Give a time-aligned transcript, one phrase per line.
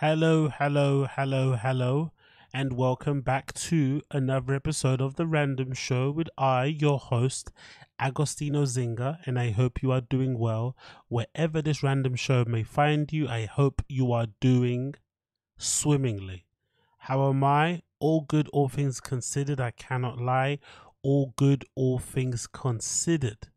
[0.00, 2.12] Hello, hello, hello, hello,
[2.54, 7.50] and welcome back to another episode of The Random Show with I, your host,
[8.00, 10.76] Agostinho Zinga, and I hope you are doing well
[11.08, 13.26] wherever this random show may find you.
[13.26, 14.94] I hope you are doing
[15.56, 16.46] swimmingly.
[16.98, 17.82] How am I?
[17.98, 19.60] All good, all things considered.
[19.60, 20.60] I cannot lie.
[21.02, 23.48] All good, all things considered.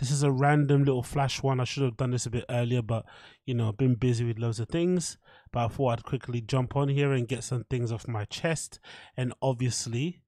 [0.00, 1.60] This is a random little flash one.
[1.60, 3.04] I should have done this a bit earlier, but
[3.44, 5.18] you know, I've been busy with loads of things.
[5.52, 8.80] But I thought I'd quickly jump on here and get some things off my chest.
[9.14, 10.22] And obviously,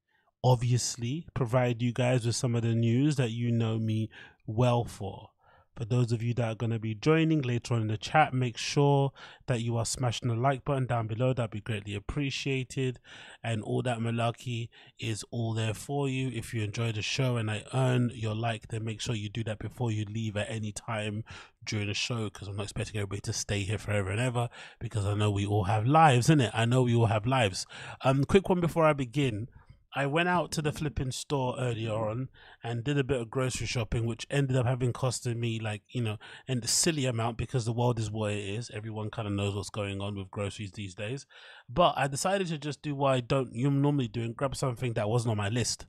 [0.44, 4.10] obviously, provide you guys with some of the news that you know me
[4.46, 5.30] well for.
[5.76, 8.34] For those of you that are going to be joining later on in the chat,
[8.34, 9.12] make sure
[9.46, 11.32] that you are smashing the like button down below.
[11.32, 13.00] That'd be greatly appreciated.
[13.42, 16.28] And all that malarkey is all there for you.
[16.28, 19.42] If you enjoy the show and I earn your like, then make sure you do
[19.44, 21.24] that before you leave at any time
[21.64, 24.48] during the show because I'm not expecting everybody to stay here forever and ever
[24.78, 26.50] because I know we all have lives, innit?
[26.52, 27.66] I know we all have lives.
[28.02, 29.48] Um, quick one before I begin.
[29.94, 32.30] I went out to the flipping store earlier on
[32.64, 36.02] and did a bit of grocery shopping, which ended up having costed me like, you
[36.02, 36.16] know,
[36.48, 38.70] and a silly amount because the world is what it is.
[38.72, 41.26] Everyone kind of knows what's going on with groceries these days.
[41.68, 45.10] But I decided to just do what I don't normally do and grab something that
[45.10, 45.86] wasn't on my list.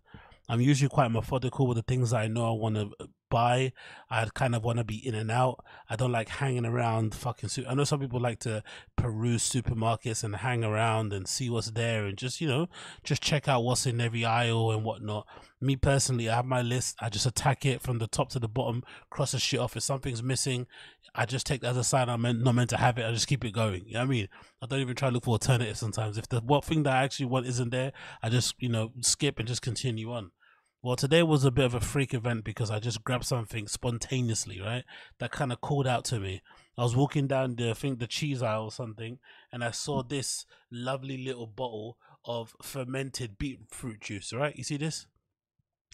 [0.49, 3.73] I'm usually quite methodical with the things I know I want to uh, buy.
[4.11, 5.65] I kind of want to be in and out.
[5.89, 7.49] I don't like hanging around fucking.
[7.67, 8.63] I know some people like to
[8.95, 12.67] peruse supermarkets and hang around and see what's there and just you know
[13.03, 15.25] just check out what's in every aisle and whatnot.
[15.59, 16.95] Me personally, I have my list.
[17.01, 19.75] I just attack it from the top to the bottom, cross the shit off.
[19.75, 20.67] If something's missing,
[21.15, 23.05] I just take that as a sign I'm not meant to have it.
[23.05, 23.83] I just keep it going.
[23.87, 24.27] You know what I mean?
[24.61, 26.19] I don't even try to look for alternatives sometimes.
[26.19, 29.39] If the what thing that I actually want isn't there, I just you know skip
[29.39, 30.29] and just continue on.
[30.85, 34.59] Well, today was a bit of a freak event because I just grabbed something spontaneously,
[34.59, 34.83] right?
[35.19, 36.41] That kind of called out to me.
[36.77, 40.03] I was walking down the, I think the cheese aisle or something, and I saw
[40.03, 40.09] mm.
[40.09, 44.57] this lovely little bottle of fermented beetroot juice, right?
[44.57, 45.07] You see this?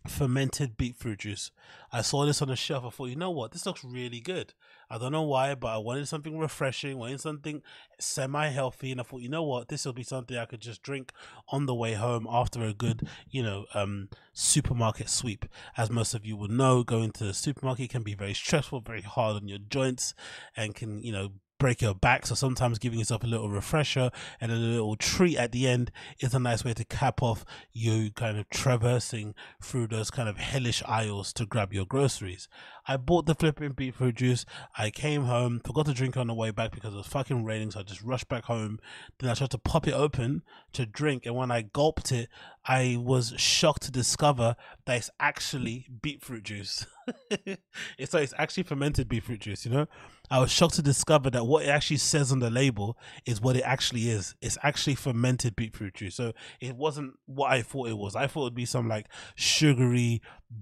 [0.08, 1.52] fermented beetroot juice.
[1.92, 2.86] I saw this on the shelf.
[2.86, 4.54] I thought, you know what, this looks really good.
[4.90, 7.62] I don't know why, but I wanted something refreshing, wanted something
[8.00, 10.82] semi healthy, and I thought, you know what, this will be something I could just
[10.82, 11.14] drink
[11.50, 15.46] on the way home after a good, you know, um, supermarket sweep.
[15.78, 19.02] As most of you will know, going to the supermarket can be very stressful, very
[19.02, 20.16] hard on your joints,
[20.56, 22.26] and can, you know, break your back.
[22.26, 24.10] So sometimes giving yourself a little refresher
[24.42, 28.12] and a little treat at the end is a nice way to cap off you
[28.12, 32.48] kind of traversing through those kind of hellish aisles to grab your groceries.
[32.88, 34.46] I bought the flipping beetroot juice.
[34.76, 37.70] I came home, forgot to drink on the way back because it was fucking raining,
[37.70, 38.80] so I just rushed back home.
[39.20, 40.42] Then I tried to pop it open
[40.74, 42.30] to drink, and when I gulped it,
[42.66, 44.56] I was shocked to discover
[44.86, 46.88] that it's actually beetroot juice.
[47.30, 49.88] it's like it's actually fermented beetroot juice, you know?
[50.30, 53.56] I was shocked to discover that what it actually says on the label is what
[53.56, 54.36] it actually is.
[54.42, 56.16] It's actually fermented beetroot juice.
[56.16, 58.16] So it wasn't what I thought it was.
[58.16, 60.22] I thought it'd be some like sugary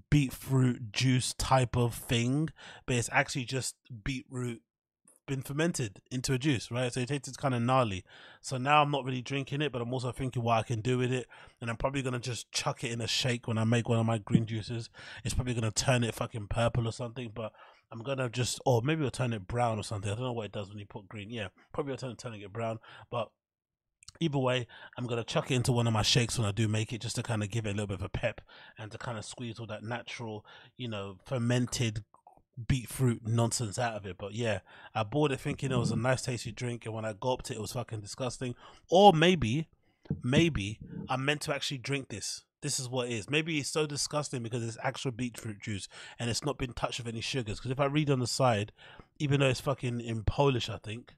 [0.09, 2.49] beetroot juice type of thing,
[2.85, 4.61] but it's actually just beetroot
[5.27, 6.91] been fermented into a juice, right?
[6.91, 8.03] So it tastes kind of gnarly.
[8.41, 10.97] So now I'm not really drinking it, but I'm also thinking what I can do
[10.97, 11.27] with it.
[11.59, 14.05] And I'm probably gonna just chuck it in a shake when I make one of
[14.05, 14.89] my green juices.
[15.23, 17.51] It's probably gonna turn it fucking purple or something, but
[17.91, 20.11] I'm gonna just, or maybe I'll turn it brown or something.
[20.11, 21.29] I don't know what it does when you put green.
[21.29, 23.29] Yeah, probably I'll turn turning it brown, but
[24.19, 24.67] either way,
[24.97, 27.15] I'm gonna chuck it into one of my shakes when I do make it, just
[27.15, 28.41] to kind of give it a little bit of a pep
[28.77, 30.45] and to kind of squeeze all that natural,
[30.75, 32.03] you know, fermented
[32.67, 34.17] beetroot nonsense out of it.
[34.17, 34.59] But yeah,
[34.93, 37.55] I bought it thinking it was a nice tasty drink, and when I gulped it,
[37.55, 38.55] it was fucking disgusting.
[38.89, 39.69] Or maybe,
[40.23, 42.43] maybe I'm meant to actually drink this.
[42.67, 43.29] This is what it is.
[43.29, 45.87] Maybe it's so disgusting because it's actual beetroot juice
[46.19, 47.59] and it's not been touched with any sugars.
[47.59, 48.73] Because if I read on the side,
[49.19, 51.15] even though it's fucking in Polish, I think.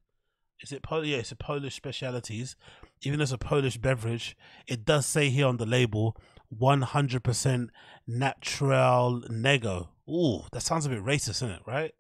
[0.62, 1.08] Is it Polish?
[1.08, 2.56] Yeah, it's a Polish specialities.
[3.02, 4.38] Even though it's a Polish beverage,
[4.68, 6.16] it does say here on the label
[6.56, 7.70] 100%
[8.06, 9.90] natural nego.
[10.08, 11.62] Ooh, that sounds a bit racist, isn't it?
[11.66, 11.96] Right?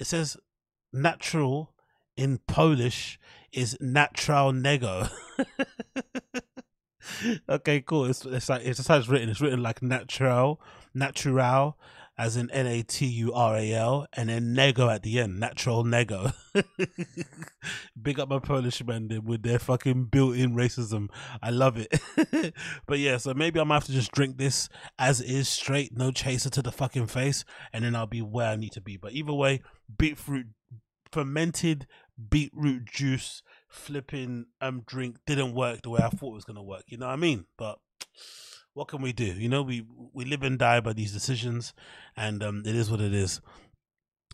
[0.00, 0.36] It says
[0.92, 1.74] natural
[2.16, 3.20] in Polish
[3.52, 5.06] is natural nego.
[7.48, 8.06] okay, cool.
[8.06, 9.28] It's, it's like it's just how it's written.
[9.28, 10.60] It's written like natural,
[10.94, 11.78] natural,
[12.18, 15.40] as in N A T U R A L, and then nego at the end.
[15.40, 16.32] Natural nego.
[18.02, 21.08] Big up my Polish man with their fucking built-in racism.
[21.42, 22.54] I love it.
[22.86, 24.68] but yeah, so maybe I might have to just drink this
[24.98, 28.56] as is, straight, no chaser to the fucking face, and then I'll be where I
[28.56, 28.96] need to be.
[28.96, 29.62] But either way,
[29.96, 30.46] beetroot
[31.12, 31.86] fermented
[32.28, 36.84] beetroot juice flipping um drink didn't work the way I thought it was gonna work.
[36.88, 37.46] You know what I mean?
[37.56, 37.78] But
[38.74, 39.24] what can we do?
[39.24, 41.72] You know, we we live and die by these decisions,
[42.16, 43.40] and um, it is what it is.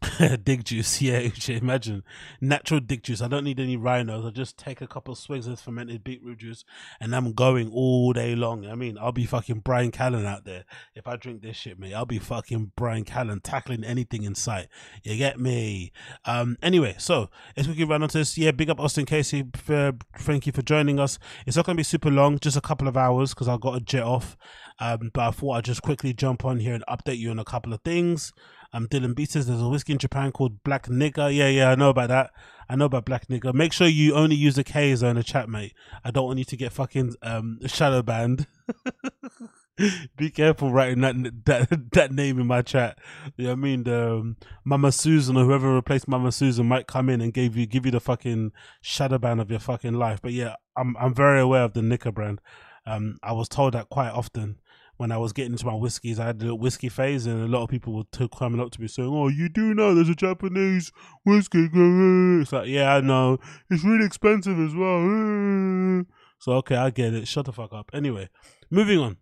[0.44, 1.28] dig juice, yeah.
[1.48, 2.04] Imagine
[2.40, 3.22] natural dig juice.
[3.22, 4.26] I don't need any rhinos.
[4.26, 6.64] I just take a couple of swigs of fermented beetroot juice,
[7.00, 8.66] and I'm going all day long.
[8.66, 10.64] I mean, I'll be fucking Bryan Callen out there
[10.94, 11.94] if I drink this shit, mate.
[11.94, 14.68] I'll be fucking Bryan Callen tackling anything in sight.
[15.02, 15.92] You get me?
[16.24, 16.58] Um.
[16.62, 18.50] Anyway, so we can run onto this, yeah.
[18.50, 19.44] Big up Austin Casey.
[19.54, 21.18] For, thank you for joining us.
[21.46, 23.80] It's not gonna be super long, just a couple of hours because I've got a
[23.80, 24.36] jet off.
[24.78, 27.44] Um, but I thought I'd just quickly jump on here and update you on a
[27.44, 28.32] couple of things.
[28.76, 31.34] Um, Dylan B says there's a whiskey in Japan called Black Nigger.
[31.34, 32.30] Yeah, yeah, I know about that.
[32.68, 33.54] I know about Black Nigger.
[33.54, 35.72] Make sure you only use the K's in the chat, mate.
[36.04, 38.46] I don't want you to get fucking um shadow banned.
[40.18, 41.14] Be careful writing that
[41.46, 42.98] that that name in my chat.
[43.38, 43.84] You know what I mean?
[43.84, 47.64] The um, Mama Susan or whoever replaced Mama Susan might come in and give you
[47.64, 48.52] give you the fucking
[48.82, 50.20] shadow ban of your fucking life.
[50.20, 52.42] But yeah, I'm I'm very aware of the Nikka brand.
[52.84, 54.58] Um, I was told that quite often
[54.96, 57.62] when I was getting into my whiskeys, I had a whiskey phase, and a lot
[57.62, 60.90] of people were coming up to me saying, "Oh, you do know there's a Japanese
[61.24, 63.38] whiskey." It's like, yeah, I know.
[63.70, 66.04] It's really expensive as well.
[66.38, 67.26] So okay, I get it.
[67.26, 67.90] Shut the fuck up.
[67.94, 68.28] Anyway,
[68.70, 69.16] moving on.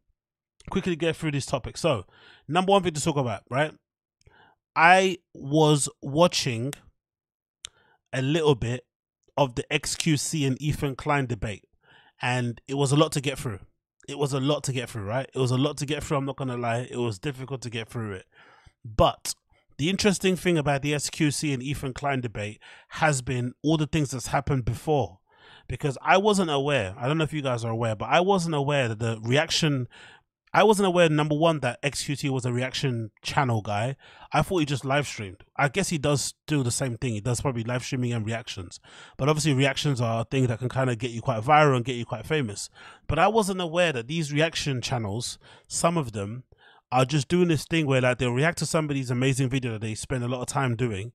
[0.69, 1.76] Quickly get through this topic.
[1.76, 2.06] So,
[2.49, 3.73] number one thing to talk about, right?
[4.75, 6.73] I was watching
[8.12, 8.85] a little bit
[9.37, 11.67] of the XQC and Ethan Klein debate,
[12.21, 13.61] and it was a lot to get through
[14.08, 15.28] it was a lot to get through, right?
[15.34, 16.18] It was a lot to get through.
[16.18, 18.26] I'm not gonna lie, it was difficult to get through it.
[18.84, 19.34] But
[19.78, 24.10] the interesting thing about the XQC and Ethan Klein debate has been all the things
[24.10, 25.18] that's happened before.
[25.66, 28.54] Because I wasn't aware, I don't know if you guys are aware, but I wasn't
[28.54, 29.88] aware that the reaction
[30.54, 33.96] I wasn't aware, number one, that XQC was a reaction channel guy.
[34.32, 35.42] I thought he just live streamed.
[35.56, 37.14] I guess he does do the same thing.
[37.14, 38.78] He does probably live streaming and reactions.
[39.18, 41.84] But obviously, reactions are a thing that can kind of get you quite viral and
[41.84, 42.70] get you quite famous.
[43.08, 46.44] But I wasn't aware that these reaction channels, some of them,
[46.92, 49.96] are just doing this thing where like they'll react to somebody's amazing video that they
[49.96, 51.10] spend a lot of time doing.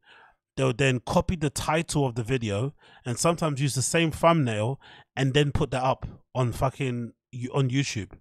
[0.58, 2.74] They'll then copy the title of the video
[3.06, 4.82] and sometimes use the same thumbnail
[5.16, 6.06] and then put that up
[6.36, 7.14] on fucking
[7.54, 8.12] on YouTube.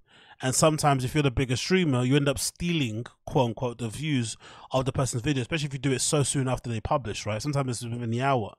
[0.40, 4.36] And sometimes, if you're the bigger streamer, you end up stealing, quote unquote, the views
[4.70, 7.42] of the person's video, especially if you do it so soon after they publish, right?
[7.42, 8.54] Sometimes it's within the hour.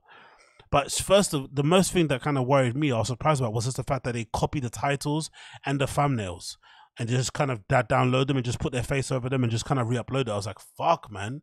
[0.70, 3.54] But first, of, the most thing that kind of worried me, I was surprised about,
[3.54, 5.30] was just the fact that they copy the titles
[5.64, 6.56] and the thumbnails
[6.98, 9.64] and just kind of download them and just put their face over them and just
[9.64, 10.28] kind of re-upload it.
[10.28, 11.40] I was like, fuck, man,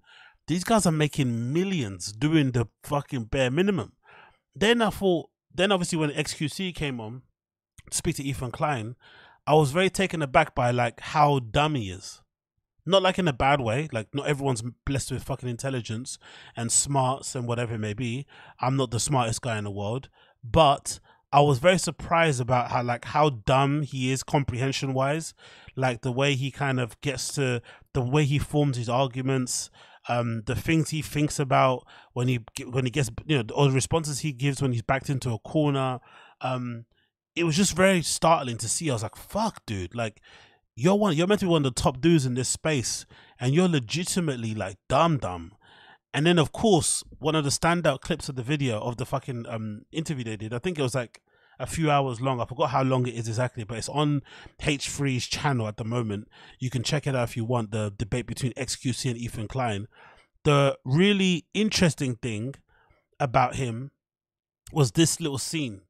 [0.47, 3.93] these guys are making millions doing the fucking bare minimum.
[4.55, 7.23] Then I thought, then obviously when XQC came on,
[7.89, 8.95] to speak to Ethan Klein,
[9.47, 12.21] I was very taken aback by like how dumb he is.
[12.85, 13.87] Not like in a bad way.
[13.93, 16.19] Like not everyone's blessed with fucking intelligence
[16.55, 18.25] and smarts and whatever it may be.
[18.59, 20.09] I'm not the smartest guy in the world,
[20.43, 20.99] but
[21.31, 25.33] I was very surprised about how like how dumb he is comprehension wise.
[25.77, 27.61] Like the way he kind of gets to
[27.93, 29.69] the way he forms his arguments,
[30.09, 32.39] um, the things he thinks about when he
[32.69, 35.39] when he gets you know or the responses he gives when he's backed into a
[35.39, 35.99] corner.
[36.41, 36.85] Um,
[37.37, 38.89] it was just very startling to see.
[38.89, 40.21] I was like, fuck, dude, like
[40.75, 43.05] you're one you're meant to be one of the top dudes in this space
[43.39, 45.53] and you're legitimately like dumb dumb.
[46.13, 49.45] And then of course, one of the standout clips of the video of the fucking
[49.47, 51.21] um interview they did, I think it was like
[51.59, 52.39] a few hours long.
[52.39, 54.21] I forgot how long it is exactly, but it's on
[54.61, 56.27] H3's channel at the moment.
[56.59, 59.87] You can check it out if you want the debate between XQC and Ethan Klein.
[60.43, 62.55] The really interesting thing
[63.19, 63.91] about him
[64.71, 65.81] was this little scene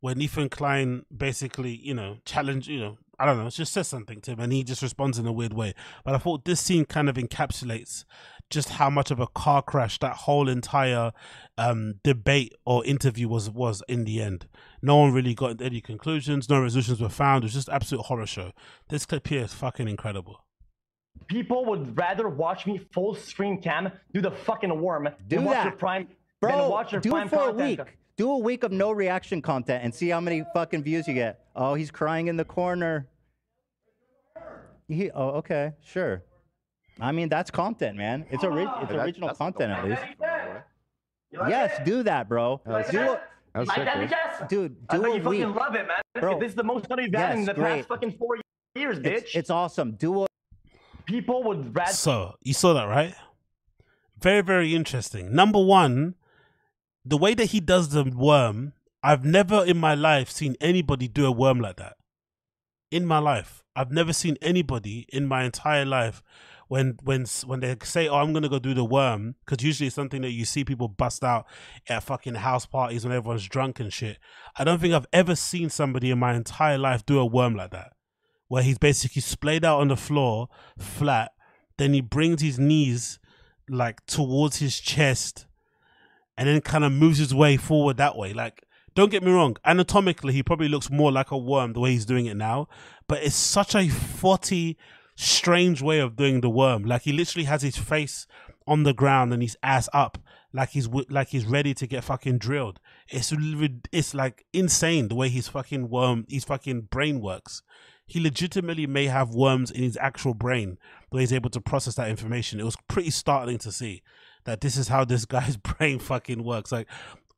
[0.00, 3.86] where Ethan Klein basically, you know, challenge, you know, I don't know, it just says
[3.86, 5.74] something to him and he just responds in a weird way.
[6.04, 8.04] But I thought this scene kind of encapsulates
[8.48, 11.12] just how much of a car crash that whole entire
[11.56, 14.48] um, debate or interview was was in the end.
[14.82, 17.44] No one really got any conclusions, no resolutions were found.
[17.44, 18.52] It was just absolute horror show.
[18.88, 20.44] This clip here is fucking incredible.
[21.28, 25.50] People would rather watch me full screen cam do the fucking worm do than that.
[25.50, 26.08] watch your prime
[26.40, 27.80] Bro, than watch your do prime it for a week.
[28.20, 31.46] Do a week of no reaction content and see how many fucking views you get.
[31.56, 33.08] Oh, he's crying in the corner.
[34.88, 36.22] He, oh, okay, sure.
[37.00, 38.26] I mean, that's content, man.
[38.30, 40.02] It's, ori- it's That- original content, at least.
[41.32, 41.86] Like Yes, it?
[41.86, 42.60] do that, bro.
[42.66, 43.08] That was Do sick.
[43.08, 43.20] it,
[43.54, 44.10] That was Like sick, that, dude.
[44.10, 44.42] yes?
[44.50, 44.76] dude.
[44.90, 46.02] I Do bet a you fucking love it, man.
[46.20, 46.40] Bro.
[46.40, 47.76] This is the most money you've had in the great.
[47.76, 48.36] past fucking four
[48.74, 49.06] years, bitch.
[49.06, 49.92] It's, it's awesome.
[49.92, 50.26] Do a
[51.06, 51.90] People would rather.
[51.92, 53.14] So you saw that, right?
[54.20, 55.34] Very, very interesting.
[55.34, 56.16] Number one,
[57.04, 61.26] the way that he does the worm, I've never in my life seen anybody do
[61.26, 61.96] a worm like that.
[62.90, 66.22] In my life, I've never seen anybody in my entire life
[66.68, 69.96] when when when they say, "Oh, I'm gonna go do the worm," because usually it's
[69.96, 71.46] something that you see people bust out
[71.88, 74.18] at fucking house parties when everyone's drunk and shit.
[74.56, 77.70] I don't think I've ever seen somebody in my entire life do a worm like
[77.70, 77.92] that,
[78.48, 81.32] where he's basically splayed out on the floor, flat.
[81.78, 83.18] Then he brings his knees
[83.68, 85.46] like towards his chest
[86.40, 88.32] and then kind of moves his way forward that way.
[88.32, 91.90] Like, don't get me wrong, anatomically, he probably looks more like a worm the way
[91.90, 92.66] he's doing it now,
[93.06, 94.78] but it's such a footy,
[95.16, 96.84] strange way of doing the worm.
[96.84, 98.26] Like, he literally has his face
[98.66, 100.16] on the ground and his ass up,
[100.54, 102.80] like he's like he's ready to get fucking drilled.
[103.08, 103.32] It's
[103.92, 107.62] it's like insane the way his fucking worm, his fucking brain works.
[108.06, 110.78] He legitimately may have worms in his actual brain,
[111.10, 112.58] but he's able to process that information.
[112.58, 114.02] It was pretty startling to see
[114.44, 116.72] that this is how this guy's brain fucking works.
[116.72, 116.88] Like,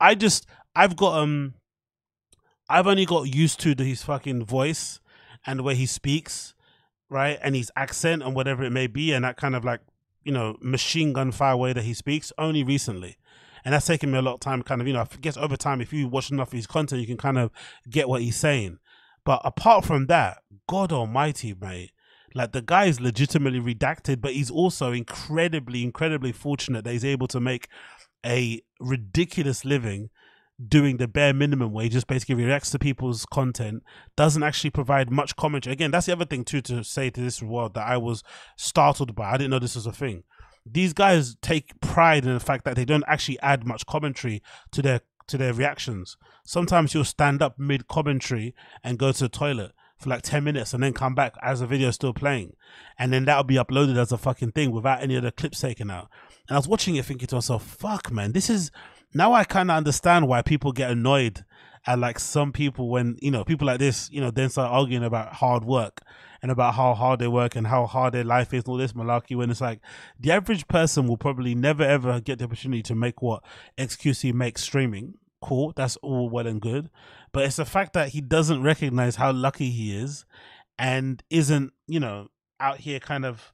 [0.01, 1.55] I just I've got um
[2.69, 5.01] I've only got used to his fucking voice
[5.47, 6.55] and the way he speaks,
[7.09, 7.39] right?
[7.43, 9.81] And his accent and whatever it may be, and that kind of like,
[10.25, 13.17] you know, machine gun fire way that he speaks only recently.
[13.65, 15.57] And that's taken me a lot of time, kind of, you know, I guess over
[15.57, 17.51] time, if you watch enough of his content, you can kind of
[17.89, 18.79] get what he's saying.
[19.25, 21.92] But apart from that, God almighty, mate,
[22.35, 27.29] like the guy is legitimately redacted, but he's also incredibly, incredibly fortunate that he's able
[27.29, 27.69] to make
[28.25, 30.11] a ridiculous living
[30.69, 33.83] doing the bare minimum where he just basically reacts to people's content,
[34.17, 35.73] doesn't actually provide much commentary.
[35.73, 38.23] Again, that's the other thing too to say to this world that I was
[38.57, 39.31] startled by.
[39.31, 40.25] I didn't know this was a thing.
[40.65, 44.83] These guys take pride in the fact that they don't actually add much commentary to
[44.83, 46.17] their to their reactions.
[46.45, 49.73] Sometimes you'll stand up mid commentary and go to the toilet
[50.03, 52.55] for like 10 minutes and then come back as the video is still playing.
[52.99, 55.91] And then that'll be uploaded as a fucking thing without any of the clips taken
[55.91, 56.09] out.
[56.49, 58.71] And I was watching it thinking to myself, fuck, man, this is
[59.15, 61.45] now I kind of understand why people get annoyed
[61.87, 65.05] at like some people when, you know, people like this, you know, then start arguing
[65.05, 66.01] about hard work
[66.41, 68.93] and about how hard they work and how hard their life is and all this
[68.93, 69.81] malarkey when it's like
[70.19, 73.43] the average person will probably never ever get the opportunity to make what
[73.79, 75.15] XQC makes streaming.
[75.43, 76.89] Cool, that's all well and good.
[77.33, 80.25] But it's the fact that he doesn't recognize how lucky he is
[80.79, 82.29] and isn't, you know,
[82.61, 83.53] out here kind of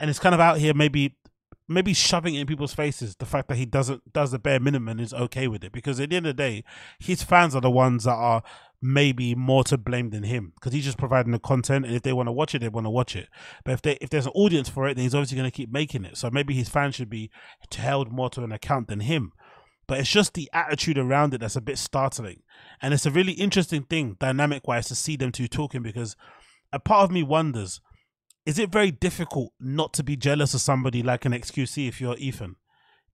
[0.00, 1.16] and it's kind of out here maybe
[1.68, 5.00] maybe shoving in people's faces the fact that he doesn't does the bare minimum and
[5.00, 5.72] is okay with it.
[5.72, 6.64] Because at the end of the day
[6.98, 8.42] his fans are the ones that are
[8.80, 12.12] maybe more to blame than him because he's just providing the content and if they
[12.12, 13.28] want to watch it they want to watch it.
[13.64, 15.70] But if they if there's an audience for it then he's obviously going to keep
[15.70, 16.16] making it.
[16.16, 17.30] So maybe his fans should be
[17.74, 19.32] held more to an account than him
[19.88, 22.42] but it's just the attitude around it that's a bit startling
[22.80, 26.14] and it's a really interesting thing dynamic wise to see them two talking because
[26.72, 27.80] a part of me wonders
[28.48, 32.16] is it very difficult not to be jealous of somebody like an XQC if you're
[32.16, 32.56] Ethan?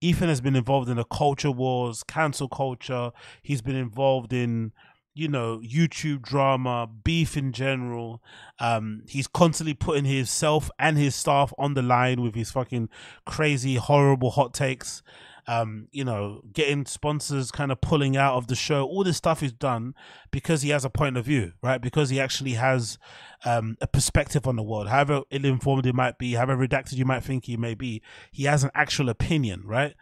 [0.01, 3.11] Ethan has been involved in the culture wars, cancel culture.
[3.43, 4.71] He's been involved in,
[5.13, 8.23] you know, YouTube drama, beef in general.
[8.61, 12.89] Um, he's constantly putting himself and his staff on the line with his fucking
[13.27, 15.03] crazy, horrible hot takes
[15.47, 18.85] um, you know, getting sponsors kind of pulling out of the show.
[18.85, 19.95] All this stuff is done
[20.31, 21.81] because he has a point of view, right?
[21.81, 22.99] Because he actually has
[23.45, 24.89] um, a perspective on the world.
[24.89, 28.45] However ill informed he might be, however redacted you might think he may be, he
[28.45, 29.95] has an actual opinion, right?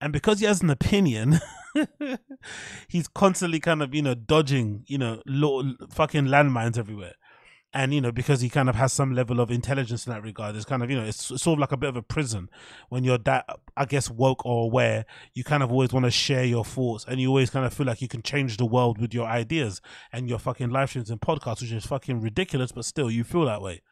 [0.00, 1.40] And because he has an opinion,
[2.88, 5.22] he's constantly kind of, you know, dodging, you know,
[5.90, 7.14] fucking landmines everywhere
[7.76, 10.56] and you know because he kind of has some level of intelligence in that regard
[10.56, 12.48] it's kind of you know it's, it's sort of like a bit of a prison
[12.88, 13.44] when you're that
[13.76, 15.04] i guess woke or aware
[15.34, 17.86] you kind of always want to share your thoughts and you always kind of feel
[17.86, 21.20] like you can change the world with your ideas and your fucking live streams and
[21.20, 23.82] podcasts which is fucking ridiculous but still you feel that way.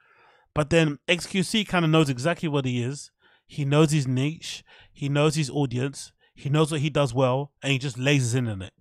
[0.54, 3.10] But then xqc kind of knows exactly what he is.
[3.46, 4.64] He knows his niche.
[4.92, 6.12] He knows his audience.
[6.34, 8.72] He knows what he does well and he just lays in on it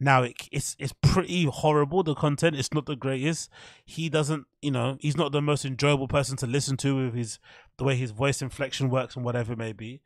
[0.00, 2.02] now it, it's it's pretty horrible.
[2.02, 3.50] The content it's not the greatest.
[3.84, 7.38] He doesn't, you know, he's not the most enjoyable person to listen to with his
[7.78, 10.00] the way his voice inflection works and whatever it may be.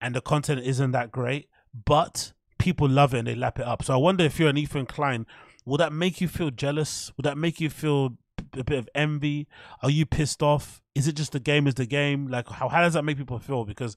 [0.00, 1.48] And the content isn't that great,
[1.84, 3.82] but people love it and they lap it up.
[3.82, 5.26] So I wonder if you're an Ethan Klein,
[5.64, 7.12] will that make you feel jealous?
[7.16, 8.16] Would that make you feel
[8.52, 9.48] a bit of envy?
[9.82, 10.82] Are you pissed off?
[10.94, 12.28] Is it just the game is the game?
[12.28, 13.64] Like how how does that make people feel?
[13.64, 13.96] Because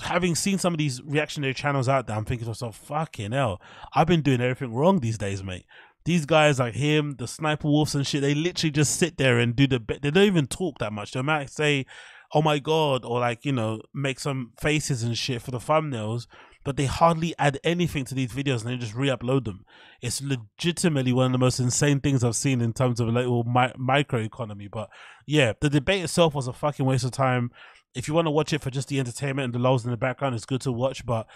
[0.00, 3.60] having seen some of these reactionary channels out there, I'm thinking to myself, fucking hell,
[3.94, 5.66] I've been doing everything wrong these days, mate.
[6.04, 9.54] These guys like him, the sniper wolves and shit, they literally just sit there and
[9.54, 10.02] do the bit.
[10.02, 11.12] they don't even talk that much.
[11.12, 11.86] They might say,
[12.32, 16.26] Oh my god, or like, you know, make some faces and shit for the thumbnails,
[16.62, 19.64] but they hardly add anything to these videos and they just re-upload them.
[20.02, 23.44] It's legitimately one of the most insane things I've seen in terms of like little
[23.44, 24.68] mi- micro economy.
[24.70, 24.90] But
[25.26, 27.50] yeah, the debate itself was a fucking waste of time
[27.94, 29.96] if you want to watch it for just the entertainment and the lows in the
[29.96, 31.04] background, it's good to watch.
[31.04, 31.26] But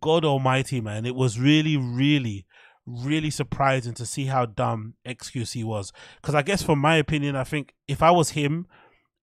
[0.00, 2.46] God Almighty, man, it was really, really,
[2.86, 5.92] really surprising to see how dumb XQC was.
[6.20, 8.66] Because I guess, from my opinion, I think if I was him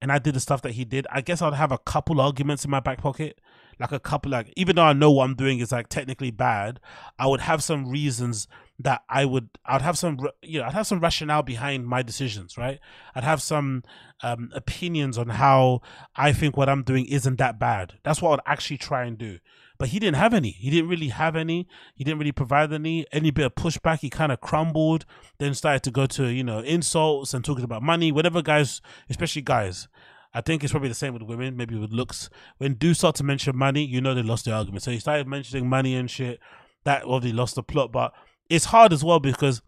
[0.02, 2.66] and I did the stuff that he did, I guess I'd have a couple arguments
[2.66, 3.40] in my back pocket.
[3.80, 6.80] Like a couple, like even though I know what I'm doing is like technically bad,
[7.18, 8.48] I would have some reasons
[8.80, 12.58] that I would I'd have some you know I'd have some rationale behind my decisions,
[12.58, 12.80] right?
[13.15, 13.84] I'd have some
[14.22, 15.82] um, opinions on how
[16.15, 17.94] I think what I'm doing isn't that bad.
[18.03, 19.39] That's what I'd actually try and do.
[19.77, 20.51] But he didn't have any.
[20.51, 21.68] He didn't really have any.
[21.96, 23.06] He didn't really provide any.
[23.12, 25.06] Any bit of pushback, he kind of crumbled.
[25.39, 28.12] Then started to go to you know insults and talking about money.
[28.12, 29.88] Whatever guys, especially guys.
[30.36, 32.30] I think it's probably the same with women, maybe with looks.
[32.58, 34.82] When do start to mention money, you know they lost the argument.
[34.84, 36.39] So he started mentioning money and shit.
[36.86, 37.92] That obviously lost the plot.
[37.92, 38.13] But
[38.53, 39.63] it's hard as well because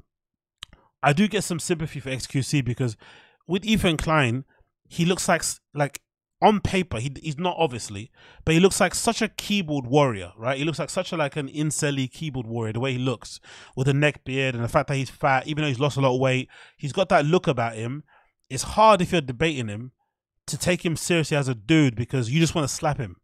[1.01, 2.95] I do get some sympathy for XQC because
[3.47, 4.45] with Ethan Klein,
[4.87, 6.01] he looks like like
[6.39, 8.11] on paper he, he's not obviously,
[8.43, 10.59] but he looks like such a keyboard warrior, right?
[10.59, 13.39] He looks like such a like an incelly keyboard warrior the way he looks
[13.75, 16.01] with a neck beard and the fact that he's fat, even though he's lost a
[16.01, 18.03] lot of weight, he's got that look about him.
[18.51, 19.93] It's hard if you're debating him
[20.45, 23.15] to take him seriously as a dude because you just want to slap him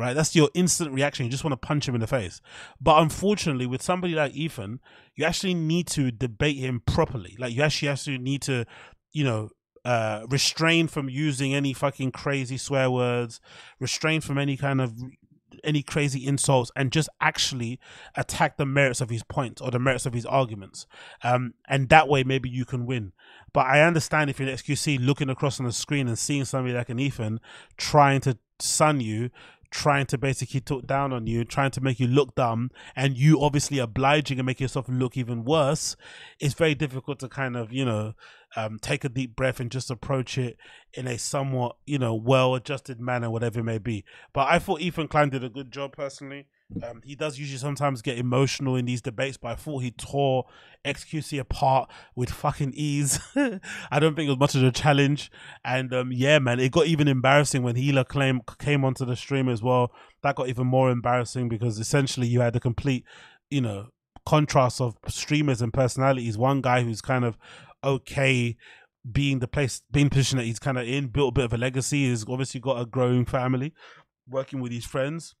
[0.00, 0.14] right?
[0.14, 1.26] That's your instant reaction.
[1.26, 2.40] You just want to punch him in the face.
[2.80, 4.80] But unfortunately, with somebody like Ethan,
[5.14, 7.36] you actually need to debate him properly.
[7.38, 8.64] Like you actually to need to,
[9.12, 9.50] you know,
[9.84, 13.40] uh, restrain from using any fucking crazy swear words,
[13.78, 14.94] restrain from any kind of
[15.64, 17.78] any crazy insults and just actually
[18.16, 20.86] attack the merits of his points or the merits of his arguments.
[21.22, 23.12] Um, and that way, maybe you can win.
[23.52, 26.74] But I understand if you're an XQC looking across on the screen and seeing somebody
[26.74, 27.40] like an Ethan
[27.76, 29.30] trying to sun you,
[29.70, 33.40] trying to basically talk down on you, trying to make you look dumb, and you
[33.40, 35.96] obviously obliging and make yourself look even worse,
[36.40, 38.14] it's very difficult to kind of, you know,
[38.56, 40.56] um, take a deep breath and just approach it
[40.94, 44.04] in a somewhat, you know, well adjusted manner, whatever it may be.
[44.32, 46.46] But I thought Ethan Klein did a good job personally.
[46.82, 50.46] Um, he does usually sometimes get emotional in these debates, but I thought he tore
[50.84, 53.18] XQC apart with fucking ease.
[53.90, 55.30] I don't think it was much of a challenge.
[55.64, 59.48] And um, yeah, man, it got even embarrassing when Hila Klein came onto the stream
[59.48, 59.92] as well.
[60.22, 63.04] That got even more embarrassing because essentially you had a complete,
[63.50, 63.88] you know,
[64.24, 66.38] contrast of streamers and personalities.
[66.38, 67.36] One guy who's kind of
[67.82, 68.56] okay
[69.10, 71.56] being the place being position that he's kind of in built a bit of a
[71.56, 73.72] legacy he's obviously got a growing family
[74.28, 75.34] working with his friends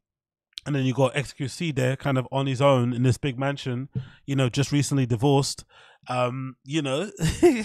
[0.66, 3.88] and then you got XQC there, kind of on his own in this big mansion,
[4.26, 5.64] you know, just recently divorced.
[6.08, 7.10] Um, you know,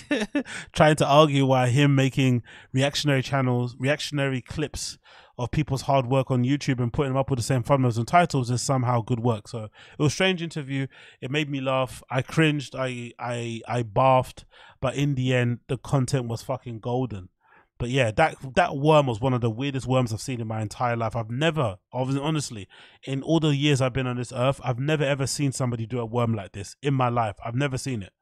[0.74, 4.98] trying to argue why him making reactionary channels, reactionary clips
[5.38, 8.08] of people's hard work on YouTube and putting them up with the same thumbnails and
[8.08, 9.48] titles is somehow good work.
[9.48, 10.88] So it was strange interview.
[11.22, 12.04] It made me laugh.
[12.10, 12.76] I cringed.
[12.76, 14.46] I I I barfed.
[14.82, 17.30] But in the end, the content was fucking golden.
[17.78, 20.62] But yeah, that that worm was one of the weirdest worms I've seen in my
[20.62, 21.14] entire life.
[21.16, 22.70] I've never, honestly,
[23.04, 26.00] in all the years I've been on this earth, I've never ever seen somebody do
[26.00, 27.36] a worm like this in my life.
[27.44, 28.14] I've never seen it.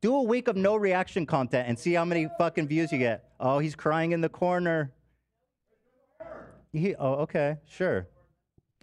[0.00, 3.24] Do a week of no reaction content and see how many fucking views you get.
[3.40, 4.92] Oh, he's crying in the corner.
[6.74, 8.06] He, oh, okay, sure.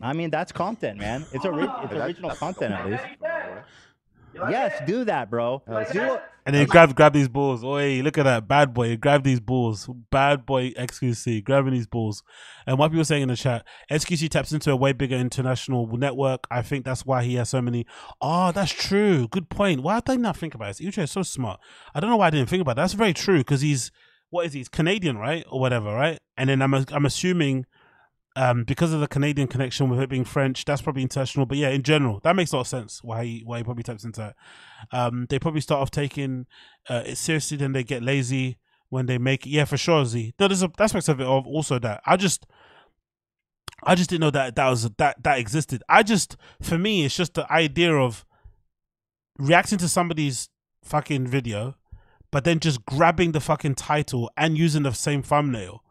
[0.02, 1.24] I mean, that's content, man.
[1.32, 3.04] It's, ori- it's original content, at least.
[4.34, 5.62] Yes, do that, bro.
[5.91, 7.63] Do And then grab grab these balls.
[7.63, 8.96] Oi, look at that bad boy.
[8.98, 9.89] Grab these balls.
[10.10, 12.24] Bad boy XQC grabbing these balls.
[12.65, 16.48] And what people saying in the chat, XQC taps into a way bigger international network.
[16.50, 17.86] I think that's why he has so many.
[18.22, 19.28] Oh, that's true.
[19.28, 19.84] Good point.
[19.84, 20.82] Why did I not think about this?
[20.82, 21.60] Uche is so smart.
[21.94, 22.84] I don't know why I didn't think about that.
[22.84, 23.91] That's very true because he's
[24.30, 24.60] what is he?
[24.60, 26.17] He's Canadian, right, or whatever, right?
[26.38, 27.65] And then I'm I'm assuming
[28.36, 31.46] um, because of the Canadian connection with it being French, that's probably international.
[31.46, 33.84] But yeah, in general, that makes a lot of sense why he, why he probably
[33.84, 34.36] taps into it.
[34.96, 36.48] Um, they probably start off taking
[36.89, 38.58] uh, it seriously, then they get lazy
[38.89, 39.50] when they make it.
[39.50, 40.34] Yeah, for sure, Z.
[40.39, 42.46] No, there's a, aspects of it of also that I just.
[43.84, 45.82] I just didn't know that that was that that existed.
[45.89, 48.24] I just, for me, it's just the idea of
[49.39, 50.50] reacting to somebody's
[50.84, 51.76] fucking video,
[52.30, 55.84] but then just grabbing the fucking title and using the same thumbnail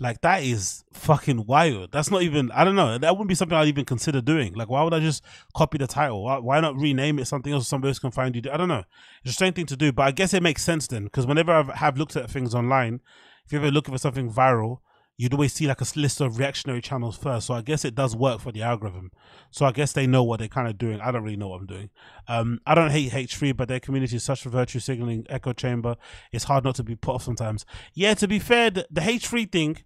[0.00, 1.92] like that is fucking wild.
[1.92, 2.50] That's not even.
[2.52, 2.98] I don't know.
[2.98, 4.54] That wouldn't be something I'd even consider doing.
[4.54, 6.24] Like, why would I just copy the title?
[6.24, 7.64] Why, why not rename it something else?
[7.64, 8.42] So somebody else can find you.
[8.52, 8.84] I don't know.
[9.22, 11.04] It's a strange thing to do, but I guess it makes sense then.
[11.04, 13.00] Because whenever I have looked at things online,
[13.44, 14.78] if you're ever looking for something viral,
[15.18, 17.48] you'd always see like a list of reactionary channels first.
[17.48, 19.10] So I guess it does work for the algorithm.
[19.50, 21.00] So I guess they know what they're kind of doing.
[21.00, 21.90] I don't really know what I'm doing.
[22.28, 25.96] Um, I don't hate H3, but their community is such a virtue signaling echo chamber.
[26.32, 27.66] It's hard not to be put off sometimes.
[27.94, 29.78] Yeah, to be fair, the, the H3 thing,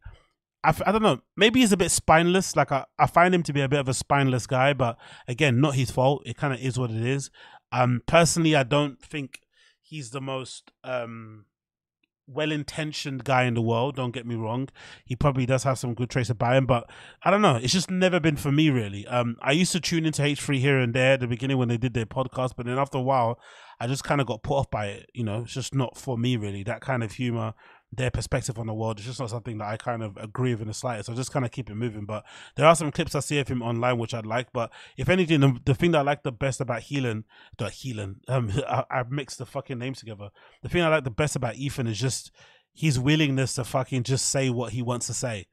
[0.63, 1.23] I I don't know.
[1.35, 2.55] Maybe he's a bit spineless.
[2.55, 5.61] Like I, I find him to be a bit of a spineless guy, but again,
[5.61, 6.23] not his fault.
[6.27, 7.31] It kind of is what it is.
[7.73, 9.41] Um, personally, I don't think
[9.81, 11.47] he's the most um
[12.35, 13.97] well-intentioned guy in the world.
[13.97, 14.69] Don't get me wrong.
[15.05, 16.91] He probably does have some good traits about him, but
[17.23, 17.57] I don't know.
[17.57, 19.07] It's just never been for me really.
[19.07, 21.77] Um, I used to tune into H3 here and there at the beginning when they
[21.77, 23.39] did their podcast, but then after a while,
[23.81, 25.11] I just kind of got put off by it.
[25.13, 26.63] You know, it's just not for me really.
[26.63, 27.55] That kind of humor
[27.93, 28.99] their perspective on the world.
[28.99, 31.11] It's just not something that I kind of agree with in the slightest.
[31.11, 32.07] I just kind of keep it moving.
[32.07, 32.25] But
[32.57, 34.53] there are some clips I see of him online which I'd like.
[34.53, 37.25] But if anything, the, the thing that I like the best about Heelan,
[37.59, 40.31] the Heelan, um, I, I mixed the fucking names together.
[40.63, 42.33] The thing I like the best about Ethan is just
[42.75, 45.47] his willingness to fucking just say what he wants to say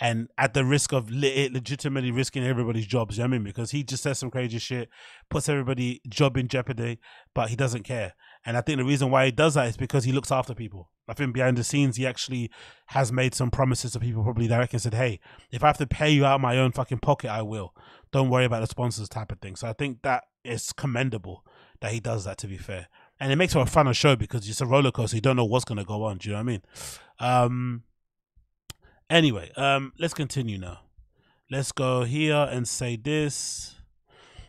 [0.00, 3.16] and at the risk of le- legitimately risking everybody's jobs.
[3.16, 3.44] You know I mean?
[3.44, 4.88] Because he just says some crazy shit,
[5.28, 6.98] puts everybody's job in jeopardy,
[7.34, 8.14] but he doesn't care.
[8.44, 10.90] And I think the reason why he does that is because he looks after people.
[11.08, 12.50] I think behind the scenes, he actually
[12.86, 15.86] has made some promises to people probably directly and said, hey, if I have to
[15.86, 17.74] pay you out of my own fucking pocket, I will.
[18.10, 19.56] Don't worry about the sponsors type of thing.
[19.56, 21.44] So I think that is commendable
[21.80, 22.88] that he does that, to be fair.
[23.20, 25.16] And it makes for a funner show because it's a roller coaster.
[25.16, 26.18] You don't know what's going to go on.
[26.18, 26.62] Do you know what I mean?
[27.20, 27.84] Um,
[29.12, 30.80] Anyway, um, let's continue now.
[31.50, 33.74] Let's go here and say this.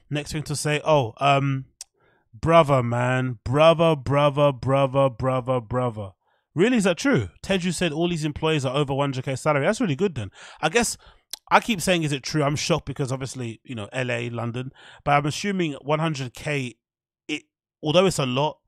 [0.09, 1.65] Next thing to say, oh, um,
[2.33, 6.11] brother, man, brother, brother, brother, brother, brother.
[6.55, 7.29] Really, is that true?
[7.43, 9.65] Teju said all these employees are over 100k salary.
[9.65, 10.29] That's really good then.
[10.61, 10.97] I guess
[11.49, 12.43] I keep saying, is it true?
[12.43, 14.71] I'm shocked because obviously, you know, LA, London,
[15.03, 16.75] but I'm assuming 100k,
[17.27, 17.43] it,
[17.81, 18.59] although it's a lot,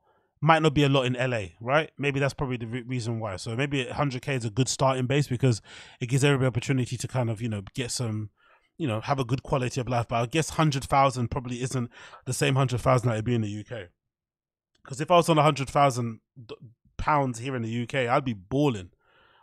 [0.42, 1.90] might not be a lot in LA, right?
[1.98, 3.38] Maybe that's probably the re- reason why.
[3.38, 5.62] So maybe 100k is a good starting base because
[6.00, 8.30] it gives everybody opportunity to kind of you know get some,
[8.78, 10.08] you know, have a good quality of life.
[10.08, 11.90] But I guess 100,000 probably isn't
[12.26, 13.90] the same 100,000 that it'd be in the UK.
[14.84, 16.20] Because if I was on 100,000
[16.98, 18.92] pounds here in the UK, I'd be balling.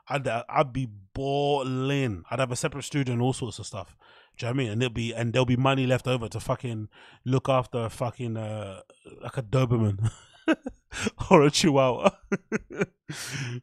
[0.09, 2.25] I'd I'd be balling.
[2.31, 3.97] I'd have a separate studio and all sorts of stuff.
[4.37, 4.73] Do you know what I mean?
[4.73, 6.89] And there'll be and there'll be money left over to fucking
[7.25, 8.81] look after fucking uh
[9.23, 10.11] like a Doberman.
[11.31, 12.11] or a chihuahua.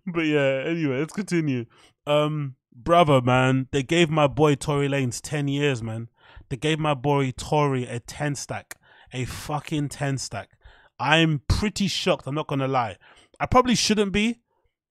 [0.07, 1.65] but yeah, anyway, let's continue.
[2.07, 6.09] Um, brother, man, they gave my boy Tory Lanez 10 years, man.
[6.49, 8.75] They gave my boy Tory a 10 stack.
[9.13, 10.51] A fucking 10 stack.
[10.99, 12.97] I'm pretty shocked, I'm not gonna lie.
[13.39, 14.41] I probably shouldn't be,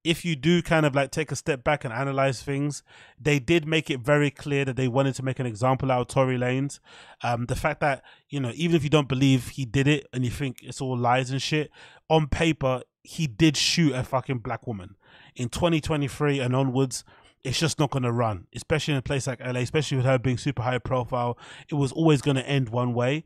[0.04, 2.82] if you do kind of like take a step back and analyze things,
[3.20, 6.08] they did make it very clear that they wanted to make an example out of
[6.08, 6.78] Tory Lanez.
[7.22, 10.24] Um, the fact that, you know, even if you don't believe he did it and
[10.24, 11.70] you think it's all lies and shit,
[12.08, 14.96] on paper, he did shoot a fucking black woman.
[15.34, 17.04] In 2023 and onwards,
[17.44, 20.18] it's just not going to run, especially in a place like LA, especially with her
[20.18, 21.38] being super high profile.
[21.68, 23.24] It was always going to end one way.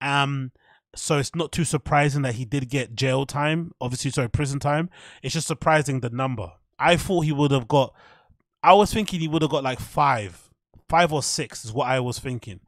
[0.00, 0.52] Um,
[0.94, 4.90] so it's not too surprising that he did get jail time, obviously, sorry, prison time.
[5.22, 6.52] It's just surprising the number.
[6.78, 7.94] I thought he would have got,
[8.62, 10.50] I was thinking he would have got like five,
[10.88, 12.60] five or six is what I was thinking.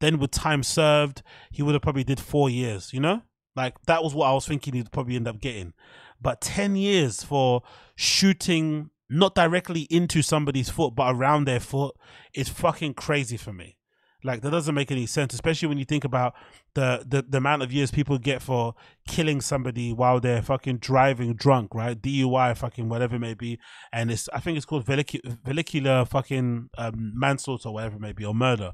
[0.00, 3.22] Then with time served, he would have probably did four years, you know?
[3.54, 5.74] Like that was what I was thinking he'd probably end up getting.
[6.20, 7.62] But 10 years for
[7.96, 11.94] shooting not directly into somebody's foot, but around their foot
[12.34, 13.78] is fucking crazy for me.
[14.24, 16.34] Like that doesn't make any sense, especially when you think about
[16.74, 18.74] the, the the amount of years people get for
[19.06, 22.00] killing somebody while they're fucking driving drunk, right?
[22.00, 23.60] DUI, fucking whatever it may be,
[23.92, 28.24] and it's I think it's called vehicular fucking um, manslaughter, or whatever it may be,
[28.24, 28.72] or murder,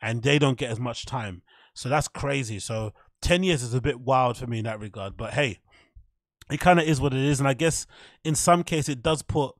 [0.00, 1.42] and they don't get as much time.
[1.74, 2.58] So that's crazy.
[2.58, 5.58] So ten years is a bit wild for me in that regard, but hey,
[6.50, 7.86] it kind of is what it is, and I guess
[8.24, 9.54] in some case it does put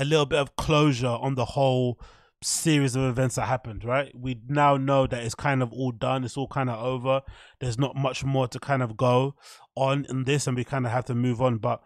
[0.00, 2.00] a little bit of closure on the whole
[2.42, 4.10] series of events that happened, right?
[4.18, 7.20] We now know that it's kind of all done, it's all kind of over.
[7.60, 9.34] There's not much more to kind of go
[9.76, 11.58] on in this, and we kind of have to move on.
[11.58, 11.82] But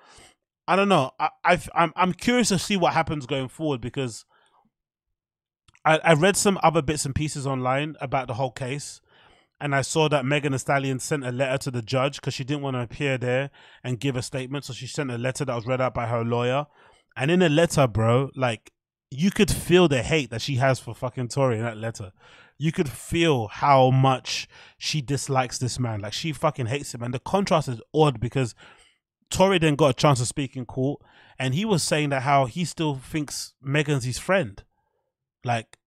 [0.68, 1.10] I don't know.
[1.18, 4.24] I, I've, I'm I'm curious to see what happens going forward because
[5.84, 9.00] I, I read some other bits and pieces online about the whole case,
[9.60, 12.44] and I saw that Megan Thee Stallion sent a letter to the judge because she
[12.44, 13.50] didn't want to appear there
[13.82, 16.24] and give a statement, so she sent a letter that was read out by her
[16.24, 16.66] lawyer.
[17.16, 18.72] And in the letter, bro, like
[19.10, 22.12] you could feel the hate that she has for fucking Tory in that letter.
[22.58, 24.48] You could feel how much
[24.78, 26.00] she dislikes this man.
[26.00, 27.02] Like she fucking hates him.
[27.02, 28.54] And the contrast is odd because
[29.30, 31.00] Tory then got a chance to speak in court
[31.38, 34.62] and he was saying that how he still thinks Megan's his friend.
[35.44, 35.78] Like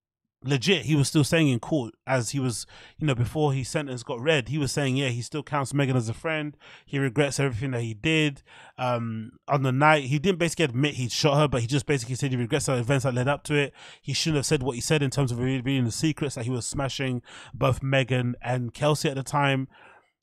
[0.44, 2.64] legit he was still saying in court as he was
[2.96, 4.48] you know before his sentence got read.
[4.48, 6.56] He was saying yeah he still counts megan as a friend.
[6.86, 8.42] He regrets everything that he did.
[8.76, 12.14] Um on the night he didn't basically admit he shot her but he just basically
[12.14, 13.74] said he regrets the events that led up to it.
[14.00, 16.50] He shouldn't have said what he said in terms of revealing the secrets that he
[16.50, 17.22] was smashing
[17.52, 19.66] both megan and kelsey at the time.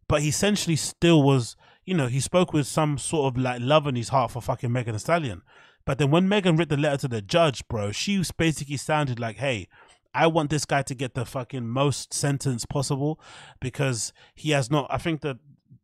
[0.07, 3.85] But he essentially still was you know he spoke with some sort of like love
[3.85, 5.41] in his heart for fucking megan Thee stallion.
[5.85, 9.35] But then when megan read the letter to the judge bro she basically sounded like
[9.35, 9.67] hey
[10.15, 13.19] I want this guy to get the fucking most sentence possible
[13.59, 14.87] because he has not.
[14.89, 15.37] I think that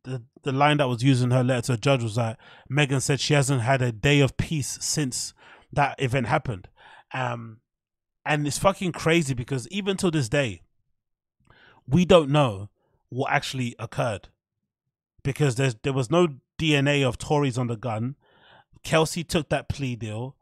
[0.04, 3.20] the the line that was used in her letter to judge was that Megan said
[3.20, 5.34] she hasn't had a day of peace since
[5.72, 6.68] that event happened.
[7.12, 7.58] Um,
[8.24, 10.62] and it's fucking crazy because even to this day,
[11.86, 12.70] we don't know
[13.10, 14.28] what actually occurred
[15.22, 18.16] because there's there was no DNA of Tories on the gun.
[18.82, 20.36] Kelsey took that plea deal.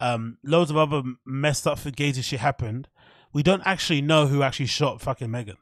[0.00, 2.88] um, loads of other messed up fugazi shit happened.
[3.32, 5.56] We don't actually know who actually shot fucking Megan.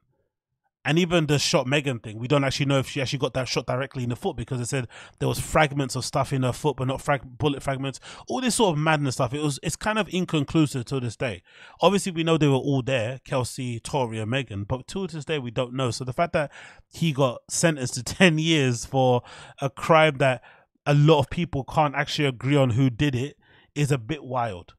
[0.86, 3.48] And even the shot Megan thing, we don't actually know if she actually got that
[3.48, 4.86] shot directly in the foot because it said
[5.18, 7.98] there was fragments of stuff in her foot, but not frag- bullet fragments.
[8.28, 9.34] All this sort of madness stuff.
[9.34, 11.42] It was it's kind of inconclusive to this day.
[11.80, 15.40] Obviously, we know they were all there, Kelsey, Tory, and Megan, but to this day
[15.40, 15.90] we don't know.
[15.90, 16.52] So the fact that
[16.86, 19.22] he got sentenced to ten years for
[19.60, 20.40] a crime that
[20.86, 23.36] a lot of people can't actually agree on who did it
[23.74, 24.74] is a bit wild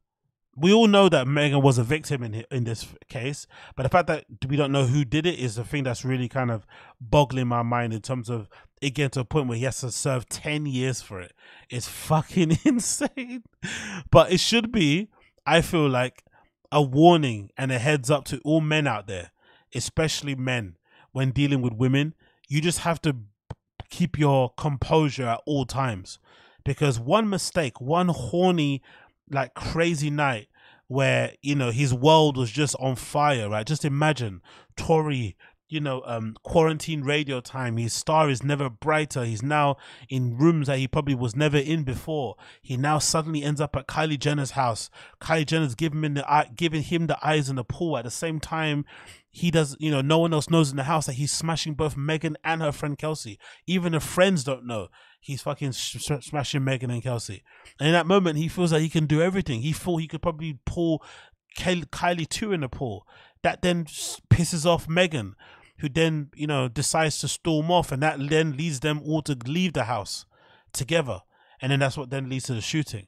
[0.59, 4.07] we all know that Megan was a victim in in this case, but the fact
[4.07, 6.65] that we don't know who did it is the thing that's really kind of
[6.99, 8.49] boggling my mind in terms of
[8.81, 11.33] it getting to a point where he has to serve ten years for it.
[11.69, 13.43] It's fucking insane,
[14.09, 15.09] but it should be.
[15.45, 16.23] I feel like
[16.71, 19.31] a warning and a heads up to all men out there,
[19.73, 20.75] especially men,
[21.11, 22.15] when dealing with women.
[22.49, 23.15] You just have to
[23.89, 26.17] keep your composure at all times,
[26.65, 28.81] because one mistake, one horny
[29.29, 30.47] like crazy night
[30.87, 33.67] where you know his world was just on fire right?
[33.67, 34.41] Just imagine
[34.75, 35.35] Tory
[35.69, 37.77] you know um quarantine radio time.
[37.77, 39.25] His star is never brighter.
[39.25, 39.77] He's now
[40.09, 42.35] in rooms that he probably was never in before.
[42.61, 44.89] He now suddenly ends up at Kylie Jenner's house.
[45.21, 48.39] Kylie Jenner's giving him the giving him the eyes in the pool at the same
[48.39, 48.85] time
[49.29, 51.95] he does you know no one else knows in the house that he's smashing both
[51.95, 54.87] Megan and her friend Kelsey even the friends don't know
[55.27, 57.43] he's fucking smashing Megan and Kelsey.
[57.79, 59.61] And in that moment, he feels like he can do everything.
[59.61, 61.03] He thought he could probably pull
[61.57, 63.05] Kylie too in the pool.
[63.43, 65.35] That then pisses off Megan,
[65.79, 69.37] who then you know decides to storm off, and that then leads them all to
[69.45, 70.25] leave the house
[70.71, 71.21] together.
[71.61, 73.07] And then that's what then leads to the shooting.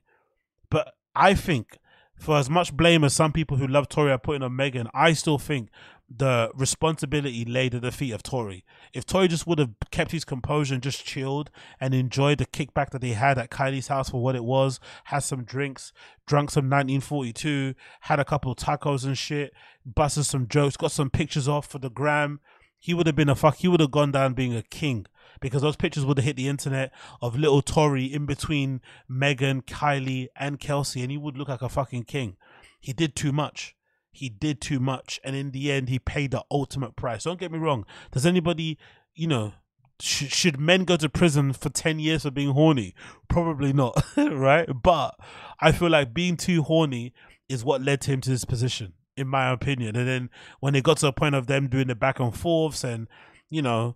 [0.69, 1.77] But I think,
[2.17, 5.13] for as much blame as some people who love Tory are putting on Megan, I
[5.13, 5.69] still think
[6.09, 8.65] the responsibility laid at the feet of Tory.
[8.93, 12.89] If Tory just would have kept his composure and just chilled and enjoyed the kickback
[12.89, 15.93] that they had at Kylie's house for what it was, had some drinks,
[16.25, 19.53] drunk some 1942, had a couple of tacos and shit,
[19.85, 22.39] busted some jokes, got some pictures off for the gram,
[22.79, 23.57] he would have been a fuck.
[23.57, 25.05] He would have gone down being a king
[25.41, 30.29] because those pictures would have hit the internet of little Tory in between Megan, Kylie,
[30.35, 32.37] and Kelsey, and he would look like a fucking king.
[32.79, 33.75] He did too much
[34.11, 37.23] he did too much and in the end he paid the ultimate price.
[37.23, 37.85] Don't get me wrong.
[38.11, 38.77] Does anybody
[39.13, 39.53] you know
[39.99, 42.93] sh- should men go to prison for 10 years for being horny?
[43.27, 44.69] Probably not right?
[44.81, 45.15] But
[45.59, 47.13] i feel like being too horny
[47.47, 49.95] is what led him to this position in my opinion.
[49.95, 50.29] And then
[50.61, 53.07] when it got to a point of them doing the back and forths and
[53.49, 53.95] you know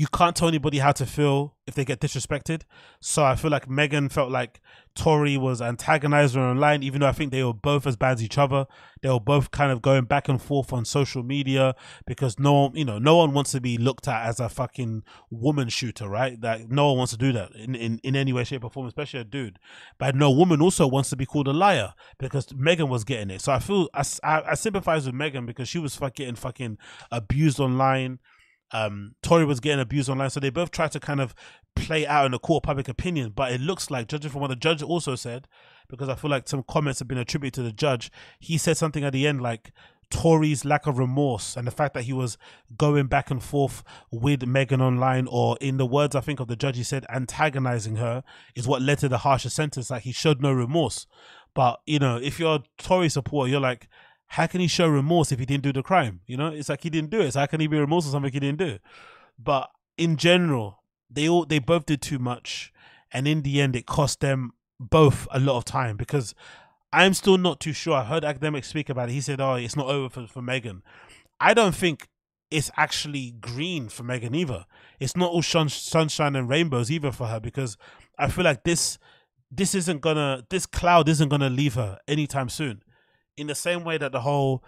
[0.00, 2.62] you can't tell anybody how to feel if they get disrespected.
[3.00, 4.58] So I feel like Megan felt like
[4.94, 8.38] Tory was antagonizing online, even though I think they were both as bad as each
[8.38, 8.66] other.
[9.02, 11.74] They were both kind of going back and forth on social media
[12.06, 15.68] because no, you know, no one wants to be looked at as a fucking woman
[15.68, 16.40] shooter, right?
[16.40, 18.86] That no one wants to do that in, in, in any way, shape, or form,
[18.86, 19.58] especially a dude.
[19.98, 23.42] But no woman also wants to be called a liar because Megan was getting it.
[23.42, 26.78] So I feel I, I, I sympathize with Megan because she was getting fucking
[27.10, 28.18] abused online
[28.72, 30.30] um, Tory was getting abused online.
[30.30, 31.34] So they both tried to kind of
[31.74, 33.32] play out in the court of public opinion.
[33.34, 35.48] But it looks like, judging from what the judge also said,
[35.88, 39.04] because I feel like some comments have been attributed to the judge, he said something
[39.04, 39.72] at the end like,
[40.10, 42.36] Tory's lack of remorse and the fact that he was
[42.76, 46.56] going back and forth with Megan online, or in the words I think of the
[46.56, 48.24] judge, he said antagonizing her
[48.56, 49.88] is what led to the harsher sentence.
[49.88, 51.06] Like he showed no remorse.
[51.54, 53.88] But you know, if you're a Tory supporter, you're like,
[54.30, 56.20] how can he show remorse if he didn't do the crime?
[56.24, 57.32] You know, it's like he didn't do it.
[57.32, 58.78] So how can he be remorseful for something he didn't do?
[59.36, 62.72] But in general, they all they both did too much,
[63.12, 66.32] and in the end, it cost them both a lot of time because
[66.92, 67.94] I'm still not too sure.
[67.94, 69.14] I heard Akademiks speak about it.
[69.14, 70.84] He said, "Oh, it's not over for for Megan."
[71.40, 72.08] I don't think
[72.52, 74.64] it's actually green for Megan either.
[75.00, 77.76] It's not all shun- sunshine and rainbows either for her because
[78.16, 78.96] I feel like this
[79.50, 82.84] this isn't gonna this cloud isn't gonna leave her anytime soon
[83.36, 84.62] in the same way that the whole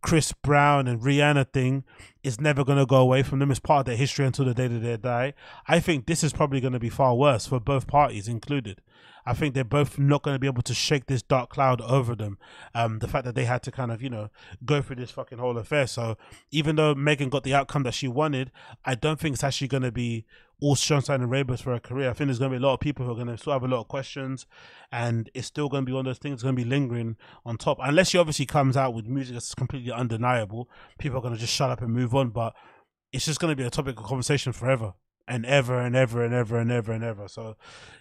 [0.00, 1.84] Chris Brown and Rihanna thing
[2.22, 3.50] is never going to go away from them.
[3.50, 5.34] It's part of their history until the day that they die.
[5.66, 8.80] I think this is probably going to be far worse for both parties included.
[9.26, 12.14] I think they're both not going to be able to shake this dark cloud over
[12.14, 12.38] them.
[12.74, 14.30] Um, the fact that they had to kind of, you know,
[14.64, 15.86] go through this fucking whole affair.
[15.86, 16.16] So
[16.50, 18.50] even though Megan got the outcome that she wanted,
[18.86, 20.24] I don't think it's actually going to be
[20.60, 22.10] all sunshine and rainbows for her career.
[22.10, 23.52] I think there's going to be a lot of people who are going to still
[23.52, 24.46] have a lot of questions,
[24.90, 27.16] and it's still going to be one of those things that's going to be lingering
[27.44, 27.78] on top.
[27.80, 30.68] Unless she obviously comes out with music that's completely undeniable,
[30.98, 32.30] people are going to just shut up and move on.
[32.30, 32.54] But
[33.12, 34.94] it's just going to be a topic of conversation forever
[35.28, 37.28] and ever and ever and ever and ever and ever.
[37.28, 37.56] So,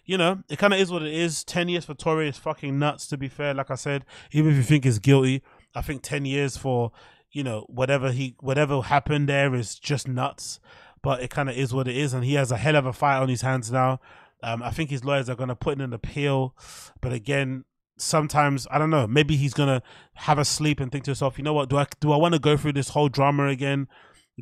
[0.05, 1.43] you know, it kind of is what it is.
[1.43, 3.53] 10 years for Tory is fucking nuts, to be fair.
[3.53, 5.43] Like I said, even if you think he's guilty,
[5.75, 6.91] I think 10 years for,
[7.31, 10.59] you know, whatever he, whatever happened there is just nuts.
[11.07, 12.13] But it kind of is what it is.
[12.13, 14.01] And he has a hell of a fight on his hands now.
[14.43, 16.53] Um, I think his lawyers are going to put in an appeal.
[16.99, 17.63] But again,
[17.95, 19.07] sometimes I don't know.
[19.07, 19.81] Maybe he's gonna
[20.15, 21.69] have a sleep and think to himself, you know what?
[21.69, 23.87] Do I do I want to go through this whole drama again?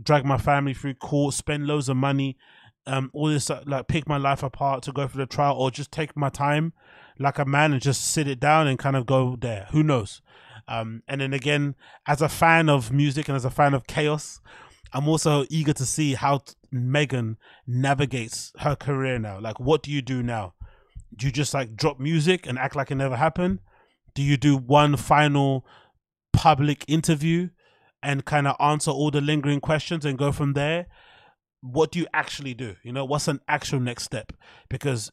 [0.02, 2.36] Drag my family through court, spend loads of money,
[2.88, 5.70] um, all this uh, like pick my life apart to go through the trial, or
[5.70, 6.74] just take my time
[7.20, 9.68] like a man and just sit it down and kind of go there.
[9.72, 10.22] Who knows?
[10.68, 11.76] Um, and then again,
[12.08, 14.42] as a fan of music and as a fan of chaos,
[14.96, 19.42] I'm also eager to see how t- Megan navigates her career now.
[19.42, 20.54] Like, what do you do now?
[21.14, 23.60] Do you just like drop music and act like it never happened?
[24.14, 25.66] Do you do one final
[26.32, 27.50] public interview
[28.02, 30.88] and kind of answer all the lingering questions and go from there?
[31.60, 32.78] What do you actually do?
[32.82, 34.32] You know, what's an actual next step?
[34.70, 35.12] Because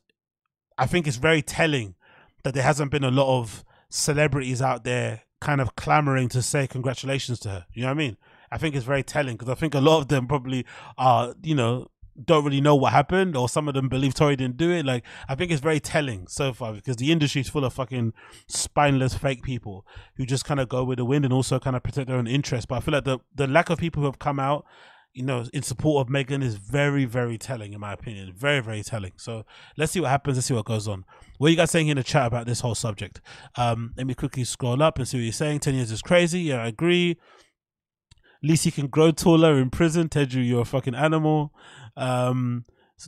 [0.79, 1.97] I think it's very telling
[2.45, 6.68] that there hasn't been a lot of celebrities out there kind of clamoring to say
[6.68, 7.66] congratulations to her.
[7.73, 8.16] You know what I mean?
[8.53, 10.67] I think it's very telling because I think a lot of them probably
[10.99, 11.88] are, you know,
[12.23, 14.85] don't really know what happened, or some of them believe Tory didn't do it.
[14.85, 18.12] Like, I think it's very telling so far because the industry is full of fucking
[18.49, 19.87] spineless fake people
[20.17, 22.27] who just kind of go with the wind and also kind of protect their own
[22.27, 22.67] interests.
[22.67, 24.67] But I feel like the the lack of people who have come out,
[25.15, 28.33] you know, in support of Megan is very, very telling in my opinion.
[28.37, 29.12] Very, very telling.
[29.17, 29.47] So
[29.79, 30.37] let's see what happens.
[30.37, 31.07] Let's see what goes on.
[31.38, 33.23] What are you guys saying in the chat about this whole subject?
[33.57, 35.61] Um, let me quickly scroll up and see what you're saying.
[35.61, 36.41] Ten years is crazy.
[36.41, 37.17] Yeah, I agree.
[38.42, 40.09] Least he can grow taller in prison.
[40.09, 41.55] Teju, you're a fucking animal.
[41.96, 42.64] Um,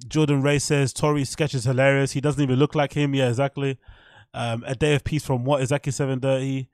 [0.09, 2.13] Jordan Ray says Tory's sketch is hilarious.
[2.13, 3.15] He doesn't even look like him.
[3.15, 3.79] Yeah, exactly.
[4.33, 6.69] Um, a day of peace from what exactly seven thirty.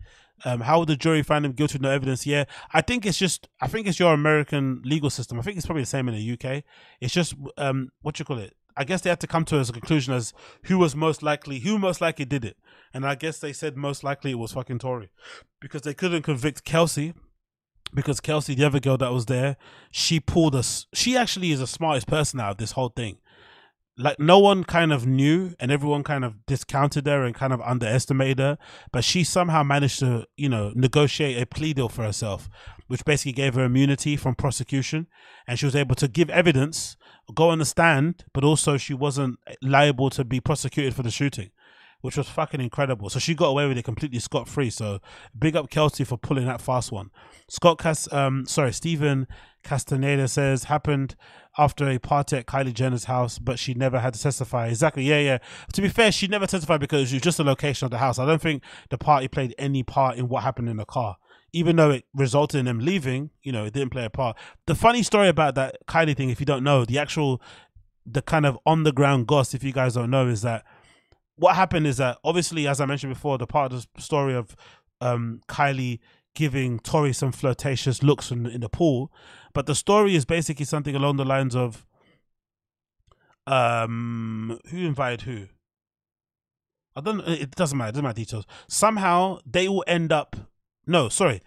[0.45, 2.27] Um, how would the jury find him guilty with no evidence?
[2.27, 5.39] Yeah, I think it's just I think it's your American legal system.
[5.39, 6.65] I think it's probably the same in the UK.
[7.01, 8.55] It's just um, what you call it.
[8.77, 10.33] I guess they had to come to a conclusion as
[10.65, 12.57] who was most likely, who most likely did it,
[12.95, 15.11] and I guess they said most likely it was fucking Tory,
[15.61, 17.13] because they couldn't convict Kelsey
[17.95, 19.57] because Kelsey, the other girl that was there,
[19.91, 20.87] she pulled us.
[20.93, 23.19] She actually is the smartest person out of this whole thing.
[23.99, 27.61] Like no one kind of knew, and everyone kind of discounted her and kind of
[27.61, 28.59] underestimated her.
[28.93, 32.49] But she somehow managed to, you know, negotiate a plea deal for herself,
[32.87, 35.07] which basically gave her immunity from prosecution,
[35.47, 36.97] and she was able to give evidence,
[37.35, 41.51] go on the stand, but also she wasn't liable to be prosecuted for the shooting
[42.01, 43.11] which was fucking incredible.
[43.11, 44.71] So she got away with it completely scot free.
[44.71, 45.01] So
[45.39, 47.11] big up Kelsey for pulling that fast one.
[47.49, 49.27] Scott Cas, um, sorry, Stephen
[49.63, 51.17] Castaneda says happened
[51.59, 54.69] after a party at Kylie Jenner's house, but she never had to testify.
[54.69, 55.05] Exactly.
[55.05, 55.39] Yeah, yeah.
[55.75, 58.19] To be fair, she never testified because it was just the location of the house.
[58.19, 61.17] I don't think the party played any part in what happened in the car.
[61.53, 64.37] Even though it resulted in them leaving, you know, it didn't play a part.
[64.67, 67.43] The funny story about that Kylie thing, if you don't know, the actual,
[68.07, 70.65] the kind of on the ground gossip, if you guys don't know, is that
[71.41, 74.55] what happened is that obviously, as I mentioned before, the part of the story of
[75.01, 75.99] um, Kylie
[76.35, 79.11] giving Tory some flirtatious looks in, in the pool,
[79.55, 81.87] but the story is basically something along the lines of
[83.47, 85.47] um, who invited who.
[86.95, 87.21] I don't.
[87.21, 87.89] It doesn't matter.
[87.89, 88.45] It doesn't matter details.
[88.69, 90.37] Somehow they will end up.
[90.87, 91.41] No, sorry,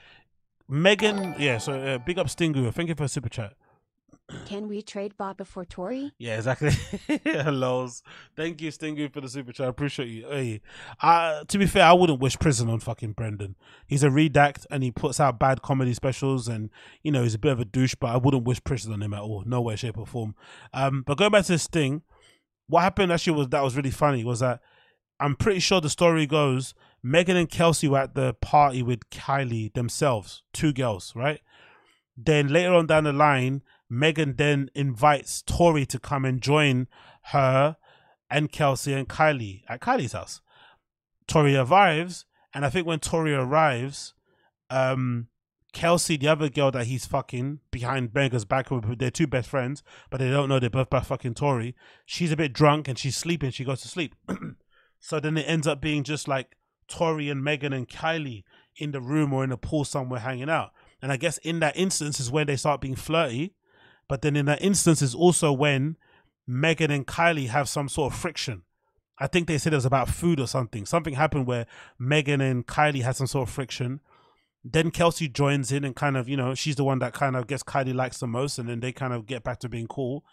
[0.68, 1.36] Megan.
[1.38, 1.60] Yeah.
[1.60, 2.74] So uh, big up Stingu.
[2.74, 3.54] Thank you for super chat.
[4.46, 6.12] Can we trade Baba for Tory?
[6.18, 6.72] Yeah, exactly.
[7.26, 8.04] Hellos.
[8.36, 9.68] Thank you, Stingy, for the super chat.
[9.68, 10.28] I appreciate you.
[10.28, 10.62] Hey,
[11.02, 13.56] uh, to be fair, I wouldn't wish prison on fucking Brendan.
[13.88, 16.70] He's a redact and he puts out bad comedy specials and,
[17.04, 19.14] you know, he's a bit of a douche, but I wouldn't wish prison on him
[19.14, 19.44] at all.
[19.46, 20.36] No way, shape, or form.
[20.74, 22.02] Um, but going back to this thing,
[22.68, 24.62] what happened actually was that was really funny was that
[25.20, 26.74] I'm pretty sure the story goes
[27.04, 31.42] Megan and Kelsey were at the party with Kylie themselves, two girls, right?
[32.16, 36.88] Then later on down the line, Megan then invites Tory to come and join
[37.28, 37.78] her
[38.30, 40.42] and Kelsey and Kylie at Kylie's house.
[41.28, 44.14] Tory arrives, and I think when Tory arrives,
[44.70, 45.28] um,
[45.74, 48.68] Kelsey, the other girl that he's fucking behind Megan's back,
[48.98, 51.76] they're two best friends, but they don't know they're both by fucking Tory.
[52.06, 53.52] She's a bit drunk and she's sleeping.
[53.52, 54.16] She goes to sleep.
[55.00, 56.56] so then it ends up being just like
[56.88, 58.44] Tory and Megan and Kylie
[58.78, 60.72] in the room or in a pool somewhere hanging out.
[61.02, 63.56] And I guess in that instance is when they start being flirty
[64.08, 65.98] but then in that instance is also when
[66.48, 68.64] Megan and Kylie have some sort of friction.
[69.20, 70.86] I think they said it was about food or something.
[70.86, 71.66] Something happened where
[72.00, 74.02] Megan and Kylie had some sort of friction.
[74.64, 77.48] Then Kelsey joins in and kind of, you know, she's the one that kind of
[77.48, 80.24] gets Kylie likes the most, and then they kind of get back to being cool.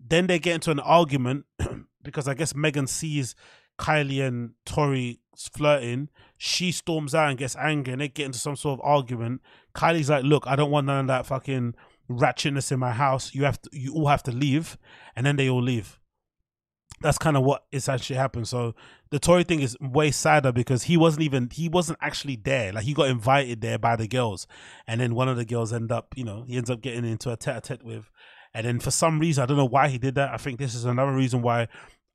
[0.00, 1.44] Then they get into an argument
[2.02, 3.34] because I guess Megan sees
[3.78, 6.08] Kylie and Tory flirting.
[6.36, 9.42] She storms out and gets angry, and they get into some sort of argument.
[9.74, 11.74] Kylie's like, "Look, I don't want none of that fucking
[12.10, 13.34] ratchetness in my house.
[13.34, 14.78] You have to, you all have to leave,
[15.14, 15.98] and then they all leave.
[17.00, 18.48] That's kind of what actually happened.
[18.48, 18.74] So
[19.10, 22.72] the Tory thing is way sadder because he wasn't even he wasn't actually there.
[22.72, 24.46] Like he got invited there by the girls,
[24.86, 27.30] and then one of the girls end up, you know, he ends up getting into
[27.30, 28.10] a tete-a-tete with,
[28.52, 30.32] and then for some reason I don't know why he did that.
[30.32, 31.68] I think this is another reason why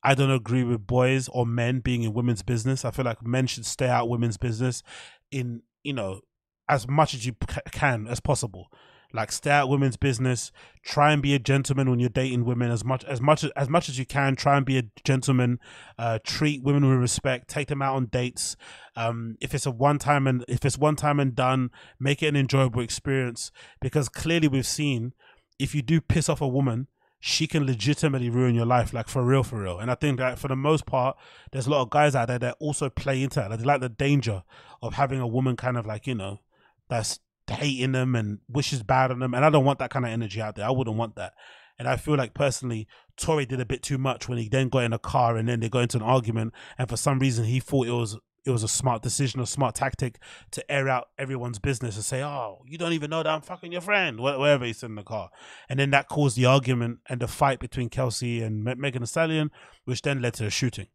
[0.03, 2.83] I don't agree with boys or men being in women's business.
[2.83, 4.83] I feel like men should stay out women's business
[5.31, 6.19] in, you know,
[6.67, 7.35] as much as you
[7.71, 8.67] can as possible.
[9.14, 10.51] Like stay out women's business.
[10.84, 13.88] Try and be a gentleman when you're dating women as much as much as much
[13.88, 14.36] as you can.
[14.36, 15.59] Try and be a gentleman.
[15.97, 17.47] Uh, treat women with respect.
[17.47, 18.55] Take them out on dates.
[18.95, 22.28] Um, if it's a one time and if it's one time and done, make it
[22.28, 23.51] an enjoyable experience.
[23.80, 25.14] Because clearly we've seen
[25.59, 26.88] if you do piss off a woman,
[27.20, 29.80] she can legitimately ruin your life, like for real, for real.
[29.80, 31.16] And I think that for the most part,
[31.51, 33.57] there's a lot of guys out there that also play into that.
[33.57, 34.43] They like the danger
[34.82, 36.41] of having a woman kind of like you know
[36.89, 39.33] that's hating them and wishes bad on them.
[39.33, 40.65] And I don't want that kind of energy out there.
[40.65, 41.33] I wouldn't want that.
[41.79, 42.87] And I feel like personally,
[43.17, 45.59] Tory did a bit too much when he then got in a car and then
[45.59, 46.53] they got into an argument.
[46.77, 49.75] And for some reason, he thought it was it was a smart decision, a smart
[49.75, 50.19] tactic
[50.51, 53.71] to air out everyone's business and say, "Oh, you don't even know that I'm fucking
[53.71, 55.29] your friend," wherever he's in the car,
[55.69, 59.49] and then that caused the argument and the fight between Kelsey and Megan Thee Stallion,
[59.85, 60.87] which then led to a shooting.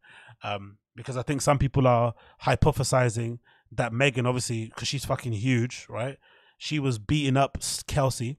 [0.42, 3.38] Um, because I think some people are hypothesizing
[3.72, 6.18] that Megan, obviously, because she's fucking huge, right?
[6.59, 8.38] She was beating up Kelsey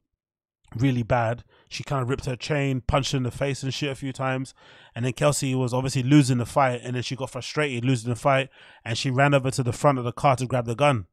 [0.76, 1.43] really bad.
[1.70, 4.11] She kind of ripped her chain, punched her in the face and shit a few
[4.11, 4.53] times.
[4.95, 6.82] And then Kelsey was obviously losing the fight.
[6.84, 8.49] And then she got frustrated losing the fight.
[8.84, 11.07] And she ran over to the front of the car to grab the gun.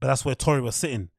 [0.00, 1.10] But that's where Tory was sitting.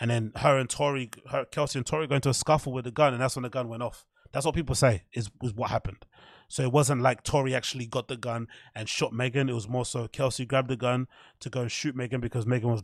[0.00, 2.90] And then her and Tory, her, Kelsey and Tory got into a scuffle with the
[2.90, 3.12] gun.
[3.12, 4.04] And that's when the gun went off.
[4.32, 6.06] That's what people say is was what happened.
[6.48, 9.48] So it wasn't like Tory actually got the gun and shot Megan.
[9.48, 11.06] It was more so Kelsey grabbed the gun
[11.40, 12.82] to go and shoot Megan because Megan was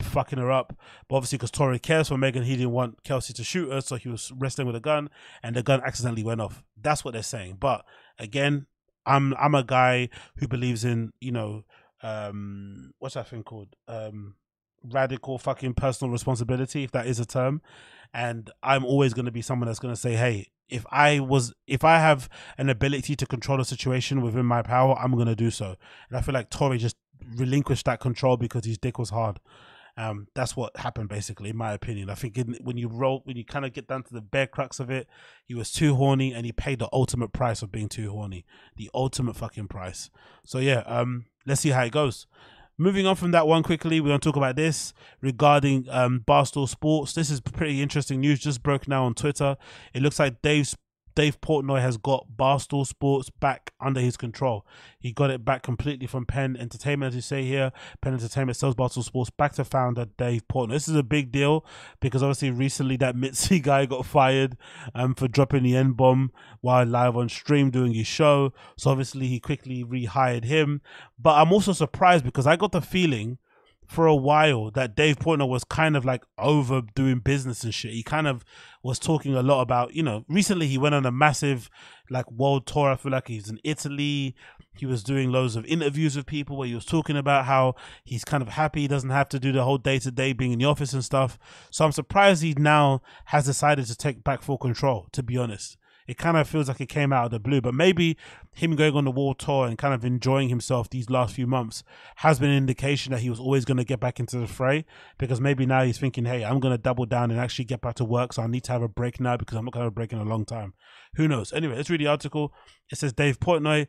[0.00, 0.76] fucking her up.
[1.08, 3.96] But obviously, because Tory cares for Megan, he didn't want Kelsey to shoot her, so
[3.96, 5.10] he was wrestling with a gun,
[5.42, 6.64] and the gun accidentally went off.
[6.80, 7.56] That's what they're saying.
[7.60, 7.84] But
[8.18, 8.66] again,
[9.06, 11.64] I'm I'm a guy who believes in you know
[12.02, 14.34] um what's that thing called um
[14.82, 17.62] radical fucking personal responsibility if that is a term
[18.12, 21.54] and i'm always going to be someone that's going to say hey if i was
[21.66, 25.34] if i have an ability to control a situation within my power i'm going to
[25.34, 25.74] do so
[26.08, 26.96] and i feel like Tory just
[27.34, 29.40] relinquished that control because his dick was hard
[29.98, 32.10] um, that's what happened basically, in my opinion.
[32.10, 34.46] I think in, when you roll, when you kind of get down to the bare
[34.46, 35.08] crux of it,
[35.46, 38.44] he was too horny and he paid the ultimate price of being too horny,
[38.76, 40.10] the ultimate fucking price.
[40.44, 42.26] So yeah, um, let's see how it goes.
[42.78, 46.68] Moving on from that one quickly, we're going to talk about this regarding um, Barstool
[46.68, 47.14] Sports.
[47.14, 49.56] This is pretty interesting news, just broke now on Twitter.
[49.94, 50.76] It looks like Dave's
[51.16, 54.66] Dave Portnoy has got Barstool Sports back under his control.
[54.98, 57.72] He got it back completely from Penn Entertainment, as you say here.
[58.02, 60.72] Penn Entertainment sells Barstool Sports back to founder Dave Portnoy.
[60.72, 61.64] This is a big deal
[62.00, 64.58] because obviously recently that Mitzi guy got fired
[64.94, 68.52] um, for dropping the N bomb while live on stream doing his show.
[68.76, 70.82] So obviously he quickly rehired him.
[71.18, 73.38] But I'm also surprised because I got the feeling
[73.86, 77.92] for a while that Dave Portnoy was kind of like over doing business and shit.
[77.92, 78.44] He kind of
[78.82, 81.70] was talking a lot about, you know, recently he went on a massive
[82.10, 82.90] like world tour.
[82.90, 84.34] I feel like he's in Italy.
[84.76, 88.24] He was doing loads of interviews with people where he was talking about how he's
[88.24, 90.58] kind of happy he doesn't have to do the whole day to day being in
[90.58, 91.38] the office and stuff.
[91.70, 95.78] So I'm surprised he now has decided to take back full control, to be honest
[96.06, 97.60] it kind of feels like it came out of the blue.
[97.60, 98.16] But maybe
[98.52, 101.82] him going on the world tour and kind of enjoying himself these last few months
[102.16, 104.84] has been an indication that he was always going to get back into the fray.
[105.18, 107.96] Because maybe now he's thinking, hey, I'm going to double down and actually get back
[107.96, 108.32] to work.
[108.32, 109.94] So I need to have a break now because I'm not going to have a
[109.94, 110.74] break in a long time.
[111.16, 111.52] Who knows?
[111.52, 112.52] Anyway, let's read the article.
[112.90, 113.86] It says Dave Portnoy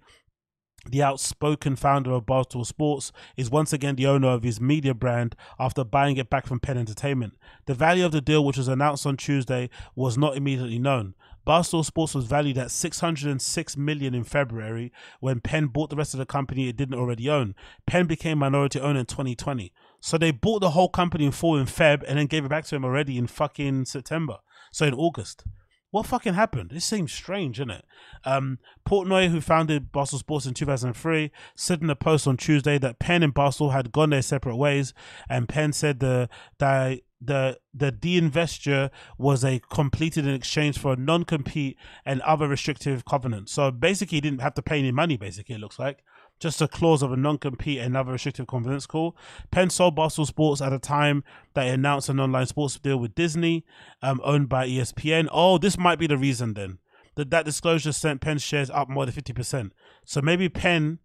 [0.90, 5.36] the outspoken founder of Barstool Sports is once again the owner of his media brand
[5.60, 7.34] after buying it back from Penn Entertainment.
[7.66, 11.16] The value of the deal, which was announced on Tuesday, was not immediately known.
[11.48, 14.92] Barstool Sports was valued at 606 million in February
[15.22, 17.56] when Penn bought the rest of the company it didn't already own.
[17.86, 19.72] Penn became minority owner in 2020.
[20.02, 22.66] So they bought the whole company in full in Feb and then gave it back
[22.66, 24.40] to him already in fucking September.
[24.74, 25.46] So in August.
[25.90, 26.74] What fucking happened?
[26.74, 27.86] It seems strange, isn't it?
[28.26, 33.00] Um, Portnoy, who founded Barstool Sports in 2003, said in a post on Tuesday that
[33.00, 34.94] Penn and Barstool had gone their separate ways,
[35.30, 36.28] and Penn said the
[36.60, 43.06] the the the deinvesture was a completed in exchange for a non-compete and other restrictive
[43.06, 43.52] covenants.
[43.52, 45.18] So basically, he didn't have to pay any money.
[45.18, 46.04] Basically, it looks like
[46.40, 48.86] just a clause of a non-compete and other restrictive covenants.
[48.86, 49.18] Call
[49.52, 51.24] Penn sold Barstool Sports at a time
[51.56, 53.66] that he announced an online sports deal with Disney,
[54.02, 55.28] um, owned by ESPN.
[55.32, 56.78] Oh, this might be the reason then
[57.16, 59.74] that that disclosure sent Penn shares up more than fifty percent.
[60.06, 61.00] So maybe Penn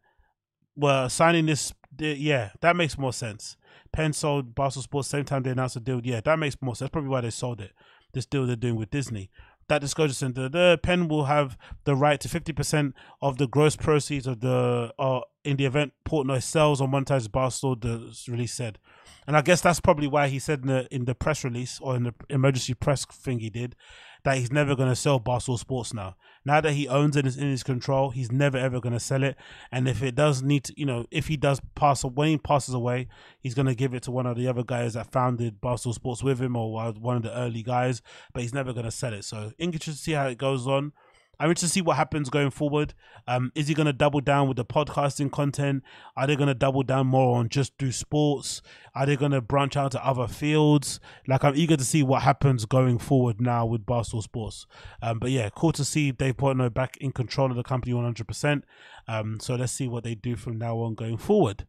[0.76, 1.72] were signing this.
[1.98, 3.56] Yeah, that makes more sense.
[3.92, 6.00] Penn sold Barstool Sports same time they announced the deal.
[6.02, 6.80] Yeah, that makes more sense.
[6.80, 7.72] That's probably why they sold it.
[8.12, 9.30] This deal they're doing with Disney.
[9.68, 13.76] That disclosure center, the Penn will have the right to fifty percent of the gross
[13.76, 18.78] proceeds of the uh, in the event Portnoy sells or monetizes Barstool, the release said.
[19.26, 21.96] And I guess that's probably why he said in the in the press release or
[21.96, 23.76] in the emergency press thing he did
[24.24, 26.16] that he's never going to sell Barstool Sports now.
[26.44, 28.10] Now that he owns it, it's in his control.
[28.10, 29.36] He's never ever going to sell it.
[29.70, 32.74] And if it does need to, you know, if he does pass when he passes
[32.74, 33.08] away,
[33.40, 36.22] he's going to give it to one of the other guys that founded Barstool Sports
[36.22, 38.02] with him or one of the early guys.
[38.32, 39.24] But he's never going to sell it.
[39.24, 40.92] So interested to see how it goes on.
[41.40, 42.94] I'm interested to see what happens going forward.
[43.26, 45.82] Um, is he going to double down with the podcasting content?
[46.16, 48.62] Are they going to double down more on just do sports?
[48.94, 51.00] Are they going to branch out to other fields?
[51.26, 54.66] Like, I'm eager to see what happens going forward now with Barstool Sports.
[55.00, 58.62] Um, but yeah, cool to see Dave Portnoy back in control of the company 100%.
[59.08, 61.66] Um, so let's see what they do from now on going forward.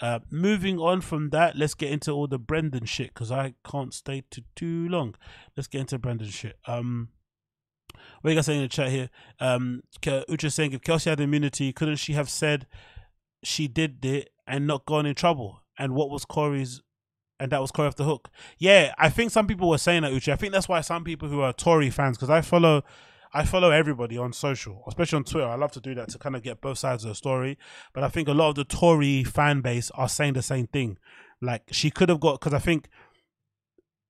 [0.00, 3.94] Uh, moving on from that, let's get into all the Brendan shit because I can't
[3.94, 5.14] stay too too long.
[5.56, 6.58] Let's get into Brendan shit.
[6.66, 7.08] Um,
[8.20, 9.10] what are you guys saying in the chat here?
[9.40, 12.66] Um, Ucha saying if Kelsey had immunity, couldn't she have said
[13.42, 15.62] she did it and not gone in trouble?
[15.78, 16.82] And what was Corey's?
[17.38, 18.30] And that was Corey off the hook.
[18.58, 20.32] Yeah, I think some people were saying that Ucha.
[20.32, 22.82] I think that's why some people who are Tory fans, because I follow,
[23.34, 25.46] I follow everybody on social, especially on Twitter.
[25.46, 27.58] I love to do that to kind of get both sides of the story.
[27.92, 30.96] But I think a lot of the Tory fan base are saying the same thing.
[31.42, 32.88] Like she could have got because I think,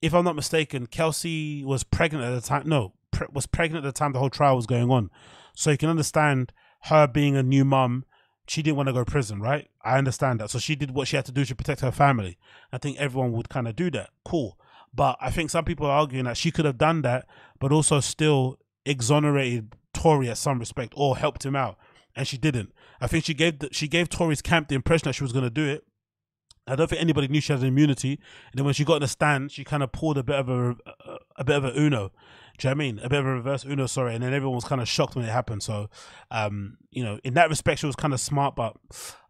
[0.00, 2.68] if I'm not mistaken, Kelsey was pregnant at the time.
[2.68, 5.10] No, pre- was pregnant at the time the whole trial was going on.
[5.54, 6.52] So you can understand
[6.82, 8.04] her being a new mum.
[8.46, 9.68] She didn't want to go to prison, right?
[9.82, 10.50] I understand that.
[10.50, 12.38] So she did what she had to do to protect her family.
[12.72, 14.10] I think everyone would kind of do that.
[14.24, 14.58] Cool.
[14.94, 17.26] But I think some people are arguing that she could have done that,
[17.58, 21.78] but also still exonerated Tory at some respect or helped him out,
[22.14, 22.72] and she didn't.
[23.00, 25.44] I think she gave the, she gave Tory's camp the impression that she was going
[25.44, 25.84] to do it.
[26.66, 29.08] I don't think anybody knew she had immunity, and then when she got in the
[29.08, 32.12] stand, she kind of pulled a bit of a, a, a bit of a Uno,
[32.58, 32.98] do you know what I mean?
[33.00, 34.14] A bit of a reverse Uno, sorry.
[34.14, 35.62] And then everyone was kind of shocked when it happened.
[35.62, 35.90] So,
[36.30, 38.76] um, you know, in that respect, she was kind of smart, but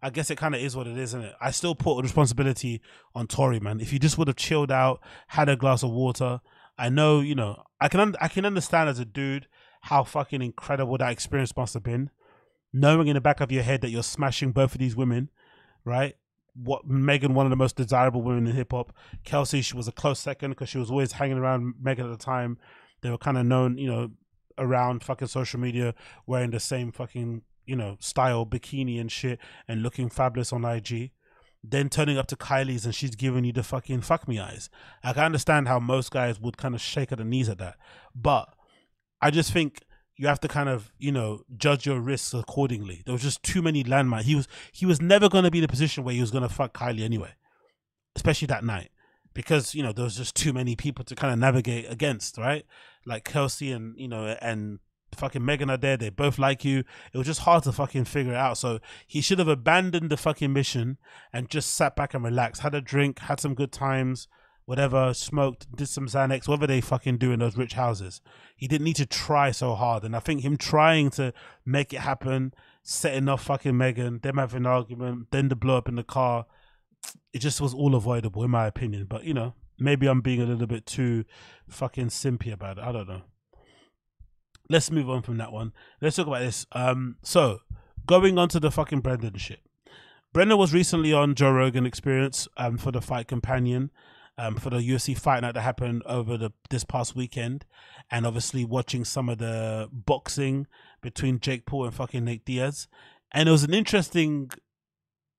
[0.03, 1.35] I guess it kind of is what it is, isn't it?
[1.41, 2.81] I still put responsibility
[3.14, 3.81] on Tory, man.
[3.81, 6.41] If you just would have chilled out, had a glass of water,
[6.79, 9.47] I know, you know, I can I can understand as a dude
[9.83, 12.11] how fucking incredible that experience must have been,
[12.72, 15.31] knowing in the back of your head that you're smashing both of these women,
[15.85, 16.16] right?
[16.55, 18.95] What Megan, one of the most desirable women in hip hop.
[19.24, 22.24] Kelsey, she was a close second because she was always hanging around Megan at the
[22.24, 22.59] time.
[23.07, 24.11] They were kind of known, you know,
[24.59, 25.94] around fucking social media
[26.26, 29.38] wearing the same fucking, you know, style bikini and shit
[29.68, 31.12] and looking fabulous on IG.
[31.62, 34.68] Then turning up to Kylie's and she's giving you the fucking fuck me eyes.
[35.04, 37.76] I can understand how most guys would kind of shake at the knees at that.
[38.12, 38.52] But
[39.22, 39.82] I just think
[40.16, 43.02] you have to kind of you know judge your risks accordingly.
[43.07, 44.22] There was just too many landmines.
[44.22, 46.42] He was he was never going to be in a position where he was going
[46.42, 47.34] to fuck Kylie anyway,
[48.16, 48.90] especially that night
[49.36, 52.64] because you know there was just too many people to kind of navigate against, right?
[53.07, 54.80] Like Kelsey and you know and
[55.14, 55.96] fucking Megan are there.
[55.96, 56.80] They both like you.
[57.12, 58.59] It was just hard to fucking figure it out.
[58.59, 60.98] So he should have abandoned the fucking mission
[61.32, 64.28] and just sat back and relaxed, had a drink, had some good times,
[64.66, 68.20] whatever, smoked, did some Xanax, whatever they fucking do in those rich houses.
[68.57, 70.02] He didn't need to try so hard.
[70.02, 71.32] And I think him trying to
[71.64, 72.52] make it happen,
[72.82, 76.46] setting off fucking Megan, them having an argument, then the blow up in the car
[77.32, 79.07] it just was all avoidable in my opinion.
[79.09, 81.24] But you know, maybe I'm being a little bit too
[81.68, 82.85] fucking simpy about it.
[82.85, 83.22] I don't know.
[84.68, 85.72] Let's move on from that one.
[86.01, 86.66] Let's talk about this.
[86.72, 87.61] Um, so
[88.07, 89.61] going on to the fucking Brendan shit.
[90.33, 93.91] Brendan was recently on Joe Rogan Experience um for the Fight Companion.
[94.39, 97.64] Um, for the UFC fight night that happened over the this past weekend,
[98.11, 100.66] and obviously watching some of the boxing
[101.01, 102.87] between Jake Paul and fucking Nate Diaz,
[103.33, 104.51] and it was an interesting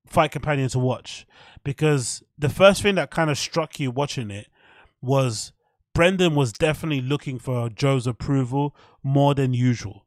[0.07, 1.25] fight companion to watch
[1.63, 4.47] because the first thing that kind of struck you watching it
[5.01, 5.51] was
[5.93, 10.05] Brendan was definitely looking for Joe's approval more than usual,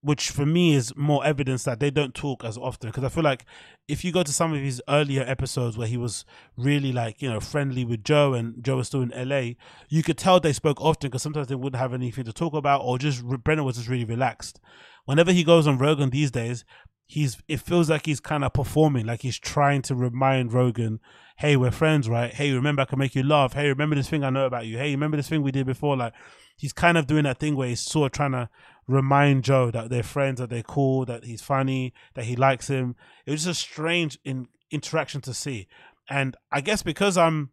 [0.00, 2.90] which for me is more evidence that they don't talk as often.
[2.90, 3.44] Because I feel like
[3.88, 6.24] if you go to some of his earlier episodes where he was
[6.56, 9.54] really like, you know, friendly with Joe and Joe was still in LA,
[9.88, 12.82] you could tell they spoke often because sometimes they wouldn't have anything to talk about
[12.82, 14.60] or just Brendan was just really relaxed.
[15.04, 16.64] Whenever he goes on Rogan these days,
[17.06, 21.00] he's it feels like he's kind of performing like he's trying to remind rogan
[21.36, 22.32] hey we're friends right?
[22.32, 23.52] Hey remember i can make you laugh.
[23.54, 24.78] Hey remember this thing i know about you.
[24.78, 25.96] Hey remember this thing we did before?
[25.96, 26.14] Like
[26.56, 28.48] he's kind of doing that thing where he's sort of trying to
[28.86, 32.94] remind joe that they're friends that they're cool that he's funny that he likes him.
[33.26, 35.66] It was just a strange in, interaction to see.
[36.08, 37.50] And i guess because i'm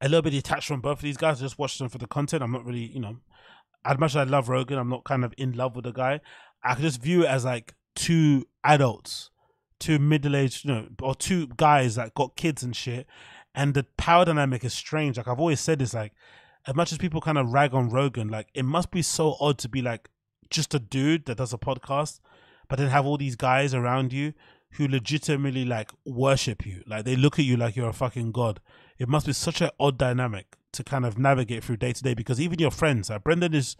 [0.00, 2.06] a little bit detached from both of these guys I just watch them for the
[2.06, 3.18] content i'm not really you know
[3.84, 6.20] as much as i love rogan i'm not kind of in love with the guy.
[6.64, 9.30] I could just view it as like two adults,
[9.78, 13.06] two middle aged, you know, or two guys that got kids and shit.
[13.54, 15.16] And the power dynamic is strange.
[15.16, 16.12] Like I've always said, is like
[16.66, 19.58] as much as people kind of rag on Rogan, like it must be so odd
[19.58, 20.08] to be like
[20.50, 22.20] just a dude that does a podcast,
[22.68, 24.32] but then have all these guys around you
[24.72, 26.82] who legitimately like worship you.
[26.86, 28.60] Like they look at you like you're a fucking god.
[28.98, 32.14] It must be such an odd dynamic to kind of navigate through day to day
[32.14, 33.76] because even your friends, like Brendan is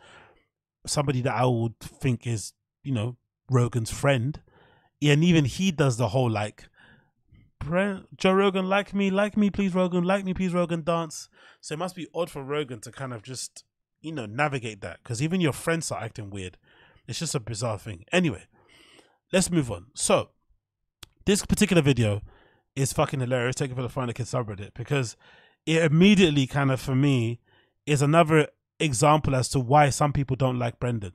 [0.87, 2.53] somebody that I would think is,
[2.83, 3.17] you know,
[3.55, 4.41] Rogan's friend.
[5.01, 6.65] And even he does the whole like
[8.17, 11.29] Joe Rogan, like me, like me, please, Rogan, like me, please, Rogan, dance.
[11.61, 13.65] So it must be odd for Rogan to kind of just,
[14.03, 16.59] you know, navigate that because even your friends are acting weird.
[17.07, 18.05] It's just a bizarre thing.
[18.13, 18.45] Anyway,
[19.33, 19.87] let's move on.
[19.95, 20.31] So,
[21.25, 22.23] this particular video
[22.77, 23.57] is fucking hilarious.
[23.57, 25.17] Take it for the find the kid subreddit because
[25.65, 27.41] it immediately kind of for me
[27.87, 28.49] is another
[28.79, 31.13] example as to why some people don't like Brendan.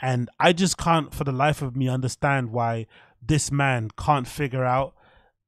[0.00, 2.86] And I just can't for the life of me understand why
[3.24, 4.94] this man can't figure out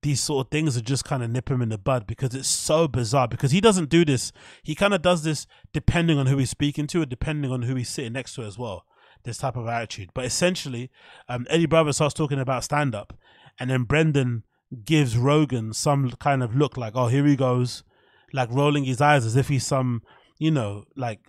[0.03, 2.49] these sort of things and just kind of nip him in the bud because it's
[2.49, 4.33] so bizarre because he doesn't do this.
[4.63, 7.75] He kind of does this depending on who he's speaking to and depending on who
[7.75, 8.85] he's sitting next to as well.
[9.25, 10.11] This type of attitude.
[10.13, 10.91] But essentially,
[11.29, 13.19] um, Eddie Bravo starts talking about stand up
[13.59, 14.45] and then Brendan
[14.85, 17.83] gives Rogan some kind of look like, oh, here he goes,
[18.33, 20.03] like rolling his eyes as if he's some,
[20.39, 21.21] you know, like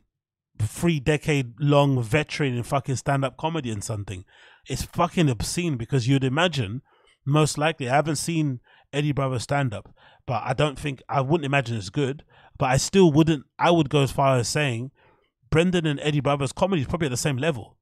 [0.60, 4.26] three decade long veteran in fucking stand up comedy and something.
[4.68, 6.82] It's fucking obscene because you'd imagine,
[7.26, 8.60] most likely, I haven't seen
[8.92, 9.94] Eddie Bravo stand up,
[10.26, 12.24] but I don't think, I wouldn't imagine it's good,
[12.58, 14.92] but I still wouldn't, I would go as far as saying
[15.50, 17.78] Brendan and Eddie Bravo's comedy is probably at the same level.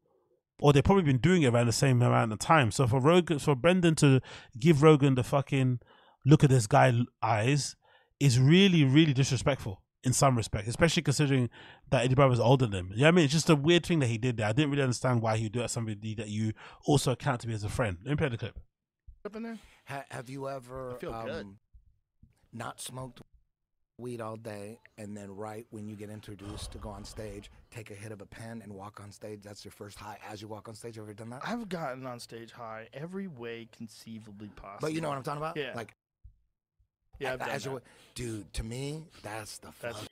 [0.60, 2.72] Or they've probably been doing it around the same amount of time.
[2.72, 4.22] So for Rogan, for Brendan to
[4.60, 5.80] give Rogan the fucking
[6.26, 7.76] look at this guy eyes
[8.20, 11.50] is really, really disrespectful in some respects, especially considering
[11.90, 12.88] that Eddie Bravo's older than him.
[12.92, 14.48] Yeah, you know I mean, it's just a weird thing that he did there.
[14.48, 16.54] I didn't really understand why he would do it to somebody that you
[16.86, 17.98] also account to be as a friend.
[18.04, 18.60] Let me play the clip.
[19.26, 19.58] Up in there?
[19.86, 21.48] Ha- have you ever I feel um, good.
[22.52, 23.22] not smoked
[24.00, 27.92] weed all day and then right when you get introduced to go on stage, take
[27.92, 29.42] a hit of a pen and walk on stage?
[29.42, 30.98] That's your first high as you walk on stage.
[30.98, 31.42] You ever done that?
[31.46, 34.80] I've gotten on stage high every way conceivably possible.
[34.82, 35.56] But you know what I'm talking about?
[35.56, 35.72] Yeah.
[35.74, 35.96] Like,
[37.20, 37.84] yeah, I've done as you, that.
[38.16, 40.08] dude, to me, that's the That's fucking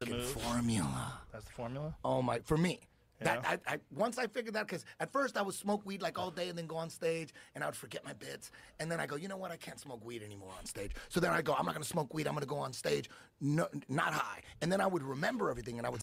[0.00, 0.24] the move.
[0.26, 1.20] formula.
[1.32, 1.94] That's the formula.
[2.04, 2.80] Oh my, for me.
[3.20, 6.18] That, I, I, once I figured that, because at first I would smoke weed like
[6.18, 8.50] all day and then go on stage and I would forget my bits.
[8.80, 9.52] And then I go, you know what?
[9.52, 10.90] I can't smoke weed anymore on stage.
[11.08, 12.26] So then I go, I'm not going to smoke weed.
[12.26, 13.08] I'm going to go on stage,
[13.40, 14.40] no, not high.
[14.60, 16.00] And then I would remember everything and I would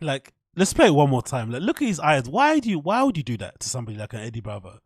[0.00, 1.50] Like, let's play it one more time.
[1.50, 2.26] Like, look at his eyes.
[2.26, 2.78] Why do you?
[2.78, 4.80] Why would you do that to somebody like an Eddie Bravo?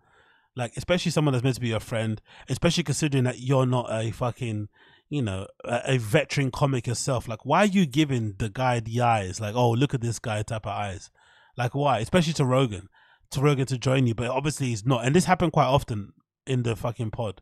[0.59, 2.21] Like, especially someone that's meant to be your friend.
[2.49, 4.69] Especially considering that you're not a fucking,
[5.09, 7.29] you know, a, a veteran comic yourself.
[7.29, 9.41] Like, why are you giving the guy the eyes?
[9.41, 11.11] Like, oh, look at this guy type of eyes.
[11.57, 12.01] Like, why?
[12.01, 12.89] Especially to Rogan,
[13.31, 15.05] to Rogan to join you, but obviously he's not.
[15.05, 16.13] And this happened quite often
[16.47, 17.41] in the fucking pod.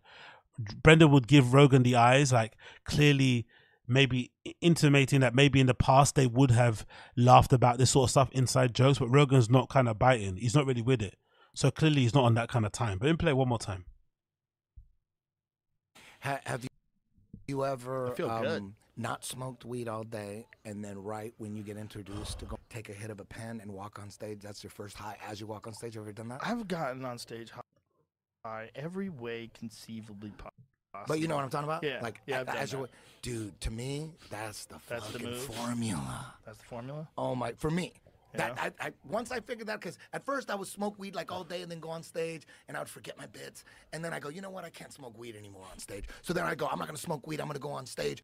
[0.83, 2.55] Brendan would give Rogan the eyes, like
[2.85, 3.47] clearly
[3.89, 6.85] maybe intimating that maybe in the past they would have
[7.17, 10.37] laughed about this sort of stuff inside jokes, but Rogan's not kind of biting.
[10.37, 11.17] He's not really with it.
[11.57, 12.99] So clearly he's not on that kind of time.
[12.99, 13.87] But let me play one more time.
[16.21, 16.69] Ha- have you,
[17.49, 18.73] you ever I feel um, good.
[18.99, 22.91] not smoked weed all day and then right when you get introduced to go take
[22.91, 24.41] a hit of a pen and walk on stage?
[24.43, 25.95] That's your first high as you walk on stage.
[25.95, 26.41] You ever done that?
[26.45, 27.51] I've gotten on stage
[28.45, 30.53] high every way conceivably possible.
[31.09, 31.83] But you know what I'm talking about?
[31.85, 32.91] Yeah, Like, yeah, a- I've done as you, that.
[33.23, 35.39] dude, to me, that's the That's fucking move.
[35.41, 36.35] formula.
[36.45, 37.09] That's the formula.
[37.17, 37.95] Oh my, for me.
[38.37, 38.71] That, Yeah.
[38.81, 41.45] I, I, once I figured that, because at first I would smoke weed like all
[41.45, 43.65] day and then go on stage and I would forget my bits.
[43.93, 44.65] And then I go, you know what?
[44.65, 46.05] I can't smoke weed anymore on stage.
[46.23, 47.41] So then I go, I'm not going to smoke weed.
[47.41, 48.23] I'm going to go on stage.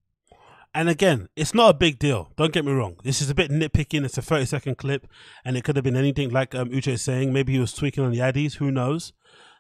[0.75, 2.31] And again, it's not a big deal.
[2.37, 2.97] Don't get me wrong.
[3.05, 4.05] This is a bit nitpicking.
[4.05, 5.07] It's a 30 second clip,
[5.45, 7.31] and it could have been anything like um, Uche is saying.
[7.31, 8.55] Maybe he was tweaking on the Addies.
[8.55, 9.13] Who knows?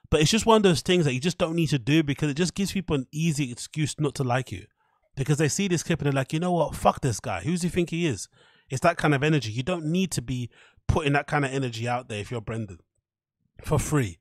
[0.08, 2.30] But it's just one of those things that you just don't need to do because
[2.30, 4.66] it just gives people an easy excuse not to like you.
[5.14, 6.74] Because they see this clip and they're like, you know what?
[6.74, 7.40] Fuck this guy.
[7.40, 8.28] Who's he think he is?
[8.72, 9.52] It's that kind of energy.
[9.52, 10.48] You don't need to be
[10.88, 12.78] putting that kind of energy out there if you're Brendan
[13.62, 14.18] for free.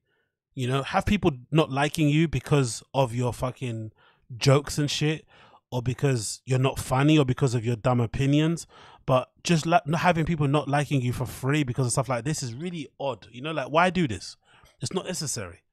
[0.54, 3.94] You know, have people not liking you because of your fucking
[4.36, 5.26] jokes and shit,
[5.72, 8.68] or because you're not funny, or because of your dumb opinions.
[9.06, 12.26] But just la- not having people not liking you for free because of stuff like
[12.26, 13.28] this is really odd.
[13.32, 14.36] You know, like why do this?
[14.82, 15.64] It's not necessary.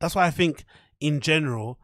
[0.00, 0.64] That's why I think,
[1.00, 1.78] in general,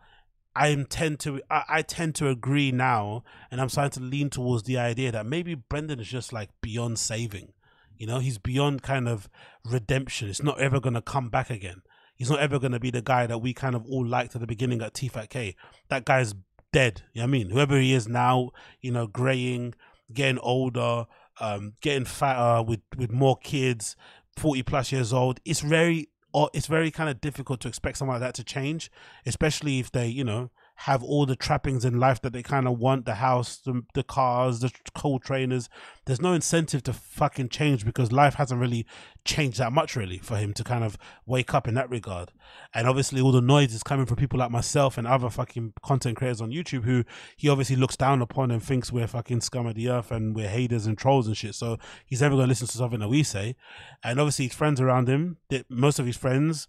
[0.59, 4.65] I tend to I, I tend to agree now, and I'm starting to lean towards
[4.65, 7.53] the idea that maybe Brendan is just like beyond saving.
[7.97, 9.29] You know, he's beyond kind of
[9.65, 10.29] redemption.
[10.29, 11.83] It's not ever to come back again.
[12.15, 14.47] He's not ever to be the guy that we kind of all liked at the
[14.47, 15.55] beginning at T-Fat K.
[15.89, 16.35] That guy's
[16.73, 17.03] dead.
[17.13, 17.51] You know I mean?
[17.51, 18.51] Whoever he is now,
[18.81, 19.75] you know, graying,
[20.13, 21.07] getting older,
[21.41, 23.95] um, getting fatter with, with more kids,
[24.37, 25.41] 40 plus years old.
[25.45, 28.91] It's very, or it's very kind of difficult to expect someone like that to change,
[29.27, 30.51] especially if they, you know,
[30.83, 34.05] have all the trappings in life that they kind of want the house, the, the
[34.05, 35.69] cars, the cool trainers.
[36.07, 38.87] There's no incentive to fucking change because life hasn't really
[39.25, 42.31] changed that much, really, for him to kind of wake up in that regard.
[42.73, 46.17] And obviously, all the noise is coming from people like myself and other fucking content
[46.17, 47.03] creators on YouTube who
[47.37, 50.49] he obviously looks down upon and thinks we're fucking scum of the earth and we're
[50.49, 51.57] haters and trolls and shit.
[51.57, 53.57] So he's never going to listen to something that we say.
[54.05, 56.69] And obviously, his friends around him most of his friends,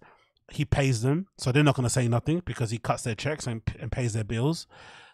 [0.52, 3.48] he pays them, so they're not going to say nothing because he cuts their checks
[3.48, 4.68] and, and pays their bills.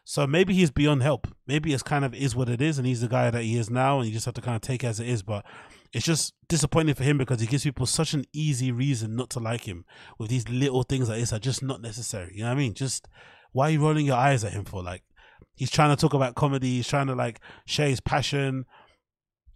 [0.04, 1.28] So maybe he's beyond help.
[1.48, 3.70] Maybe it's kind of is what it is, and he's the guy that he is
[3.70, 5.24] now, and you just have to kind of take as it is.
[5.24, 5.46] But
[5.94, 9.40] it's just disappointing for him because he gives people such an easy reason not to
[9.40, 9.86] like him
[10.20, 12.34] with these little things like this are just not necessary.
[12.36, 12.74] You know what I mean?
[12.74, 13.08] Just
[13.52, 14.84] why are you rolling your eyes at him for?
[14.84, 15.04] Like
[15.56, 18.66] he's trying to talk about comedy, he's trying to like share his passion,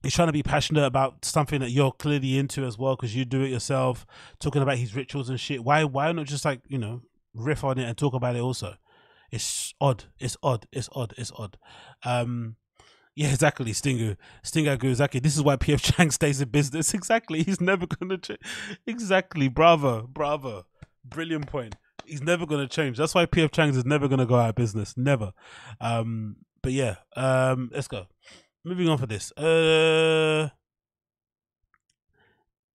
[0.03, 3.25] he's trying to be passionate about something that you're clearly into as well because you
[3.25, 4.05] do it yourself
[4.39, 5.63] talking about his rituals and shit.
[5.63, 7.01] Why why not just like you know
[7.33, 8.75] riff on it and talk about it also?
[9.31, 10.05] It's odd.
[10.19, 10.67] It's odd.
[10.71, 11.13] It's odd.
[11.17, 11.57] It's odd.
[12.03, 12.55] Um
[13.15, 15.19] yeah exactly stingo stingo exactly.
[15.19, 16.93] This is why pf chang stays in business.
[16.99, 17.43] Exactly.
[17.43, 18.39] He's never gonna change
[18.87, 19.47] exactly.
[19.47, 20.07] Bravo.
[20.07, 20.65] Bravo.
[21.03, 21.75] Brilliant point.
[22.05, 22.97] He's never gonna change.
[22.97, 24.95] That's why pf chang's is never gonna go out of business.
[24.97, 25.33] Never.
[25.81, 28.05] Um but yeah um let's go
[28.63, 29.31] moving on for this.
[29.33, 30.49] Uh,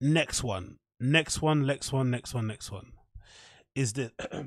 [0.01, 2.93] next one, next one, next one, next one, next one.
[3.75, 4.13] Is that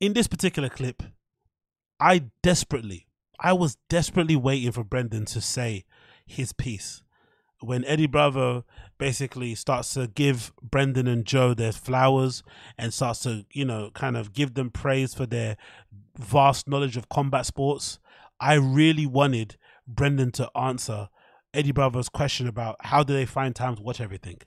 [0.00, 1.02] in this particular clip,
[2.00, 3.06] I desperately,
[3.40, 5.84] I was desperately waiting for Brendan to say
[6.26, 7.02] his piece.
[7.60, 8.64] When Eddie Bravo
[8.98, 12.44] basically starts to give Brendan and Joe their flowers
[12.76, 15.56] and starts to, you know, kind of give them praise for their
[16.16, 17.98] vast knowledge of combat sports
[18.40, 21.08] I really wanted Brendan to answer
[21.52, 24.38] Eddie Bravo's question about how do they find time to watch everything.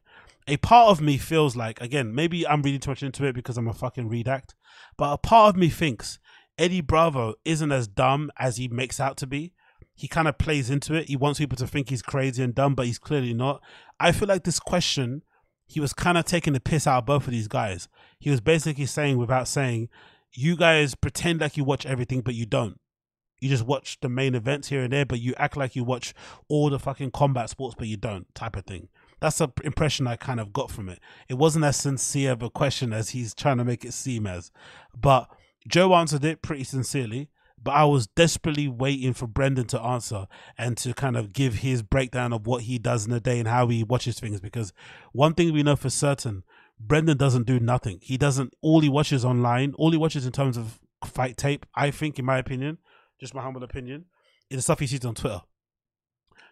[0.47, 3.57] A part of me feels like, again, maybe I'm reading too much into it because
[3.57, 4.53] I'm a fucking redact,
[4.97, 6.19] but a part of me thinks
[6.57, 9.53] Eddie Bravo isn't as dumb as he makes out to be.
[9.93, 11.09] He kind of plays into it.
[11.09, 13.61] He wants people to think he's crazy and dumb, but he's clearly not.
[13.99, 15.23] I feel like this question,
[15.67, 17.87] he was kind of taking the piss out of both of these guys.
[18.19, 19.89] He was basically saying, without saying,
[20.33, 22.79] you guys pretend like you watch everything, but you don't
[23.41, 26.13] you just watch the main events here and there, but you act like you watch
[26.47, 28.87] all the fucking combat sports, but you don't, type of thing.
[29.19, 30.99] That's the impression I kind of got from it.
[31.27, 34.51] It wasn't as sincere of a question as he's trying to make it seem as.
[34.99, 35.29] But
[35.67, 37.29] Joe answered it pretty sincerely.
[37.63, 40.25] But I was desperately waiting for Brendan to answer
[40.57, 43.47] and to kind of give his breakdown of what he does in a day and
[43.47, 44.39] how he watches things.
[44.39, 44.73] Because
[45.11, 46.43] one thing we know for certain,
[46.79, 47.99] Brendan doesn't do nothing.
[48.01, 51.91] He doesn't, all he watches online, all he watches in terms of fight tape, I
[51.91, 52.79] think, in my opinion,
[53.21, 54.05] just my humble opinion,
[54.49, 55.41] is the stuff he sees on Twitter.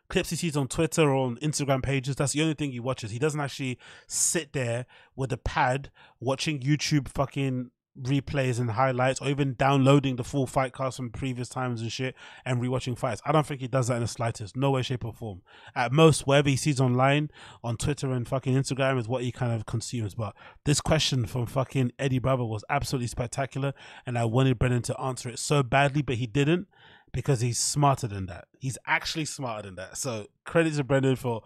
[0.07, 3.11] Clips he sees on Twitter or on Instagram pages, that's the only thing he watches.
[3.11, 7.71] He doesn't actually sit there with a pad watching YouTube fucking
[8.03, 12.15] replays and highlights or even downloading the full fight cast from previous times and shit
[12.45, 13.21] and rewatching fights.
[13.25, 14.55] I don't think he does that in the slightest.
[14.55, 15.41] No way, shape, or form.
[15.75, 17.29] At most, whatever he sees online
[17.63, 20.15] on Twitter and fucking Instagram is what he kind of consumes.
[20.15, 20.35] But
[20.65, 23.73] this question from fucking Eddie Bravo was absolutely spectacular
[24.05, 26.67] and I wanted Brendan to answer it so badly, but he didn't
[27.11, 28.45] because he's smarter than that.
[28.59, 29.97] He's actually smarter than that.
[29.97, 31.41] So credit to Brendan for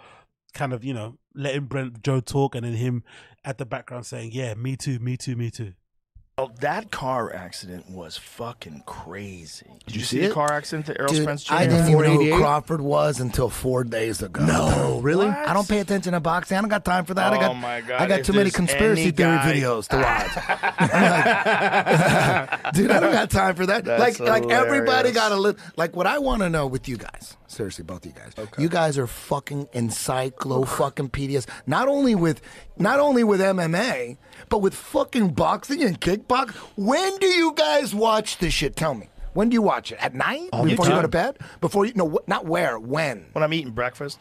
[0.54, 3.04] kind of, you know, letting Brent Joe talk and then him
[3.44, 5.74] at the background saying, Yeah, me too, me too, me too.
[6.40, 9.68] Well, that car accident was fucking crazy.
[9.86, 11.54] Did, you, you see, see the car accident that Errol Dude, Spence Jr.
[11.54, 14.44] I didn't even know who Crawford was until four days ago.
[14.44, 15.28] No, really?
[15.28, 16.58] I don't pay attention to boxing.
[16.58, 17.34] I don't got time for that.
[17.34, 19.98] I Oh got, my God, I got if too many conspiracy theory guy- videos to
[19.98, 20.32] watch.
[20.80, 23.86] I'm like, dude, I don't got time for that.
[23.86, 25.62] That's like, like everybody got a little.
[25.78, 28.70] Like, what I want to know with you guys, seriously, both of you guys, you
[28.70, 31.46] guys are fucking encyclo fucking pedias.
[31.68, 32.42] Not only with,
[32.78, 34.18] not only with MMA,
[34.50, 36.56] but with fucking boxing and kickboxing.
[36.76, 38.76] When do you guys watch this shit?
[38.76, 39.10] Tell me.
[39.34, 39.98] When do you watch it?
[40.00, 40.50] At night?
[40.52, 41.38] Before you go to bed?
[41.62, 41.94] Before you?
[41.96, 42.78] No, wh- not where.
[42.78, 43.26] When?
[43.32, 44.20] When I'm eating breakfast.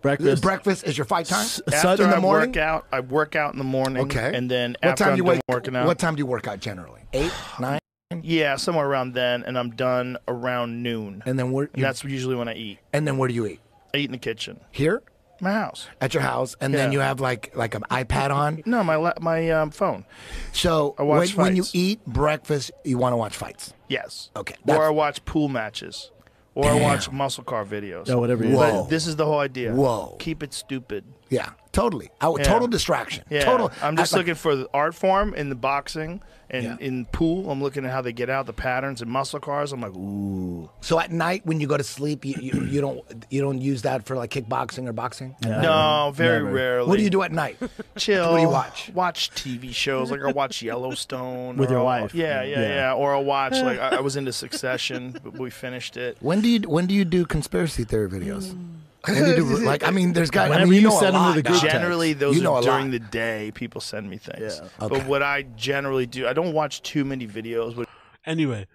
[0.00, 0.42] Breakfast.
[0.42, 1.46] Breakfast is your fight time.
[1.72, 2.48] After in the I morning.
[2.50, 4.04] work out, I work out in the morning.
[4.04, 4.32] Okay.
[4.34, 5.42] And then what after time I'm do you done wake?
[5.48, 5.86] working out.
[5.86, 7.02] What time do you work out generally?
[7.12, 7.78] Eight, nine,
[8.22, 11.22] Yeah, somewhere around then, and I'm done around noon.
[11.24, 11.68] and then where?
[11.74, 12.78] And that's usually when I eat.
[12.92, 13.60] and then where do you eat?
[13.94, 15.02] I eat in the kitchen, Here
[15.42, 15.88] my house.
[16.00, 16.94] at your house, and then Yeah.
[16.94, 18.62] you have like like an iPad on.
[18.64, 20.04] No, my la- my um, phone.
[20.52, 21.74] So I watch when, when you fights.
[21.74, 23.74] eat breakfast, you want to watch fights.
[23.88, 24.30] Yes.
[24.36, 26.10] Okay, Or that's- I watch pool matches,
[26.54, 28.06] or I watch muscle car videos.
[28.08, 28.82] Yeah, whatever you Whoa.
[28.84, 29.74] But this is the whole idea.
[29.74, 30.16] Whoa.
[30.18, 31.04] Keep it stupid.
[31.28, 31.50] Yeah.
[31.72, 32.10] Totally.
[32.20, 32.44] I, Yeah.
[32.44, 33.24] Total distraction.
[33.30, 33.70] Yeah, Total.
[33.82, 36.20] I'm just I- like- looking for the art form in the boxing
[36.50, 36.76] and Yeah.
[36.80, 37.50] in pool.
[37.50, 39.72] I'm looking at how they get out the patterns and muscle cars.
[39.72, 40.68] I'm like, ooh.
[40.82, 43.00] So at night when you go to sleep, you, you, you don't
[43.30, 45.34] you don't use that for like kickboxing or boxing.
[45.44, 45.62] At?
[45.62, 46.54] No, very Never.
[46.54, 46.88] rarely.
[46.88, 47.56] What do you do at night?
[47.96, 48.30] Chill.
[48.30, 48.90] What do you watch?
[48.94, 52.14] Watch TV shows like I watch Yellowstone With or your I'll- wife.
[52.14, 52.68] Yeah, yeah, Yeah.
[52.68, 56.18] yeah, Or I'll watch like I, I was into Succession, but we finished it.
[56.20, 58.48] When do you when do you do conspiracy theory videos?
[58.48, 60.46] When do you do, like I mean, there's guys.
[60.46, 61.62] I Whenever mean, you you know send them to the group dog.
[61.62, 61.76] text.
[61.76, 62.92] Generally, those You know are during lot.
[62.92, 63.52] the day.
[63.54, 64.60] People send me things.
[64.62, 64.68] Yeah.
[64.84, 64.98] Okay.
[64.98, 67.74] But what I generally do, I don't watch too many videos.
[67.74, 67.88] But
[68.24, 68.66] Anyway,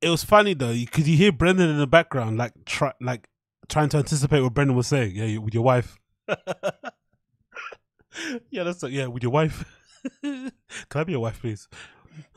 [0.00, 3.28] it was funny though because you hear Brendan in the background, like try, like
[3.68, 5.12] trying to anticipate what Brendan was saying.
[5.14, 5.98] Yeah, with your wife.
[8.50, 9.64] yeah, that's like, yeah, with your wife.
[10.22, 10.52] Can
[10.94, 11.68] I be your wife, please?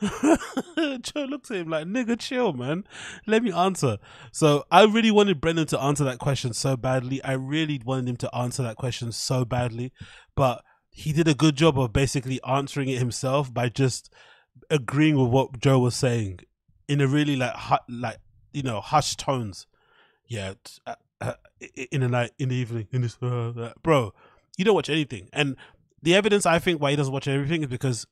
[1.02, 2.84] Joe looks at him like, nigga, chill, man.
[3.26, 3.98] Let me answer.
[4.32, 7.22] So I really wanted Brendan to answer that question so badly.
[7.22, 9.92] I really wanted him to answer that question so badly.
[10.34, 14.12] But he did a good job of basically answering it himself by just
[14.70, 16.40] agreeing with what Joe was saying
[16.88, 18.18] in a really like hu- like
[18.52, 19.66] you know hushed tones.
[20.26, 20.54] Yeah,
[20.86, 21.34] uh, uh,
[21.90, 24.12] in the night, in the evening, in this, uh, uh, bro.
[24.56, 25.56] You don't watch anything, and
[26.02, 28.06] the evidence I think why he doesn't watch everything is because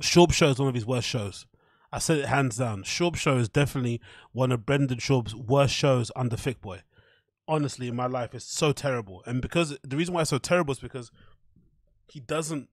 [0.00, 1.46] Schaub Show is one of his worst shows.
[1.92, 2.82] I said it hands down.
[2.82, 4.00] Schaub Show is definitely
[4.32, 6.82] one of Brendan Schaub's worst shows under Thiccc Boy.
[7.46, 10.72] Honestly, in my life, it's so terrible, and because the reason why it's so terrible
[10.72, 11.10] is because
[12.06, 12.68] he doesn't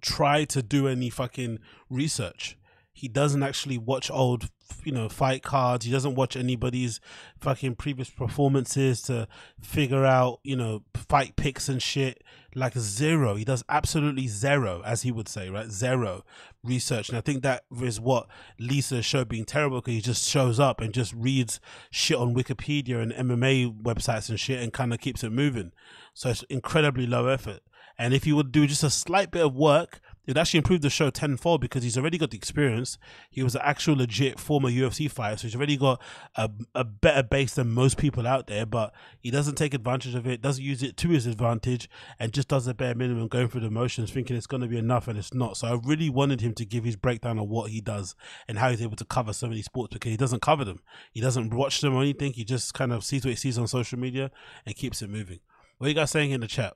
[0.00, 2.58] try to do any fucking research.
[2.92, 4.50] He doesn't actually watch old,
[4.84, 5.84] you know, fight cards.
[5.84, 7.00] He doesn't watch anybody's
[7.40, 9.26] fucking previous performances to
[9.60, 12.22] figure out, you know, fight picks and shit.
[12.54, 13.34] Like zero.
[13.34, 15.70] He does absolutely zero, as he would say, right?
[15.70, 16.22] Zero
[16.62, 17.08] research.
[17.08, 18.28] And I think that is what
[18.58, 23.00] Lisa's show being terrible because he just shows up and just reads shit on Wikipedia
[23.00, 25.72] and MMA websites and shit and kind of keeps it moving.
[26.12, 27.60] So it's incredibly low effort.
[27.98, 30.90] And if he would do just a slight bit of work, it'd actually improved the
[30.90, 32.98] show tenfold because he's already got the experience.
[33.30, 36.00] He was an actual legit former UFC fighter, so he's already got
[36.36, 38.66] a, a better base than most people out there.
[38.66, 42.48] But he doesn't take advantage of it, doesn't use it to his advantage, and just
[42.48, 45.18] does the bare minimum, going through the motions, thinking it's going to be enough, and
[45.18, 45.56] it's not.
[45.56, 48.14] So I really wanted him to give his breakdown of what he does
[48.46, 50.80] and how he's able to cover so many sports because he doesn't cover them.
[51.12, 52.32] He doesn't watch them or anything.
[52.32, 54.30] He just kind of sees what he sees on social media
[54.66, 55.40] and keeps it moving.
[55.78, 56.74] What are you guys saying in the chat?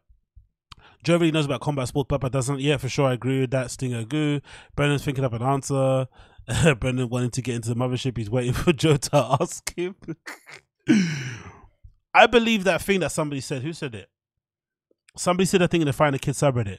[1.06, 2.08] Joe really knows about combat sports.
[2.08, 2.58] Papa doesn't.
[2.58, 3.06] Yeah, for sure.
[3.06, 3.70] I agree with that.
[3.70, 4.40] Stinger goo.
[4.74, 6.08] Brendan's thinking up an answer.
[6.80, 8.16] Brendan wanting to get into the mothership.
[8.16, 9.94] He's waiting for Joe to ask him.
[12.12, 13.62] I believe that thing that somebody said.
[13.62, 14.08] Who said it?
[15.16, 16.78] Somebody said a thing in the Find a Kid subreddit.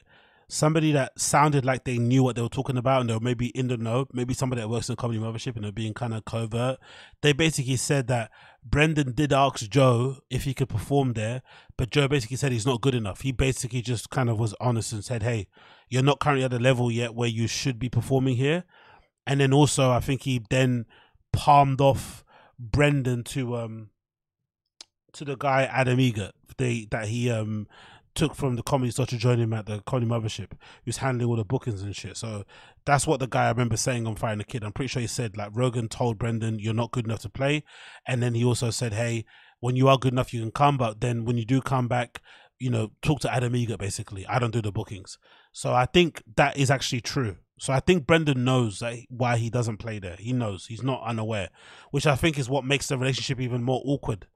[0.50, 3.48] Somebody that sounded like they knew what they were talking about and they were maybe
[3.48, 4.06] in the know.
[4.12, 6.78] Maybe somebody that works in a comedy mothership and they're being kind of covert.
[7.20, 8.30] They basically said that
[8.64, 11.42] Brendan did ask Joe if he could perform there,
[11.76, 13.20] but Joe basically said he's not good enough.
[13.20, 15.48] He basically just kind of was honest and said, "Hey,
[15.88, 18.64] you're not currently at the level yet where you should be performing here."
[19.26, 20.86] And then also, I think he then
[21.32, 22.24] palmed off
[22.58, 23.90] Brendan to um
[25.12, 27.66] to the guy Adam Eget they that he um
[28.18, 30.50] took from the comedy store to join him at the comedy mothership.
[30.84, 32.16] Who's handling all the bookings and shit.
[32.16, 32.44] So
[32.84, 34.64] that's what the guy i remember saying on firing the kid.
[34.64, 37.62] I'm pretty sure he said like rogan told brendan you're not good enough to play.
[38.06, 39.24] And then he also said hey
[39.60, 42.20] when you are good enough you can come but then when you do come back
[42.58, 44.26] you know talk to Adam Eget basically.
[44.26, 45.16] I don't do the bookings.
[45.52, 47.36] So i think that is actually true.
[47.60, 50.16] So i think brendan knows that why he doesn't play there.
[50.18, 50.66] He knows.
[50.66, 51.50] He's not unaware
[51.92, 54.26] which i think is what makes the relationship even more awkward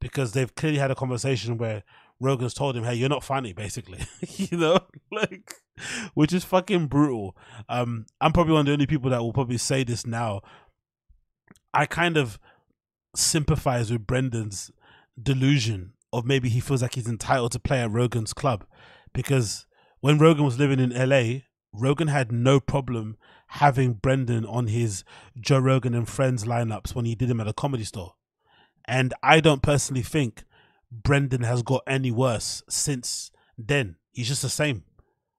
[0.00, 1.84] because they've clearly had a conversation where
[2.22, 3.98] Rogan's told him, "Hey, you're not funny," basically,
[4.36, 4.78] you know,
[5.12, 5.54] like,
[6.14, 7.36] which is fucking brutal.
[7.68, 10.40] Um, I'm probably one of the only people that will probably say this now.
[11.74, 12.38] I kind of
[13.16, 14.70] sympathize with Brendan's
[15.20, 18.64] delusion of maybe he feels like he's entitled to play at Rogan's club
[19.12, 19.66] because
[20.00, 21.40] when Rogan was living in LA,
[21.72, 23.16] Rogan had no problem
[23.48, 25.04] having Brendan on his
[25.40, 28.14] Joe Rogan and Friends lineups when he did him at a comedy store.
[28.84, 30.44] And I don't personally think
[30.92, 33.96] Brendan has got any worse since then.
[34.12, 34.84] He's just the same.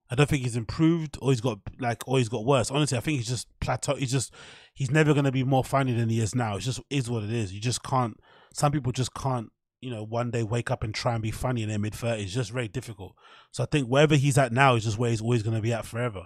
[0.10, 2.72] I don't think he's improved or he's got like or he's got worse.
[2.72, 3.96] Honestly, I think he's just plateau.
[3.96, 4.34] He's just
[4.74, 6.58] he's never gonna be more funny than he is now.
[6.58, 7.54] It just is what it is.
[7.54, 8.18] You just can't.
[8.54, 9.50] Some people just can't.
[9.80, 12.34] You know, one day wake up and try and be funny in their mid thirties.
[12.34, 13.16] Just very difficult.
[13.52, 15.86] So I think wherever he's at now is just where he's always gonna be at
[15.86, 16.26] forever.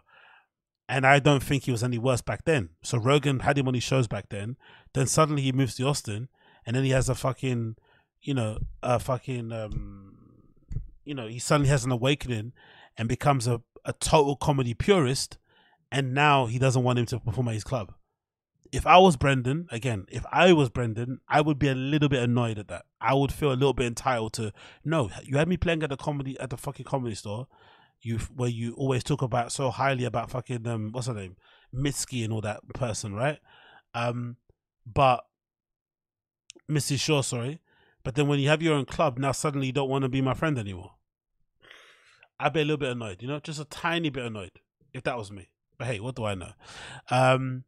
[0.90, 2.70] And I don't think he was any worse back then.
[2.82, 4.56] So Rogan had him on his shows back then.
[4.94, 6.30] Then suddenly he moves to Austin,
[6.66, 7.76] and then he has a fucking,
[8.22, 10.16] you know, a fucking, um,
[11.04, 12.54] you know, he suddenly has an awakening
[12.98, 15.38] and becomes a, a total comedy purist.
[15.92, 17.94] And now he doesn't want him to perform at his club.
[18.72, 22.24] if I was Brendan, again, if I was Brendan, I would be a little bit
[22.24, 22.86] annoyed at that.
[23.00, 24.52] I would feel a little bit entitled to
[24.84, 25.10] no.
[25.24, 27.48] You had me playing at the comedy at the fucking comedy store,
[28.02, 31.36] you where you always talk about so highly about fucking um what's her name,
[31.74, 33.40] Mitski and all that person, right?
[33.94, 34.38] Um,
[34.86, 35.24] but
[36.70, 37.00] Mrs.
[37.00, 37.62] Shaw, sorry,
[38.08, 40.22] but then when you have your own club, now suddenly you don't want to be
[40.22, 40.94] my friend anymore.
[42.40, 44.62] I'd be a little bit annoyed, you know, just a tiny bit annoyed
[44.94, 45.50] if that was me.
[45.78, 46.54] But hey, what do I know?
[47.12, 47.66] Um,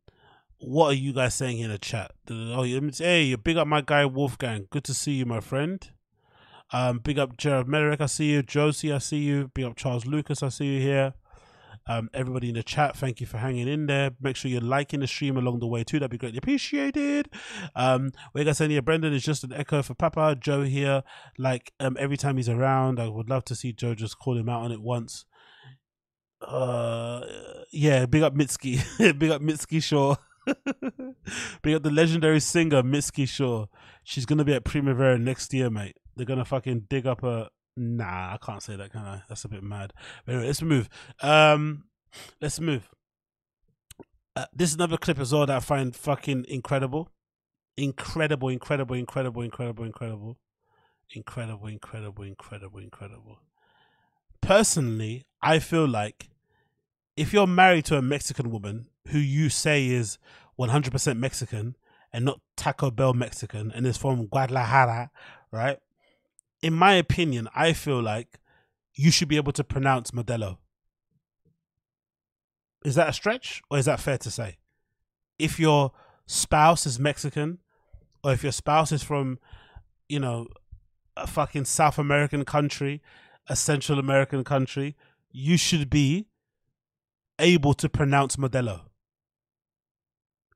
[0.57, 2.13] what are you guys saying in the chat?
[2.29, 4.67] Oh, hey, big up my guy Wolfgang.
[4.69, 5.85] Good to see you, my friend.
[6.71, 8.41] Um, big up Jared Merrick, I see you.
[8.41, 9.51] Josie, I see you.
[9.53, 11.15] Big up Charles Lucas, I see you here.
[11.89, 14.11] Um, everybody in the chat, thank you for hanging in there.
[14.21, 15.97] Make sure you're liking the stream along the way too.
[15.97, 17.29] That'd be greatly appreciated.
[17.75, 20.37] Um, here, Brendan is just an echo for Papa.
[20.39, 21.01] Joe here,
[21.39, 24.47] like um, every time he's around, I would love to see Joe just call him
[24.47, 25.25] out on it once.
[26.39, 27.21] Uh,
[27.71, 28.79] yeah, big up Mitski,
[29.17, 30.15] big up Mitski Shaw.
[31.63, 33.65] big up the legendary singer Mitski Shaw.
[34.03, 35.97] She's gonna be at Primavera next year, mate.
[36.15, 37.49] They're gonna fucking dig up a
[37.81, 39.21] Nah, I can't say that, can I?
[39.29, 39.93] That's a bit mad.
[40.25, 40.89] But anyway, let's move.
[41.21, 41.85] Um,
[42.41, 42.89] let's move.
[44.35, 47.09] Uh, this is another clip as well that I find fucking incredible.
[47.77, 50.37] Incredible, incredible, incredible, incredible, incredible.
[51.15, 53.39] Incredible, incredible, incredible, incredible.
[54.41, 56.29] Personally, I feel like
[57.15, 60.17] if you're married to a Mexican woman who you say is
[60.59, 61.77] 100% Mexican
[62.11, 65.11] and not Taco Bell Mexican and is from Guadalajara,
[65.53, 65.77] right?
[66.61, 68.39] In my opinion, I feel like
[68.93, 70.57] you should be able to pronounce Modelo.
[72.83, 74.57] Is that a stretch or is that fair to say?
[75.37, 75.91] If your
[76.25, 77.59] spouse is Mexican
[78.23, 79.39] or if your spouse is from,
[80.07, 80.47] you know,
[81.15, 83.01] a fucking South American country,
[83.47, 84.95] a Central American country,
[85.31, 86.27] you should be
[87.37, 88.81] able to pronounce Modelo.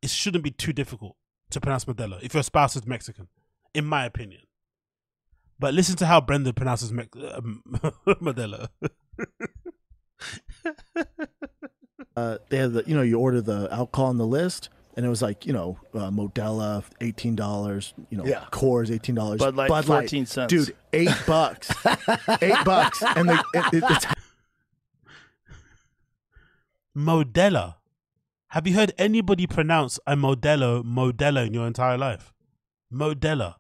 [0.02, 1.16] It shouldn't be too difficult
[1.52, 3.28] to pronounce Modelo if your spouse is Mexican,
[3.74, 4.42] in my opinion.
[5.64, 7.64] But listen to how Brendan pronounces Me- um,
[8.06, 8.68] Modelo.
[12.18, 15.10] uh, they had the, you know, you order the alcohol on the list, and it
[15.10, 17.94] was like, you know, uh, Modelo, eighteen dollars.
[18.10, 18.44] You know, Yeah.
[18.52, 19.40] Coors, eighteen dollars.
[19.40, 20.50] Bud Light, 14 cents.
[20.50, 21.72] Dude, eight bucks,
[22.42, 24.06] eight bucks, and they, it, it, it's
[26.94, 27.76] Modella.
[28.48, 32.34] Have you heard anybody pronounce a Modelo Modelo in your entire life?
[32.94, 33.56] Modella.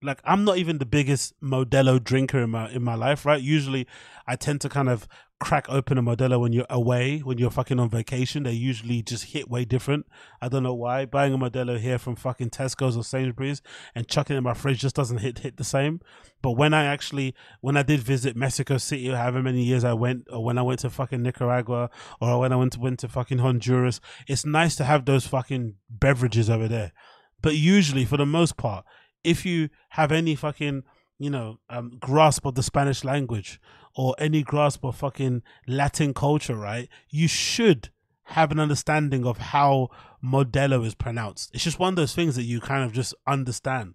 [0.00, 3.42] Like I'm not even the biggest Modelo drinker in my in my life, right?
[3.42, 3.86] Usually
[4.26, 5.08] I tend to kind of
[5.40, 8.42] crack open a Modelo when you're away, when you're fucking on vacation.
[8.42, 10.06] They usually just hit way different.
[10.40, 11.04] I don't know why.
[11.04, 13.62] Buying a Modelo here from fucking Tesco's or Sainsbury's
[13.94, 16.00] and chucking it in my fridge just doesn't hit hit the same.
[16.42, 20.26] But when I actually when I did visit Mexico City, however many years I went,
[20.30, 21.90] or when I went to fucking Nicaragua,
[22.20, 25.74] or when I went to went to fucking Honduras, it's nice to have those fucking
[25.90, 26.92] beverages over there.
[27.40, 28.84] But usually, for the most part,
[29.24, 30.82] if you have any fucking
[31.18, 33.60] you know um, grasp of the Spanish language
[33.96, 36.88] or any grasp of fucking Latin culture, right?
[37.10, 37.90] You should
[38.24, 39.88] have an understanding of how
[40.22, 41.50] Modelo is pronounced.
[41.54, 43.94] It's just one of those things that you kind of just understand,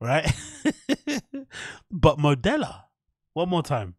[0.00, 0.30] right?
[1.90, 2.82] but Modella,
[3.32, 3.96] one more time.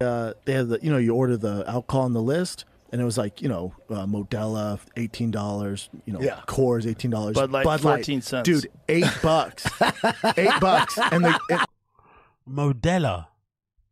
[0.00, 2.64] uh, they have the, you know, you order the alcohol on the list,
[2.94, 5.90] and it was like, you know, uh, Modelo, eighteen dollars.
[6.04, 6.40] You know, Yeah.
[6.46, 7.34] Coors, eighteen dollars.
[7.34, 8.46] Bud Light, 14 cents.
[8.46, 9.66] Dude, eight bucks,
[10.36, 11.32] eight bucks, and they.
[11.50, 11.60] It,
[12.48, 13.26] Modella.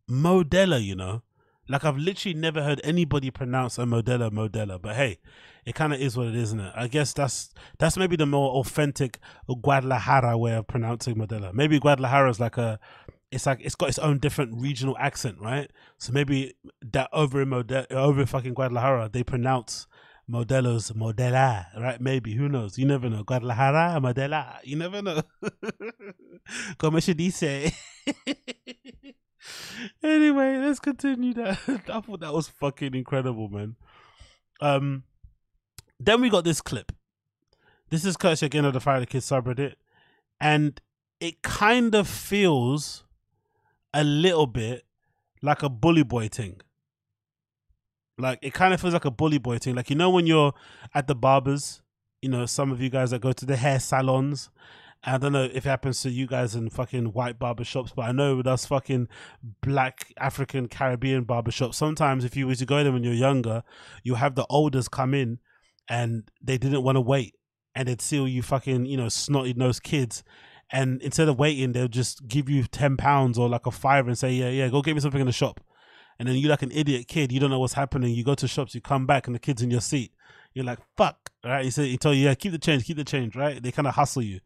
[0.08, 1.22] Modella, you know?
[1.68, 5.18] Like I've literally never heard anybody pronounce a Modella Modella, but hey,
[5.64, 6.72] it kind of is what it is, isn't it?
[6.76, 11.52] I guess that's that's maybe the more authentic Guadalajara way of pronouncing Modella.
[11.52, 12.78] Maybe Guadalajara is like a
[13.32, 15.70] it's like it's got its own different regional accent, right?
[15.98, 16.54] So maybe
[16.92, 19.86] that over in Modella, over in fucking Guadalajara, they pronounce
[20.30, 22.00] Modelo's Modela, right?
[22.00, 22.78] Maybe who knows?
[22.78, 23.24] You never know.
[23.24, 25.22] Guadalajara, Modela, you never know.
[26.78, 27.72] Como se dice?
[30.02, 31.58] anyway, let's continue that.
[31.68, 33.76] I thought that was fucking incredible, man.
[34.60, 35.04] Um,
[35.98, 36.92] then we got this clip.
[37.88, 39.74] This is courtesy again of the Fight the Kids subreddit,
[40.38, 40.80] and
[41.18, 43.01] it kind of feels
[43.94, 44.84] a little bit
[45.42, 46.60] like a bully boy thing.
[48.18, 49.74] Like it kind of feels like a bully boy thing.
[49.74, 50.52] Like you know when you're
[50.94, 51.82] at the barbers,
[52.20, 54.50] you know some of you guys that go to the hair salons.
[55.04, 58.02] I don't know if it happens to you guys in fucking white barber shops, but
[58.02, 59.08] I know with us fucking
[59.60, 63.64] black African Caribbean barber shops, sometimes if you were to go there when you're younger,
[64.04, 65.40] you have the elders come in
[65.88, 67.34] and they didn't want to wait
[67.74, 70.22] and they'd see all you fucking, you know, snotty nosed kids.
[70.72, 74.16] And instead of waiting, they'll just give you ten pounds or like a five and
[74.16, 75.60] say, Yeah, yeah, go get me something in the shop.
[76.18, 78.14] and then you like an idiot kid, you don't know what's happening.
[78.14, 80.12] You go to shops, you come back, and the kid's in your seat.
[80.54, 81.64] You're like, fuck, right?
[81.64, 83.62] He said, he told you, yeah, keep the change, keep the change, right?
[83.62, 84.40] They kind of hustle you.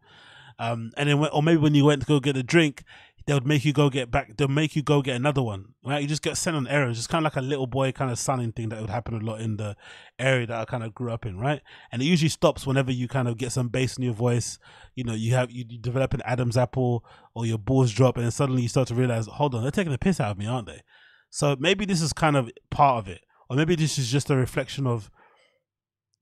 [0.59, 2.83] Um, and then, or maybe when you went to go get a drink,
[3.27, 4.37] they would make you go get back.
[4.37, 6.01] They'll make you go get another one, right?
[6.01, 6.97] You just get sent on errands.
[6.97, 9.19] It's kind of like a little boy kind of sonning thing that would happen a
[9.19, 9.77] lot in the
[10.17, 11.61] area that I kind of grew up in, right?
[11.91, 14.61] And it usually stops whenever you kind of get some bass in your voice.
[14.95, 17.05] You know, you have you, you develop an Adam's apple
[17.35, 19.93] or your balls drop, and then suddenly you start to realize, hold on, they're taking
[19.93, 20.83] the piss out of me, aren't they?
[21.29, 24.37] So maybe this is kind of part of it, or maybe this is just a
[24.37, 25.11] reflection of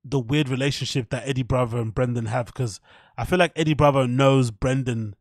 [0.03, 2.81] the weird relationship that Eddie Bravo and Brendan have because
[3.17, 5.17] I feel like Eddie Bravo knows Brendan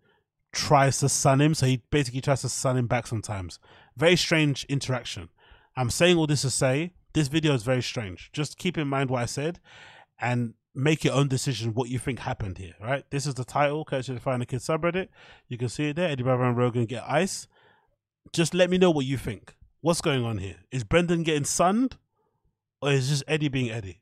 [0.53, 3.59] tries to sun him, so he basically tries to sun him back sometimes.
[3.97, 5.29] Very strange interaction.
[5.75, 8.31] I'm saying all this to say this video is very strange.
[8.31, 9.59] Just keep in mind what I said
[10.21, 13.03] and make your own decision what you think happened here, right?
[13.09, 15.09] This is the title, Catch the Find a Kid subreddit.
[15.47, 16.09] You can see it there.
[16.09, 17.47] Eddie Bravo and Rogan get ice.
[18.31, 19.55] Just let me know what you think.
[19.81, 20.55] What's going on here?
[20.71, 21.97] Is Brendan getting sunned?
[22.81, 24.01] Or is just Eddie being Eddie?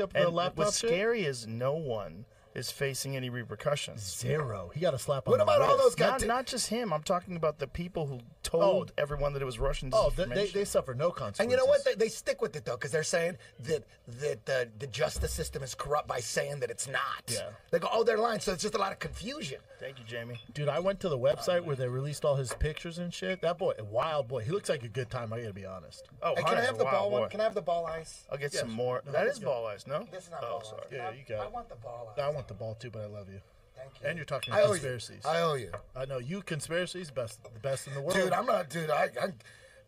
[0.00, 0.90] up the And laptop what's shit?
[0.90, 2.26] scary is no one
[2.56, 4.00] is facing any repercussions.
[4.18, 4.70] Zero.
[4.74, 5.78] He got a slap on What the about all wrist.
[5.78, 6.26] those Not, guys?
[6.26, 6.92] not just him.
[6.92, 9.02] I'm talking about the people who told Oh.
[9.02, 10.34] everyone that it was Russian Oh, they, disinformation.
[10.34, 11.40] they, they suffer no consequences.
[11.40, 11.84] And you know what?
[11.84, 15.62] They, they stick with it though, because they're saying that that the the justice system
[15.62, 17.24] is corrupt by saying that it's not.
[17.28, 17.50] Yeah.
[17.70, 18.40] They go, oh, they're lying.
[18.40, 19.58] So it's just a lot of confusion.
[19.78, 20.40] Thank you, Jamie.
[20.54, 23.42] Dude, I went to the website where they released all his pictures and shit.
[23.42, 24.42] That boy, wild boy.
[24.42, 25.32] He looks like a good time.
[25.32, 26.08] I gotta be honest.
[26.22, 27.20] Oh, Hey, can I Hunter's have a the wild ball boy.
[27.20, 27.28] one?
[27.30, 28.24] Can I have the ball ice?
[28.32, 28.62] I'll get Yes.
[28.62, 29.02] some more.
[29.04, 29.50] No, that let's is go.
[29.50, 30.06] ball ice, no?
[30.10, 30.82] This is not oh, ball sorry.
[30.86, 30.92] ice.
[30.92, 31.52] Yeah, you got I it.
[31.52, 32.22] want the ball ice.
[32.22, 33.40] I want the ball too, but I love you.
[33.76, 34.08] Thank you.
[34.08, 35.20] And you're talking I owe conspiracies.
[35.24, 35.30] You.
[35.30, 35.70] I owe you.
[35.94, 38.14] I know you conspiracies best, the best in the world.
[38.14, 38.70] Dude, I'm not.
[38.70, 39.26] Dude, I, I,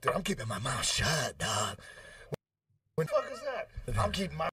[0.03, 1.79] dude, I'm keeping my mouth shut, dog.
[2.97, 3.99] What the fuck is that?
[3.99, 4.48] I'm keeping my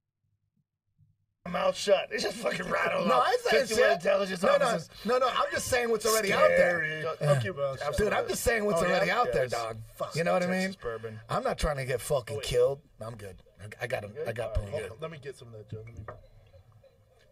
[1.51, 2.07] mouth shut.
[2.11, 3.23] It's just fucking rattled No, off.
[3.27, 3.91] I ain't saying 51 shit.
[3.97, 4.89] intelligence no, no, officers.
[5.05, 5.27] no, no.
[5.27, 7.05] I'm just saying what's already out there.
[7.05, 7.29] Scary.
[7.29, 9.19] I'll keep- Dude, I'm just saying what's Oh, already yeah?
[9.19, 9.51] out there, Yes.
[9.51, 9.77] dog.
[9.95, 10.59] Fuck, You know what I mean?
[10.61, 11.19] Texas bourbon.
[11.29, 12.81] I'm not trying to get fucking killed.
[12.99, 13.41] I'm good.
[13.61, 14.13] I- I got him.
[14.27, 14.91] I got pretty Hold good.
[15.01, 15.83] let me get some of that, Joe.
[15.85, 16.01] Let me...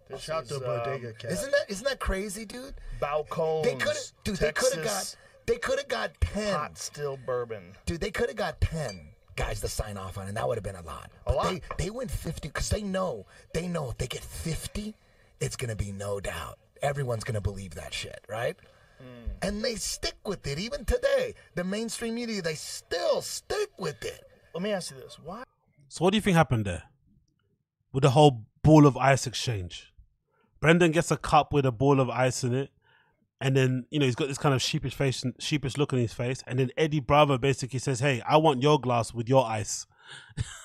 [0.09, 1.32] This Shout is, to Bodega um, Cat.
[1.32, 2.76] Isn't that isn't that crazy, dude?
[3.01, 3.64] Balcones.
[3.64, 4.36] They could have, dude.
[4.36, 4.89] They could have got.
[4.91, 6.53] Texas They could have got ten.
[6.53, 7.76] hot still bourbon.
[7.86, 10.64] Dude, they could have got ten guys to sign off on, and that would have
[10.64, 11.12] been a lot.
[11.26, 11.46] But lot.
[11.50, 14.96] They they went fifty because they know they know if they get fifty,
[15.40, 16.60] it's gonna be no doubt.
[16.82, 18.56] Everyone's gonna believe that shit, right?
[19.00, 19.32] Hmm.
[19.42, 21.36] And they stick with it even today.
[21.56, 24.22] The mainstream media, they still stick with it.
[24.54, 25.44] Let me ask you this: Why?
[25.90, 26.84] So what do you think happened there
[27.92, 29.94] with the whole ball of ice exchange?
[30.60, 32.72] Brendan gets a cup with a ball of ice in it,
[33.44, 36.00] and then you know he's got this kind of sheepish face, and sheepish look on
[36.00, 39.46] his face, and then Eddie Bravo basically says, "Hey, I want your glass with your
[39.46, 39.86] ice."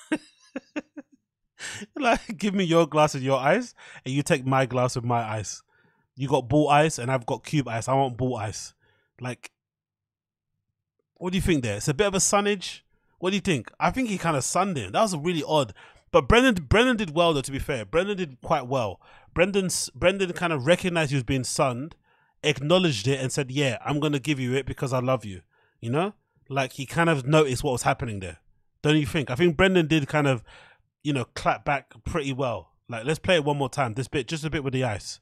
[1.99, 3.73] like, give me your glass with your ice,
[4.05, 5.61] and you take my glass with my ice.
[6.15, 7.89] You got ball ice, and I've got cube ice.
[7.89, 8.73] I want ball ice.
[9.19, 9.51] Like,
[11.15, 11.75] what do you think there?
[11.75, 12.85] It's a bit of a sunnage.
[13.17, 13.69] What do you think?
[13.77, 14.93] I think he kind of sunned him.
[14.93, 15.73] That was really odd.
[16.11, 17.41] But Brendan, Brendan did well though.
[17.41, 19.01] To be fair, Brendan did quite well.
[19.33, 21.95] Brendan's Brendan kind of recognized he was being sunned,
[22.43, 25.41] acknowledged it, and said, "Yeah, I'm gonna give you it because I love you."
[25.81, 26.13] You know,
[26.49, 28.37] like he kind of noticed what was happening there.
[28.81, 29.29] Don't you think?
[29.29, 30.43] I think Brendan did kind of,
[31.03, 32.71] you know, clap back pretty well.
[32.87, 33.93] Like, let's play it one more time.
[33.93, 35.19] This bit, just a bit with the ice.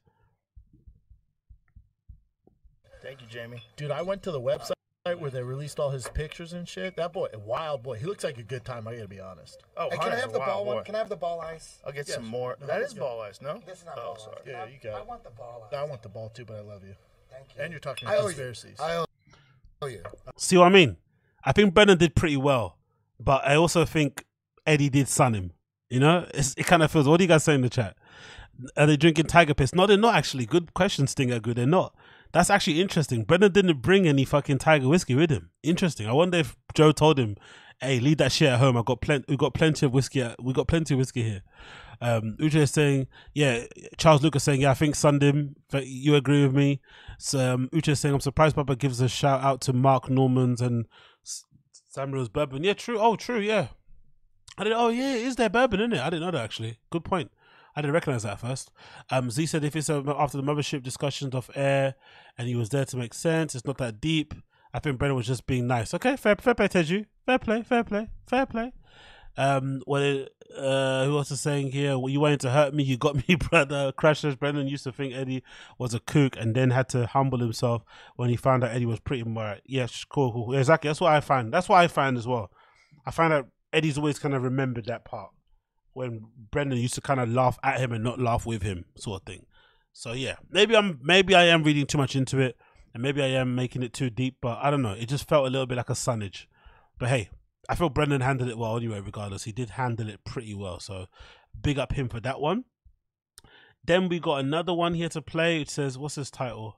[3.02, 3.62] Thank you, Jamie.
[3.76, 4.72] Dude, I went to the website
[5.20, 6.98] where they released all his pictures and shit.
[6.98, 7.98] That boy, a wild boy.
[7.98, 8.88] He looks like a good time.
[8.88, 9.64] I gotta be honest.
[9.78, 10.76] Oh, Hey, can I have the ball boy.
[10.76, 10.84] one?
[10.84, 11.80] Can I have the ball ice?
[11.86, 12.16] I'll get Yes.
[12.16, 12.58] some more.
[12.60, 13.06] No, that let's is go.
[13.06, 13.62] ball ice, no?
[13.66, 14.36] This is not oh, ball sorry.
[14.42, 14.44] ice.
[14.48, 15.78] Yeah, you got I want the ball ice.
[15.78, 16.96] I want the ball too, but I love you.
[17.38, 17.64] Thank you.
[17.64, 18.26] And you're talking I owe you.
[18.28, 18.80] conspiracies.
[18.80, 19.06] I
[19.82, 20.02] owe you.
[20.38, 20.98] See what I mean?
[21.44, 22.78] I think Brennan did pretty well,
[23.20, 24.26] but I also think
[24.66, 25.52] Eddie did sun him.
[25.90, 27.08] You know, it's, it kind of feels.
[27.08, 27.96] What do you guys say in the chat?
[28.76, 29.74] Are they drinking Tiger Piss?
[29.74, 30.46] No, they're not actually.
[30.46, 31.40] Good question, Stinger.
[31.40, 31.96] Good, they're not.
[32.34, 33.24] That's actually interesting.
[33.24, 35.52] Brennan didn't bring any fucking Tiger whiskey with him.
[35.64, 36.08] Interesting.
[36.08, 37.38] I wonder if Joe told him,
[37.80, 38.78] "Hey, leave that shit at home.
[38.78, 39.26] I got plenty.
[39.28, 40.22] We got plenty of whiskey.
[40.22, 41.44] At, we got plenty of whiskey here."
[42.02, 43.66] Um, Uche is saying, "Yeah."
[43.98, 45.56] Charles Lucas saying, "Yeah, I think Sundim.
[45.74, 46.82] You agree with me?"
[47.18, 50.62] So um, Uche is saying, "I'm surprised Papa gives a shout out to Mark Normand's
[50.62, 50.86] and
[51.24, 53.00] Sam Morril's bourbon." Yeah, true.
[53.00, 53.40] Oh, true.
[53.40, 53.68] Yeah.
[54.58, 54.80] I didn't.
[54.80, 55.14] Oh, yeah.
[55.14, 56.00] Is there bourbon in it?
[56.00, 56.80] I didn't know that actually.
[56.90, 57.32] Good point.
[57.76, 58.72] I didn't recognize that at first.
[59.12, 61.94] Um, Z said if it's after the mothership discussions off air,
[62.36, 63.54] and he was there to make sense.
[63.54, 64.34] It's not that deep.
[64.74, 65.94] I think Brendan was just being nice.
[65.94, 67.06] Okay, fair, fair play, Teju.
[67.26, 68.74] Fair play, fair play, fair play.
[69.38, 70.26] Um, well,
[70.58, 71.98] uh, who else is saying here?
[71.98, 73.92] Well, you wanted to hurt me, you got me, brother.
[73.92, 74.38] Crashers.
[74.38, 75.44] Brendan used to think Eddie
[75.78, 77.84] was a kook, and then had to humble himself
[78.16, 79.62] when he found out Eddie was pretty much.
[79.66, 80.56] Yes, cool, cool.
[80.56, 80.90] Exactly.
[80.90, 81.54] That's what I find.
[81.54, 82.52] That's what I find as well.
[83.06, 85.30] I find that Eddie's always kind of remembered that part
[85.94, 89.22] when Brendan used to kind of laugh at him and not laugh with him, sort
[89.22, 89.46] of thing.
[89.94, 92.56] So yeah, maybe I'm maybe I am reading too much into it,
[92.98, 94.38] and maybe I am making it too deep.
[94.42, 94.94] But I don't know.
[94.94, 96.48] It just felt a little bit like a sunnage.
[96.98, 97.30] But hey,
[97.70, 99.00] I feel Brendan handled it well anyway.
[99.00, 100.80] Regardless, he did handle it pretty well.
[100.80, 101.06] So
[101.62, 102.66] big up him for that one.
[103.86, 105.62] Then we got another one here to play.
[105.62, 106.78] It says, "What's his title?"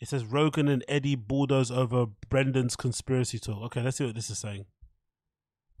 [0.00, 3.62] It says Rogan and Eddie bulldoze over Brendan's conspiracy talk.
[3.66, 4.64] Okay, let's see what this is saying.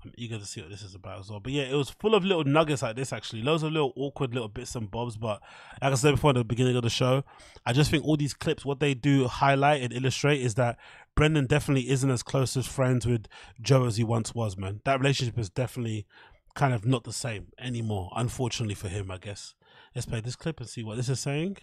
[0.04, 1.40] I'm eager to see what this is about as well.
[1.40, 3.42] But yeah, it was full of little nuggets like this actually.
[3.42, 5.16] Loads of little awkward little bits and bobs.
[5.16, 5.42] But
[5.82, 7.24] like I said before at the beginning of the show,
[7.66, 10.78] I just think all these clips, what they do highlight and illustrate is that
[11.16, 13.26] Brendan definitely isn't as close as friends with
[13.60, 14.80] Joe as he once was, man.
[14.84, 16.06] That relationship is definitely
[16.54, 19.54] kind of not the same anymore, unfortunately for him, I guess.
[19.94, 21.58] Let's play this clip and see what this is saying.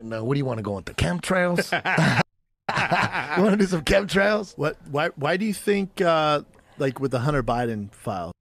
[0.00, 1.72] No, what do you want to go into chemtrails?
[3.36, 4.56] you want to do some chemtrails?
[4.56, 4.76] What?
[4.90, 5.08] Why?
[5.16, 6.42] Why do you think, uh,
[6.78, 8.32] like with the Hunter Biden file,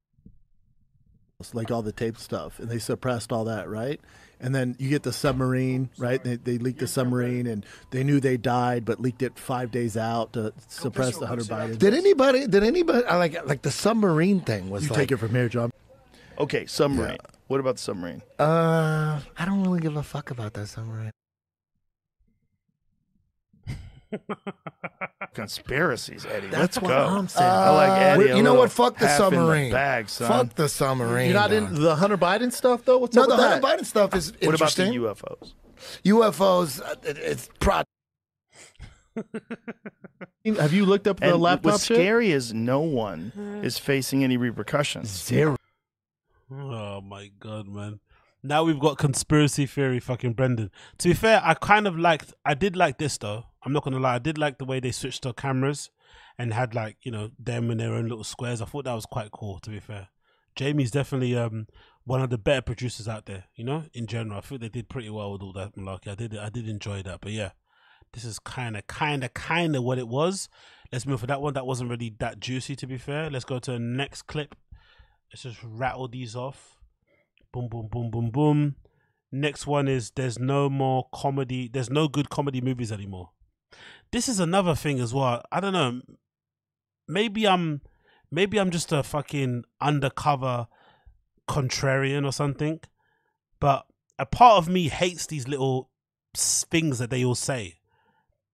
[1.54, 4.00] like all the tape stuff, and they suppressed all that, right?
[4.40, 6.22] And then you get the submarine, right?
[6.22, 9.96] They, they leaked the submarine, and they knew they died, but leaked it five days
[9.96, 11.78] out to suppress the Hunter Biden.
[11.78, 12.48] Did anybody?
[12.48, 13.06] Did anybody?
[13.06, 15.00] I like like the submarine thing was you like.
[15.00, 15.72] take it from here, John?
[16.38, 17.18] Okay, submarine.
[17.48, 18.22] What about the submarine?
[18.40, 21.12] Uh, I don't really give a fuck about that submarine.
[25.34, 26.48] Conspiracies, Eddie.
[26.48, 27.06] That's Let's what go.
[27.08, 27.50] I'm saying.
[27.50, 28.24] I like Eddie.
[28.30, 28.72] a you know little what?
[28.72, 29.72] Fuck the half in submarine.
[29.72, 30.28] bag, son.
[30.48, 31.32] Fuck the submarine.
[31.32, 31.64] You're not dog.
[31.74, 33.00] in the Hunter Biden stuff, though.
[33.00, 33.80] What's No, up the with Hunter that?
[33.80, 34.94] Biden stuff is What about the interesting.
[35.02, 35.54] UFOs?
[36.06, 37.82] UFOs, uh, it, it's pro.
[40.60, 41.98] Have you looked up the And laptop what's shit?
[41.98, 43.32] scary is no one
[43.64, 45.10] is facing any repercussions.
[45.10, 45.56] Zero.
[46.52, 48.00] Oh my god, man.
[48.44, 50.70] Now we've got conspiracy theory fucking Brendan.
[51.00, 53.46] To be fair, I kind of liked I did like this though.
[53.66, 55.90] I'm not gonna lie, I did like the way they switched the cameras
[56.38, 58.62] and had like, you know, them in their own little squares.
[58.62, 60.10] I thought that was quite cool, to be fair.
[60.56, 61.68] Jamie's definitely um
[62.06, 64.38] one of the better producers out there, you know, in general.
[64.38, 66.10] I think they did pretty well with all that malarkey.
[66.10, 67.22] I did I did enjoy that.
[67.22, 67.52] But yeah,
[68.14, 70.50] this is kinda, kinda, kinda what it was.
[70.92, 71.54] Let's move for that one.
[71.54, 73.30] That wasn't really that juicy to be fair.
[73.30, 74.56] Let's go to the next clip.
[75.32, 76.78] Let's just rattle these off.
[77.52, 78.76] Boom, boom, boom, boom, boom.
[79.32, 81.68] Next one is there's no more comedy.
[81.68, 83.32] There's no good comedy movies anymore.
[84.12, 85.44] This is another thing as well.
[85.52, 86.02] I don't know.
[87.08, 87.82] Maybe I'm,
[88.32, 90.68] maybe I'm just a fucking undercover
[91.48, 92.80] contrarian or something.
[93.60, 93.86] But
[94.20, 95.90] a part of me hates these little
[96.36, 97.80] things that they all say,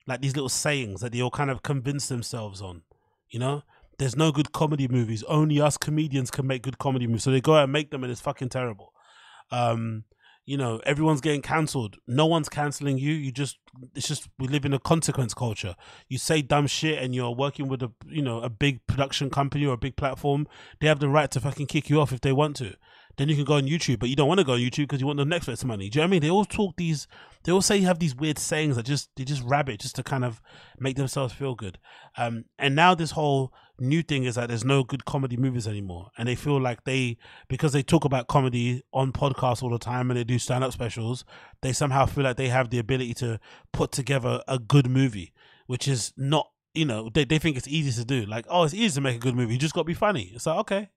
[0.08, 2.84] like these little sayings that they all kind of convince themselves on.
[3.30, 3.64] You know,
[4.00, 5.24] there's no good comedy movies.
[5.24, 7.24] Only us comedians can make good comedy movies.
[7.24, 8.94] So they go out and make them, and it's fucking terrible.
[9.52, 10.06] Um,
[10.50, 11.98] you know, everyone's getting cancelled.
[12.08, 13.14] No one's canceling you.
[13.14, 13.60] You just,
[13.94, 15.76] it's just we live in a consequence culture.
[16.08, 19.68] You say dumb shit, and you're working with a, you know, a big production company
[19.68, 20.48] or a big platform.
[20.80, 22.74] They have the right to fucking kick you off if they want to.
[23.20, 25.02] Then you can go on YouTube, but you don't want to go on YouTube because
[25.02, 25.90] you want the Netflix money.
[25.90, 26.22] Do you know what I mean?
[26.22, 27.06] They all talk these.
[27.44, 30.04] They all say you have these weird sayings that just they just rabbit just to
[30.04, 30.41] kind of
[30.80, 31.80] make themselves feel good.
[32.18, 36.12] Um, and now this whole new thing is that there's no good comedy movies anymore,
[36.18, 37.18] and they feel like they
[37.50, 40.72] because they talk about comedy on podcasts all the time and they do stand up
[40.72, 41.26] specials,
[41.62, 43.38] they somehow feel like they have the ability to
[43.74, 45.34] put together a good movie,
[45.68, 46.50] which is not.
[46.74, 48.26] You know, they, they think it's easy to do.
[48.26, 49.52] Like, oh, it's easy to make a good movie.
[49.54, 50.32] You just got to be funny.
[50.34, 50.90] It's like, okay,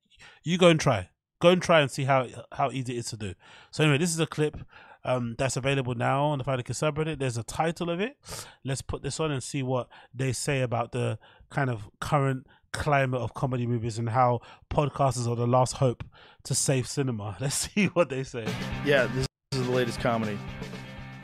[0.45, 1.09] you go and try
[1.43, 3.35] go and try and see how how easy it is to do.
[3.73, 4.57] So anyway, this is a clip
[5.05, 7.19] um, that's available now on the Fighter subreddit.
[7.19, 8.17] There's a title of it.
[8.65, 11.19] Let's put this on and see what they say about the
[11.51, 14.41] kind of current climate of comedy movies and how
[14.71, 16.05] podcasters are the last hope
[16.45, 17.37] to save cinema.
[17.41, 18.47] Let's see what they say.
[18.87, 20.39] Yeah, this is the latest comedy.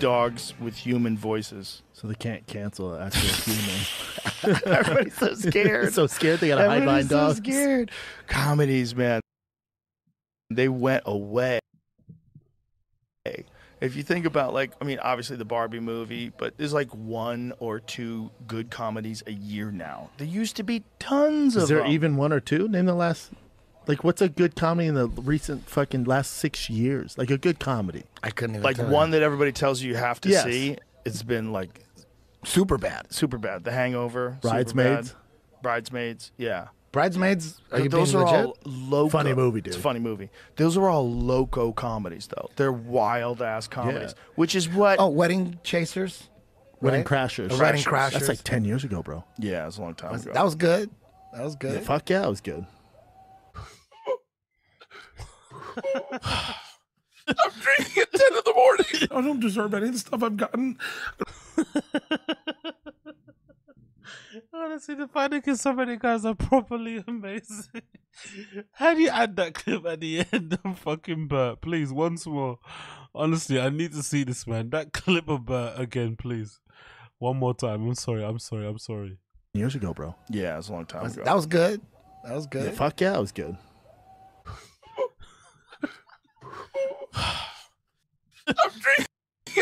[0.00, 1.82] Dogs with human voices.
[1.92, 4.60] So they can't cancel an actual human.
[4.78, 5.92] Everybody's so scared.
[5.92, 7.38] so scared they gotta hide behind Everybody's so dogs.
[7.38, 7.90] scared.
[8.26, 9.20] Comedies, man.
[10.50, 11.58] They went away.
[13.80, 17.52] If you think about like, I mean, obviously the Barbie movie, but there's like one
[17.60, 20.10] or two good comedies a year now.
[20.16, 21.88] There used to be tons of Is there them.
[21.92, 22.66] even one or two?
[22.68, 23.30] Name the last.
[23.86, 27.16] Like, what's a good comedy in the recent fucking last six years?
[27.16, 28.02] Like a good comedy.
[28.22, 30.44] I couldn't even like tell one that everybody tells you you have to Yes.
[30.44, 30.76] see.
[31.04, 31.84] It's been like
[32.44, 33.12] super bad.
[33.12, 33.64] super bad.
[33.64, 35.14] The Hangover, Bridesmaids?
[35.62, 36.68] Bridesmaids, yeah.
[36.92, 37.60] Bridesmaids.
[37.70, 38.46] Uh, are you those being are legit?
[38.46, 39.08] all loco.
[39.10, 40.30] Funny movie, It's a funny movie.
[40.56, 42.50] Those are all loco comedies, though.
[42.56, 44.22] They're wild ass comedies, Yeah.
[44.36, 44.98] which is what.
[44.98, 46.28] Oh, Wedding Chasers.
[46.80, 47.06] Wedding right?
[47.06, 47.58] Crashers.
[47.58, 47.84] Wedding Crashers.
[47.84, 48.12] Crashers.
[48.12, 49.24] That's like ten years ago, bro.
[49.38, 50.32] yeah, it's a long time ago.
[50.32, 50.90] That was good.
[51.34, 51.74] That was good.
[51.74, 52.64] Yeah, fuck yeah, it was good.
[57.28, 58.86] I'm drinking at 10 in the morning.
[59.10, 60.78] I don't deserve any of the stuff I've gotten.
[64.52, 67.82] Honestly, the Fighter Kids so many guys are properly amazing.
[68.72, 71.60] How do you add that clip at the end of fucking Bert?
[71.60, 72.58] Please, once more.
[73.14, 74.70] Honestly, I need to see this, man.
[74.70, 76.60] That clip of Bert again, please.
[77.18, 77.86] One more time.
[77.86, 78.24] I'm sorry.
[78.24, 78.66] I'm sorry.
[78.66, 79.18] I'm sorry.
[79.54, 80.14] years ago, bro.
[80.30, 81.24] Yeah, it was a long time Was- ago.
[81.24, 81.80] that was good.
[82.24, 82.74] That was Yeah, good.
[82.74, 83.56] fuck yeah, it was good.
[88.46, 89.06] I'm drinking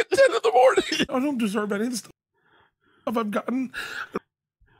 [0.00, 0.84] at 10 in the morning.
[1.08, 2.12] I don't deserve any of the stuff
[3.06, 3.72] I've gotten.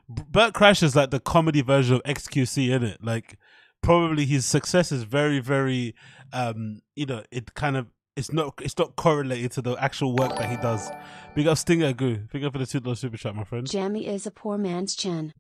[0.08, 2.98] Bert Crash is like the comedy version of XQC in it.
[3.02, 3.38] Like
[3.82, 5.94] probably his success is very, very
[6.32, 10.36] um, you know, it kind of it's not it's not correlated to the actual work
[10.36, 10.90] that he does.
[11.34, 12.26] Big up Stinger Goo.
[12.32, 13.68] Big up for the two dollar super chat, my friend.
[13.68, 15.32] Jamie is a poor man's chin.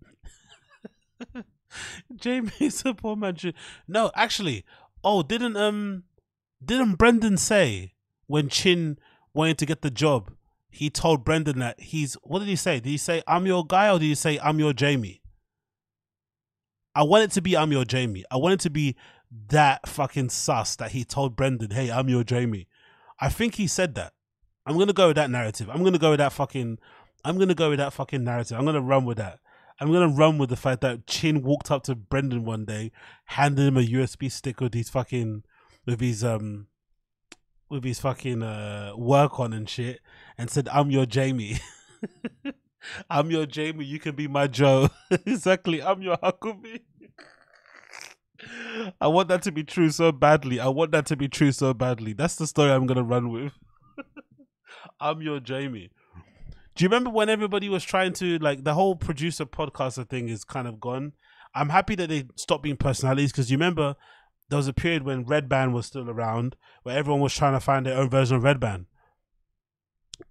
[2.14, 3.54] Jamie's a poor man's chin.
[3.88, 4.64] No, actually,
[5.02, 6.04] oh, didn't um,
[6.64, 7.94] didn't Brendan say
[8.26, 8.98] when Chin
[9.32, 10.32] wanted to get the job,
[10.76, 12.80] he told Brendan that he's what did he say?
[12.80, 15.22] Did he say I'm your guy or did he say I'm your Jamie?
[16.94, 18.24] I want it to be I'm your Jamie.
[18.30, 18.94] I want it to be
[19.48, 22.68] that fucking sus that he told Brendan, "Hey, I'm your Jamie."
[23.18, 24.12] I think he said that.
[24.66, 25.70] I'm gonna go with that narrative.
[25.70, 26.78] I'm gonna go with that fucking.
[27.24, 28.58] I'm gonna go with that fucking narrative.
[28.58, 29.38] I'm gonna run with that.
[29.80, 32.92] I'm gonna run with the fact that Chin walked up to Brendan one day,
[33.26, 35.44] handed him a USB stick with his fucking,
[35.86, 36.66] with his um,
[37.68, 40.00] with his fucking uh work on and shit,
[40.38, 41.58] and said, "I'm your Jamie."
[43.10, 43.84] I'm your Jamie.
[43.84, 44.88] You can be my Joe.
[45.10, 45.82] exactly.
[45.82, 46.80] I'm your Huckabee.
[49.00, 50.60] I want that to be true so badly.
[50.60, 52.12] I want that to be true so badly.
[52.12, 53.52] That's the story I'm gonna run with.
[55.00, 55.90] I'm your Jamie.
[56.74, 60.44] Do you remember when everybody was trying to like the whole producer podcaster thing is
[60.44, 61.12] kind of gone?
[61.54, 63.96] I'm happy that they stopped being personalities because you remember
[64.48, 67.86] there was a period when Redban was still around where everyone was trying to find
[67.86, 68.86] their own version of Redban.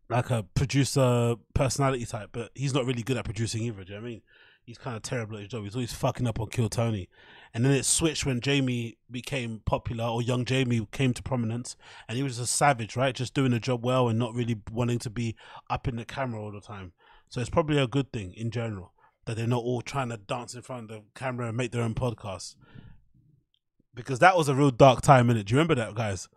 [0.10, 3.84] Like a producer personality type, but he's not really good at producing either.
[3.84, 4.22] Do you know what I mean?
[4.64, 5.64] He's kind of terrible at his job.
[5.64, 7.08] He's always fucking up on Kill Tony.
[7.54, 11.76] And then it switched when Jamie became popular or young Jamie came to prominence
[12.08, 13.14] and he was a savage, right?
[13.14, 15.36] Just doing the job well and not really wanting to be
[15.70, 16.94] up in the camera all the time.
[17.30, 18.94] So it's probably a good thing in general
[19.26, 21.84] that they're not all trying to dance in front of the camera and make their
[21.84, 22.56] own podcasts.
[23.96, 25.46] Because that was a real dark time in it.
[25.46, 26.28] Do you remember that, guys?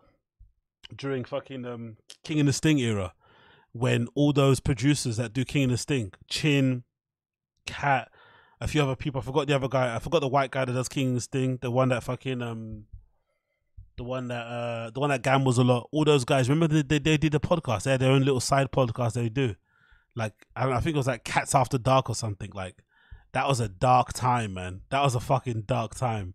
[0.95, 3.13] During fucking um, King and the Sting era,
[3.73, 6.83] when all those producers that do King and the Sting, Chin,
[7.67, 8.09] Cat,
[8.61, 9.21] a few other people.
[9.21, 9.95] I forgot the other guy.
[9.95, 11.59] I forgot the white guy that does King and the Sting.
[11.61, 12.85] The one that fucking um,
[13.97, 15.87] the one that uh, the one that gambles a lot.
[15.91, 16.49] All those guys.
[16.49, 17.83] Remember they they, they did the podcast.
[17.83, 19.55] They had their own little side podcast they do.
[20.15, 22.51] Like I know, I think it was like Cats After Dark or something.
[22.53, 22.83] Like
[23.33, 24.81] that was a dark time, man.
[24.89, 26.33] That was a fucking dark time.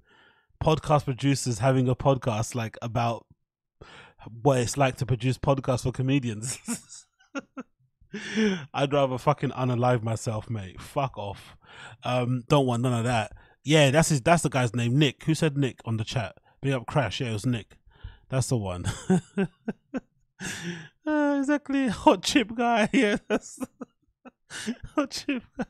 [0.65, 3.27] Podcast producers having a podcast like about
[4.43, 6.59] what it's like to produce podcasts for comedians.
[8.73, 10.81] I'd rather fucking unalive myself, mate.
[10.81, 11.57] Fuck off.
[12.03, 13.33] Um, don't want none of that.
[13.63, 14.23] Yeah, that's his.
[14.23, 15.25] That's the guy's name, Nick.
[15.25, 16.37] Who said Nick on the chat?
[16.63, 17.21] Big up, Crash.
[17.21, 17.77] Yeah, it was Nick.
[18.31, 18.87] That's the one.
[21.07, 22.89] Uh, exactly, hot chip guy.
[22.93, 23.17] Yeah,
[24.95, 25.43] hot chip.
[25.57, 25.65] Guy.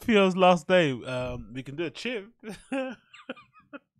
[0.00, 1.04] Theo's last name.
[1.04, 2.28] Um, we can do a chip.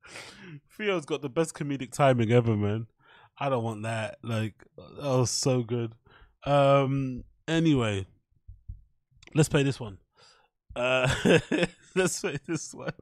[0.77, 2.87] Theo's got the best comedic timing ever, man.
[3.39, 4.19] I don't want that.
[4.23, 5.95] Like that was so good.
[6.45, 7.25] Um.
[7.49, 8.07] Anyway,
[9.35, 9.99] let's play this one.
[10.75, 11.13] Uh,
[11.95, 12.93] let's play this one.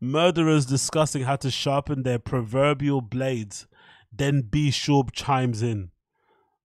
[0.00, 3.66] Murderers discussing how to sharpen their proverbial blades.
[4.12, 4.70] Then B.
[4.70, 5.90] Schaub chimes in.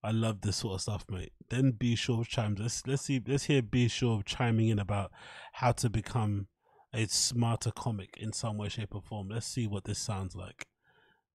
[0.04, 1.32] I love this sort of stuff, mate.
[1.50, 1.96] Then B.
[1.96, 2.60] Schaub chimes.
[2.60, 3.22] Let's let's see.
[3.26, 3.88] Let's hear B.
[3.88, 5.12] Schaub chiming in about
[5.54, 6.48] how to become
[6.96, 9.30] a smarter comic in some way, shape, or form.
[9.30, 10.66] Let's see what this sounds like.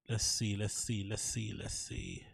[0.08, 0.56] Let's see.
[0.56, 1.06] Let's see.
[1.08, 1.54] Let's see.
[1.56, 2.24] Let's see.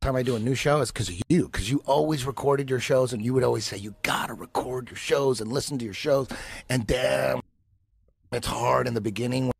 [0.00, 2.78] time I do a new show is because of you, because you always recorded your
[2.78, 5.94] shows and you would always say, you gotta record your shows and listen to your
[5.94, 6.28] shows.
[6.68, 7.40] And damn,
[8.30, 9.50] it's hard in the beginning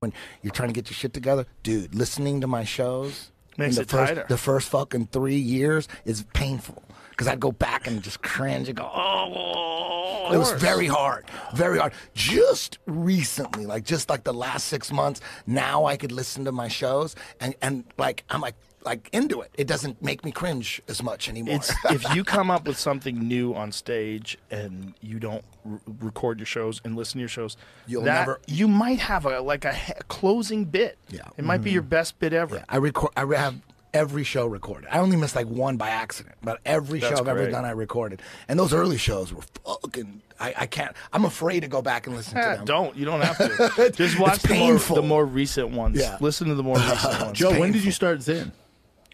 [0.00, 0.12] when
[0.42, 1.46] you're trying to get your shit together.
[1.62, 4.26] Dude, listening to my shows Makes in the it first, tighter.
[4.28, 6.82] The first fucking three years is painful
[7.14, 11.24] because I'd go back and just cringe and go, oh, it was very hard,
[11.54, 11.92] very hard.
[12.14, 16.68] Just recently, like just like the last six months, now I could listen to my
[16.68, 19.50] shows and and like I'm like like into it.
[19.56, 21.56] It doesn't make me cringe as much anymore.
[21.56, 26.38] It's if you come up with something new on stage and you don't r- record
[26.38, 29.64] your shows and listen to your shows, You'll that- never- You might have a like
[29.64, 30.98] a, he- closing bit.
[31.08, 31.22] Yeah.
[31.36, 31.74] it might be mm-hmm.
[31.74, 32.64] your best bit ever.
[32.68, 33.12] I record.
[33.16, 33.54] I have
[33.94, 34.88] every show recorded.
[34.90, 37.70] I only missed like one by accident, but every That's show I've ever done, I
[37.70, 38.20] recorded.
[38.48, 40.20] And those early shows were fucking.
[40.38, 40.94] I, I can't.
[41.12, 42.64] I'm afraid to go back and listen Eh, to them.
[42.66, 43.90] don't you don't have to.
[43.96, 45.98] Just watch the more, the more recent ones.
[45.98, 46.18] Yeah.
[46.20, 47.38] Listen to the more recent ones.
[47.38, 48.50] Joe, when did you start Zyn?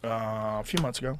[0.02, 1.18] Uh, a few months ago.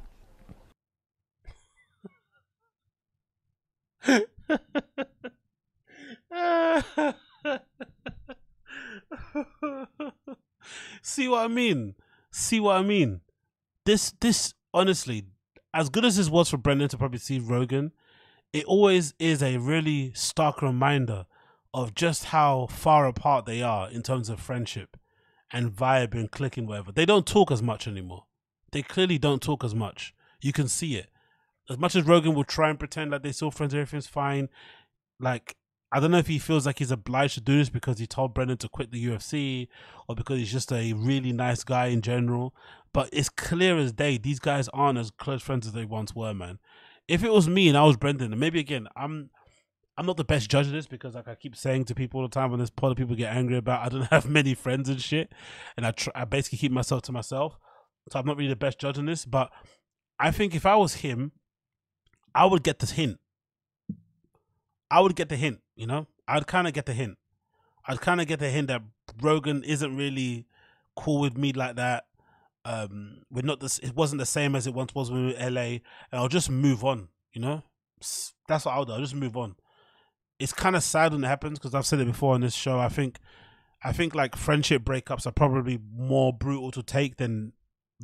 [11.01, 11.95] See what I mean?
[12.31, 13.21] See what I mean?
[13.85, 15.25] This, this, honestly,
[15.73, 17.91] as good as this was for Brendan to probably see Rogan,
[18.53, 21.25] it always is a really stark reminder
[21.73, 24.97] of just how far apart they are in terms of friendship
[25.51, 26.91] and vibe and clicking, whatever.
[26.91, 28.25] They don't talk as much anymore.
[28.71, 30.13] They clearly don't talk as much.
[30.41, 31.09] You can see it.
[31.69, 34.49] As much as Rogan will try and pretend like they're still friends, everything's fine.
[35.19, 35.55] Like,
[35.91, 38.33] I don't know if he feels like he's obliged to do this because he told
[38.33, 39.67] Brendan to quit the UFC
[40.07, 42.55] or because he's just a really nice guy in general.
[42.93, 46.33] But it's clear as day, these guys aren't as close friends as they once were,
[46.33, 46.59] man.
[47.07, 49.31] If it was me and I was Brendan, and maybe again, I'm
[49.97, 52.27] I'm not the best judge of this because, like I keep saying to people all
[52.27, 55.01] the time, when this of people get angry about, I don't have many friends and
[55.01, 55.33] shit,
[55.75, 57.57] and I I basically keep myself to myself,
[58.09, 59.25] so I'm not really the best judge on this.
[59.25, 59.51] But
[60.19, 61.33] I think if I was him,
[62.33, 63.19] I would get this hint.
[64.91, 66.07] I would get the hint, you know.
[66.27, 67.17] I'd kind of get the hint.
[67.87, 68.81] I'd kind of get the hint that
[69.21, 70.45] Rogan isn't really
[70.95, 72.05] cool with me like that.
[72.65, 73.79] Um, we're not this.
[73.79, 75.81] It wasn't the same as it once was when we were in LA, and
[76.11, 77.07] I'll just move on.
[77.33, 77.63] You know,
[78.47, 78.91] that's what I'll do.
[78.91, 79.55] I'll just move on.
[80.37, 82.77] It's kind of sad when it happens because I've said it before on this show.
[82.77, 83.19] I think,
[83.83, 87.53] I think like friendship breakups are probably more brutal to take than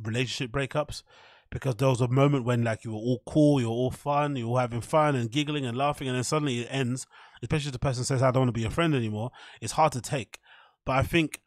[0.02, 1.02] relationship breakups
[1.50, 4.36] because there was a moment when like you were all cool, you were all fun,
[4.36, 7.06] you were all having fun and giggling and laughing, and then suddenly it ends.
[7.42, 9.30] Especially if the person says, "I don't want to be a friend anymore."
[9.60, 10.38] It's hard to take,
[10.84, 11.40] but I think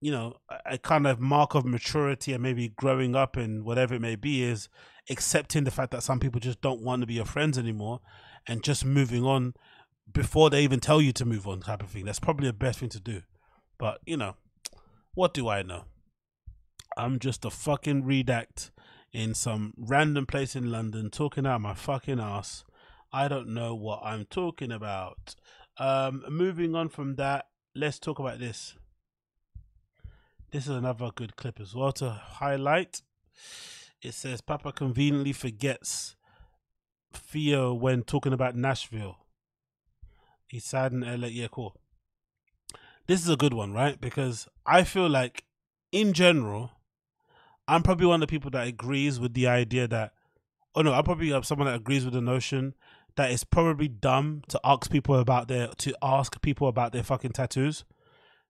[0.00, 3.94] you know a, a kind of mark of maturity and maybe growing up and whatever
[3.94, 4.68] it may be is
[5.08, 8.00] accepting the fact that some people just don't want to be your friends anymore
[8.46, 9.54] and just moving on
[10.12, 12.78] before they even tell you to move on type of thing that's probably the best
[12.80, 13.22] thing to do
[13.78, 14.34] but you know
[15.14, 15.84] what do i know
[16.96, 18.70] i'm just a fucking redact
[19.12, 22.64] in some random place in london talking out my fucking ass
[23.12, 25.34] i don't know what i'm talking about
[25.78, 28.74] um moving on from that let's talk about this
[30.52, 33.02] this is another good clip as well to highlight.
[34.02, 36.16] It says Papa conveniently forgets
[37.12, 39.18] Theo when talking about Nashville.
[40.48, 41.28] He's sad in LA.
[41.28, 41.76] Yeah, cool.
[43.06, 44.00] This is a good one, right?
[44.00, 45.44] Because I feel like,
[45.92, 46.72] in general,
[47.70, 50.12] I'm probably one of the people that agrees with the idea that,
[50.74, 52.74] oh no, I'm probably uh, someone that agrees with the notion
[53.16, 57.32] that it's probably dumb to ask people about their to ask people about their fucking
[57.32, 57.84] tattoos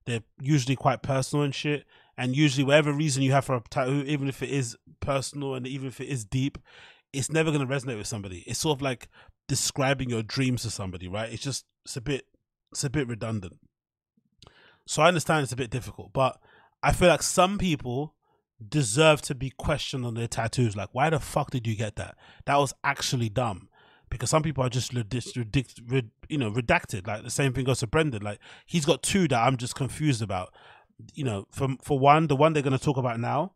[0.06, 1.84] they're usually quite personal and shit.
[2.16, 5.66] And usually, whatever reason you have for a tattoo, even if it is personal and
[5.66, 6.58] even if it is deep,
[7.12, 8.44] it's never going to resonate with somebody.
[8.46, 9.08] It's sort of like
[9.48, 11.32] describing your dreams to somebody, right?
[11.32, 12.26] It's just it's a bit
[12.72, 13.58] it's a bit redundant.
[14.86, 16.38] So I understand it's a bit difficult, but
[16.82, 18.14] I feel like some people
[18.68, 20.76] deserve to be questioned on their tattoos.
[20.76, 22.16] Like, why the fuck did you get that?
[22.46, 23.68] That was actually dumb
[24.10, 27.06] because some people are just you know redacted.
[27.06, 28.22] Like the same thing goes to Brendan.
[28.22, 30.52] Like he's got two that I'm just confused about.
[31.14, 33.52] You know, for for one, the one they're going to talk about now,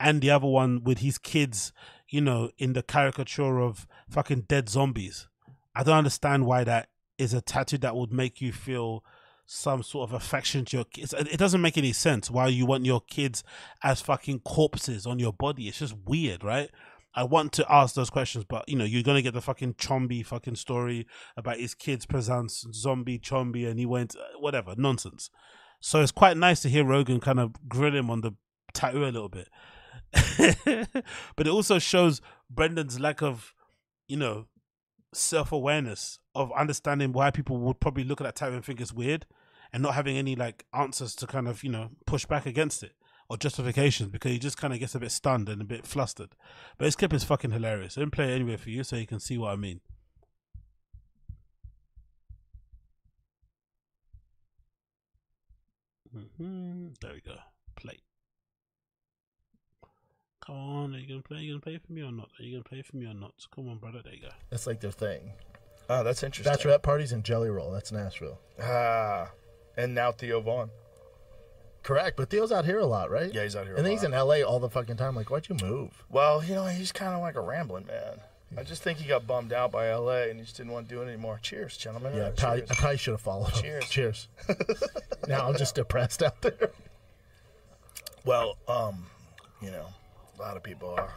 [0.00, 1.72] and the other one with his kids.
[2.08, 5.28] You know, in the caricature of fucking dead zombies.
[5.74, 9.04] I don't understand why that is a tattoo that would make you feel
[9.50, 11.14] some sort of affection to your kids.
[11.14, 13.42] It doesn't make any sense why you want your kids
[13.82, 15.68] as fucking corpses on your body.
[15.68, 16.70] It's just weird, right?
[17.14, 20.24] I want to ask those questions, but you know, you're gonna get the fucking Chombi
[20.24, 25.30] fucking story about his kids presents zombie Chombi and he went uh, whatever nonsense.
[25.80, 28.32] So it's quite nice to hear Rogan kind of grill him on the
[28.74, 29.48] tattoo a little bit,
[31.36, 32.20] but it also shows
[32.50, 33.54] Brendan's lack of,
[34.08, 34.46] you know,
[35.14, 38.92] self awareness of understanding why people would probably look at that tattoo and think it's
[38.92, 39.24] weird,
[39.72, 42.92] and not having any like answers to kind of you know push back against it
[43.28, 46.34] or justifications because he just kind of gets a bit stunned and a bit flustered.
[46.78, 47.96] But his clip is fucking hilarious.
[47.96, 49.80] I didn't play it anyway for you so you can see what I mean.
[56.38, 57.34] hmm There we go.
[57.76, 57.98] Play.
[60.44, 61.38] Come on, are you gonna play?
[61.38, 62.30] Are you gonna play for me or not?
[62.38, 63.34] Are you gonna play for me or not?
[63.54, 64.00] Come on, brother.
[64.02, 64.28] There you go.
[64.50, 65.32] That's like their thing.
[65.90, 66.52] Oh, that's interesting.
[66.54, 67.70] Bachelorette parties and Jelly Roll.
[67.70, 68.38] That's Nashville.
[68.60, 69.30] Ah,
[69.78, 70.68] and now Theo Von.
[71.82, 73.32] Correct, but Theo's out here a lot, right?
[73.32, 73.74] Yeah, he's out here.
[73.76, 74.12] And a then he's lot.
[74.12, 75.14] in LA all the fucking time.
[75.16, 76.04] Like, why'd you move?
[76.10, 78.20] Well, you know, he's kind of like a rambling man.
[78.56, 80.94] I just think he got bummed out by LA and he just didn't want to
[80.94, 81.38] do it anymore.
[81.42, 82.14] Cheers, gentlemen.
[82.16, 82.62] Yeah, Uh, probably.
[82.62, 83.50] I probably should have followed.
[83.50, 83.62] him.
[83.62, 83.88] Cheers.
[83.90, 84.28] Cheers.
[85.28, 86.70] now I'm just depressed out there.
[88.24, 89.06] Well, um,
[89.62, 89.86] you know,
[90.38, 91.10] a lot of people are.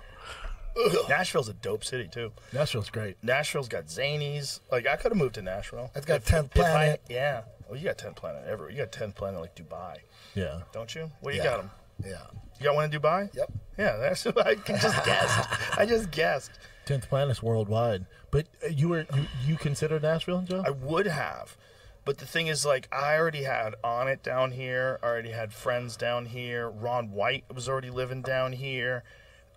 [1.09, 2.31] Nashville's a dope city too.
[2.53, 3.17] Nashville's great.
[3.21, 4.59] Nashville's got zanies.
[4.71, 5.91] Like I could have moved to Nashville.
[5.95, 7.01] It's got If- 10th if I- Planet.
[7.09, 7.41] yeah.
[7.71, 8.69] Well, you got 10th Planet everywhere.
[8.69, 9.99] You got 10th Planet like Dubai,
[10.35, 10.63] Yeah.
[10.73, 11.09] don't you?
[11.21, 11.45] Where you Yeah.
[11.51, 11.71] got them?
[12.03, 12.17] Yeah.
[12.59, 13.33] You got one in Dubai?
[13.33, 13.49] Yep.
[13.77, 15.49] Yeah, that's I just guessed.
[15.79, 16.51] I just guessed.
[16.85, 18.07] Tenth Planet's worldwide.
[18.29, 20.63] But uh, you were you, you consider Nashville, Joe?
[20.67, 21.55] I would have.
[22.03, 24.99] But the thing is, like, I already had Onnit down here.
[25.01, 26.69] I already had friends down here.
[26.69, 29.03] Ron White was already living down here.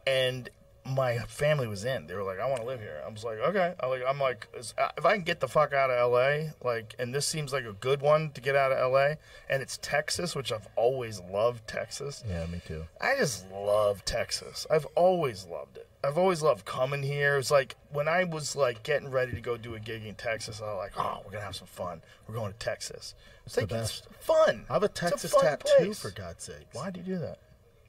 [0.06, 0.48] And
[0.86, 2.06] my family was in.
[2.06, 4.20] They were like, "I want to live here." I was like, "Okay." I like, I'm
[4.20, 7.52] like, uh, if I can get the fuck out of LA, like, and this seems
[7.52, 9.14] like a good one to get out of LA,
[9.48, 12.22] and it's Texas, which I've always loved Texas.
[12.28, 12.84] Yeah, me too.
[13.00, 14.66] I just love Texas.
[14.70, 15.88] I've always loved it.
[16.04, 17.38] I've always loved coming here.
[17.38, 20.60] It's like when I was like getting ready to go do a gig in Texas,
[20.60, 22.02] I was like, "Oh, we're gonna have some fun.
[22.28, 23.14] We're going to Texas."
[23.46, 24.08] It's the like it's best.
[24.20, 24.66] fun.
[24.68, 25.98] I have a Texas fun tattoo place.
[25.98, 26.66] for God's sake.
[26.74, 27.38] Why do you do that?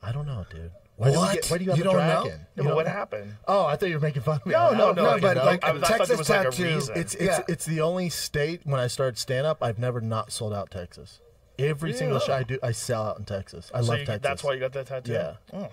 [0.01, 0.71] I don't know, dude.
[0.97, 1.33] Why Do What?
[1.33, 2.23] get, why do you have You a don't know?
[2.23, 2.39] dragon?
[2.55, 2.91] No, You but what know?
[2.93, 3.35] happened?
[3.47, 4.53] Oh, I thought you were making fun of me.
[4.53, 6.43] No, I no, no, like, but like was- I thought there Texas was like a
[6.51, 6.63] tattoo.
[6.63, 6.97] reason.
[6.97, 7.41] it's it's Yeah.
[7.49, 11.19] it's the only state when I started stand up I've never not sold out Texas.
[11.59, 13.71] Every single show I do, I sell out in Texas.
[13.73, 14.21] I So love you- Texas.
[14.23, 15.11] That's why you got that tattoo.
[15.13, 15.33] Yeah.
[15.53, 15.69] Oh.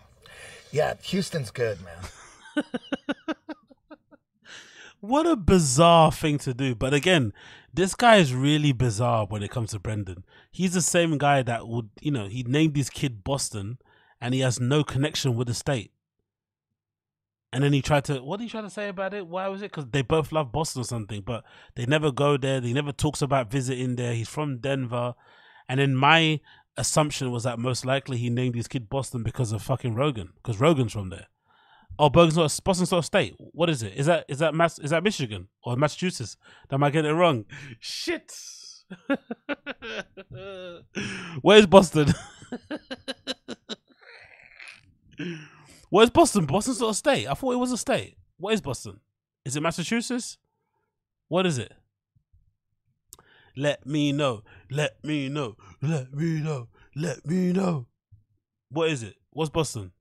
[0.72, 2.64] Yeah, Houston's good, man.
[5.00, 6.76] What a bizarre thing to do.
[6.76, 7.32] But again,
[7.74, 10.22] this guy is really bizarre when it comes to Brendan.
[10.52, 13.78] He's the same guy that would, you know, he named his kid Boston
[14.22, 15.90] and he has no connection with the state.
[17.52, 19.26] And then he tried to, what did he try to say about it?
[19.26, 19.72] Why was it?
[19.72, 21.44] Because they both love Boston or something, but
[21.74, 22.60] they never go there.
[22.60, 24.14] He never talks about visiting there.
[24.14, 25.14] He's from Denver.
[25.68, 26.40] And then my
[26.76, 30.60] assumption was that most likely he named his kid Boston because of fucking Rogan, because
[30.60, 31.26] Rogan's from there.
[31.98, 33.34] Oh, Bergen's not Boston's not a state.
[33.38, 33.92] What is it?
[33.96, 36.38] Is that is that Mass is that Michigan or Massachusetts?
[36.70, 37.44] Am I getting it wrong?
[37.80, 38.32] Shit.
[41.42, 42.14] Where's Boston?
[45.90, 46.46] Where's Boston?
[46.46, 47.26] Boston's not a state.
[47.28, 48.16] I thought it was a state.
[48.38, 49.00] What is Boston?
[49.44, 50.38] Is it Massachusetts?
[51.28, 51.72] What is it?
[53.56, 54.42] Let me know.
[54.70, 55.56] Let me know.
[55.82, 56.68] Let me know.
[56.96, 57.86] Let me know.
[58.70, 59.16] What is it?
[59.30, 59.92] What's Boston?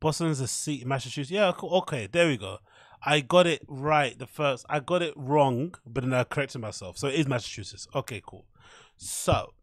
[0.00, 1.30] Boston's is a seat in Massachusetts.
[1.30, 2.58] Yeah, okay, there we go.
[3.02, 4.66] I got it right the first.
[4.68, 6.98] I got it wrong, but then I corrected myself.
[6.98, 7.86] So it is Massachusetts.
[7.94, 8.46] Okay, cool.
[8.96, 9.54] So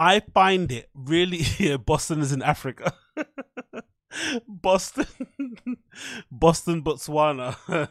[0.00, 2.94] I find it really yeah, Boston is in Africa.
[4.48, 5.06] Boston,
[6.30, 7.90] Boston, Botswana.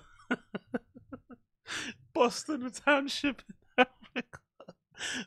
[2.12, 4.40] Boston, the township in Africa.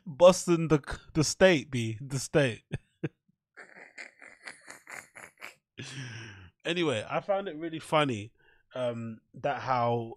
[0.05, 0.81] Boston, the
[1.15, 2.65] the state, be the state.
[6.65, 8.33] anyway, I found it really funny
[8.75, 10.15] um, that how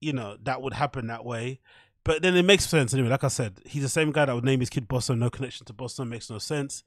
[0.00, 1.60] you know that would happen that way.
[2.06, 3.08] But then it makes sense anyway.
[3.08, 5.18] Like I said, he's the same guy that would name his kid Boston.
[5.18, 6.84] No connection to Boston makes no sense.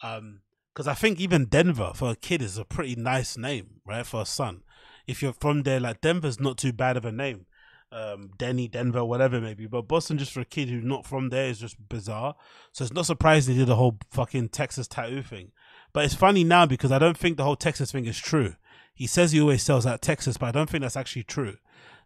[0.00, 0.42] Um,
[0.72, 4.06] because I think even Denver for a kid is a pretty nice name, right?
[4.06, 4.62] For a son,
[5.08, 7.46] if you're from there, like Denver's not too bad of a name.
[7.90, 9.66] Um, Denny, Denver, whatever it may be.
[9.66, 12.36] But Boston, just for a kid who's not from there, is just bizarre.
[12.70, 15.50] So it's not surprising he did the whole fucking Texas tattoo thing.
[15.92, 18.54] But it's funny now because I don't think the whole Texas thing is true.
[18.94, 21.56] He says he always sells out Texas, but I don't think that's actually true.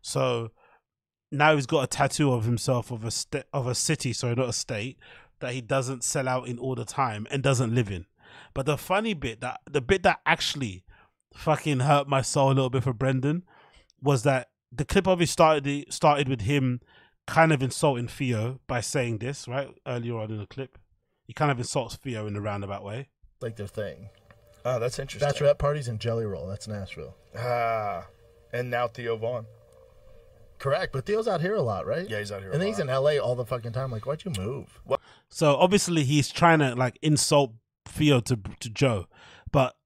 [0.01, 0.53] So
[1.37, 4.49] now he's got a tattoo of himself of a st- of a city, sorry, not
[4.49, 4.99] a state,
[5.41, 8.07] that he doesn't sell out in all the time and doesn't live in.
[8.55, 10.85] But the funny bit that the bit that actually
[11.35, 13.43] fucking hurt my soul a little bit for Brendan
[14.01, 16.81] was that the clip obviously started started with him
[17.27, 20.79] kind of insulting Theo by saying this right earlier on in the clip.
[21.27, 23.09] He kind of insults Theo in a roundabout way.
[23.41, 24.11] like their thing.
[24.65, 25.31] Oh, that's interesting.
[25.31, 26.47] Bachelorette parties and Jelly Roll.
[26.47, 27.15] That's Nashville.
[27.37, 28.07] Ah,
[28.53, 29.47] and now Theo Von.
[30.65, 32.09] Correct, but Theo's out here a lot, right?
[32.09, 32.51] Yeah, he's out here.
[32.51, 33.19] And a then he's in L.A.
[33.19, 33.91] all the fucking time.
[33.91, 34.81] Like, why'd you move?
[35.29, 37.53] So obviously he's trying to like insult
[37.85, 39.07] Theo to to Joe,
[39.53, 39.77] but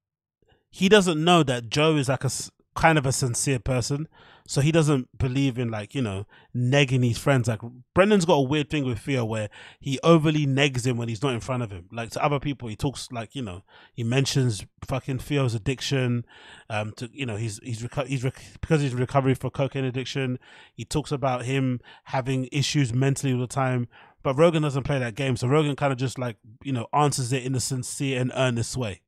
[0.69, 2.31] he doesn't know that Joe is like a
[2.75, 4.07] kind of a sincere person.
[4.49, 7.47] So he doesn't believe in like you know negging his friends.
[7.47, 7.59] Like
[7.93, 9.47] Brendan's got a weird thing with Theo where
[9.79, 11.87] he overly negs him when he's not in front of him.
[11.91, 13.61] Like to other people, he talks like you know
[13.93, 16.25] he mentions fucking Theo's addiction.
[16.67, 20.39] Um, to you know he's he's reco- he's rec- because he's recovery for cocaine addiction.
[20.73, 23.87] He talks about him having issues mentally all the time.
[24.23, 27.31] But Rogan doesn't play that game, so Rogan kind of just like you know answers
[27.31, 29.01] it in a sincere and earnest way.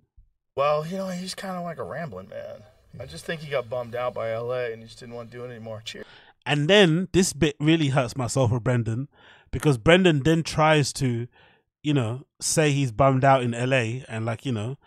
[0.55, 2.61] Well, you know, he's kind of like a rambling man.
[2.99, 5.37] I just think he got bummed out by LA and he just didn't want to
[5.37, 5.81] do it anymore.
[5.83, 6.05] Cheers.
[6.45, 9.07] And then this bit really hurts my soul for Brendan
[9.51, 11.27] because Brendan then tries to,
[11.83, 14.77] you know, say he's bummed out in LA and like, you know,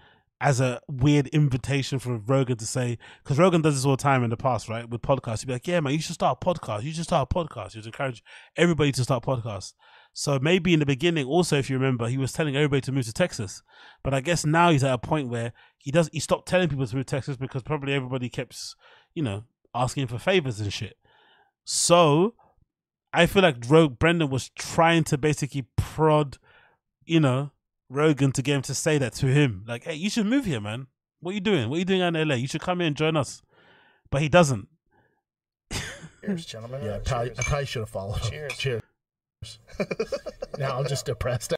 [0.40, 4.24] as a weird invitation for Rogan to say, because Rogan does this all the time
[4.24, 4.88] in the past, right?
[4.88, 6.82] With podcasts, he'd be like, yeah, man, you should start a podcast.
[6.82, 7.72] You should start a podcast.
[7.72, 8.22] He would encourage
[8.56, 9.74] everybody to start podcasts.
[10.16, 13.04] So maybe in the beginning, also, if you remember, he was telling everybody to move
[13.06, 13.62] to Texas.
[14.04, 16.86] But I guess now he's at a point where he does, he stopped telling people
[16.86, 18.56] to move to Texas because probably everybody kept,
[19.12, 19.42] you know,
[19.74, 20.96] asking for favors and shit.
[21.64, 22.34] So
[23.12, 26.38] I feel like Ro- Brendan was trying to basically prod,
[27.04, 27.50] you know,
[27.88, 29.64] Rogan to get him to say that to him.
[29.66, 30.86] Like, hey, you should move here, man.
[31.18, 31.68] What are you doing?
[31.68, 32.36] What are you doing out in LA?
[32.36, 33.42] You should come here and join us.
[34.10, 34.68] But he doesn't.
[36.20, 36.84] Cheers, gentlemen.
[36.84, 38.18] Yeah, I probably, I probably should have followed.
[38.20, 38.30] him.
[38.30, 38.56] Cheers.
[38.58, 38.82] Cheers.
[40.58, 41.54] now I'm just depressed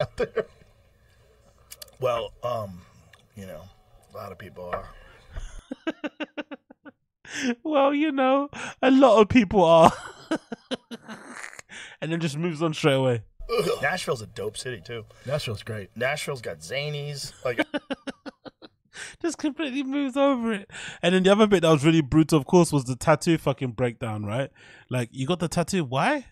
[0.00, 0.46] out there.
[2.00, 2.80] Well, um,
[3.36, 3.62] you know,
[4.12, 4.88] A lot of people are.
[7.62, 8.48] well, you know,
[8.82, 9.92] a lot of people are.
[12.00, 13.22] and then just moves on straight away.
[13.82, 15.04] Nashville's a dope city too.
[15.26, 15.90] Nashville's great.
[15.96, 17.32] Nashville's got zanies.
[17.44, 17.60] Like
[19.20, 20.70] just completely moves over it.
[21.02, 23.72] And then the other bit that was really brutal, of course, was the tattoo fucking
[23.72, 24.50] breakdown, right?
[24.90, 25.84] Like, you got the tattoo.
[25.84, 26.26] Why?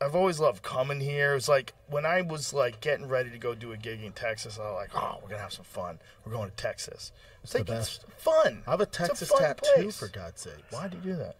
[0.00, 1.34] I've always loved coming here.
[1.34, 4.58] It's like when I was like getting ready to go do a gig in Texas,
[4.58, 5.98] I was like, "Oh, we're gonna have some fun.
[6.24, 7.12] We're going to Texas."
[7.42, 8.04] It's, the like best.
[8.08, 8.62] it's fun.
[8.66, 9.98] I have a Texas fun tattoo place.
[9.98, 10.52] for God's sake.
[10.70, 11.36] Why'd you do that?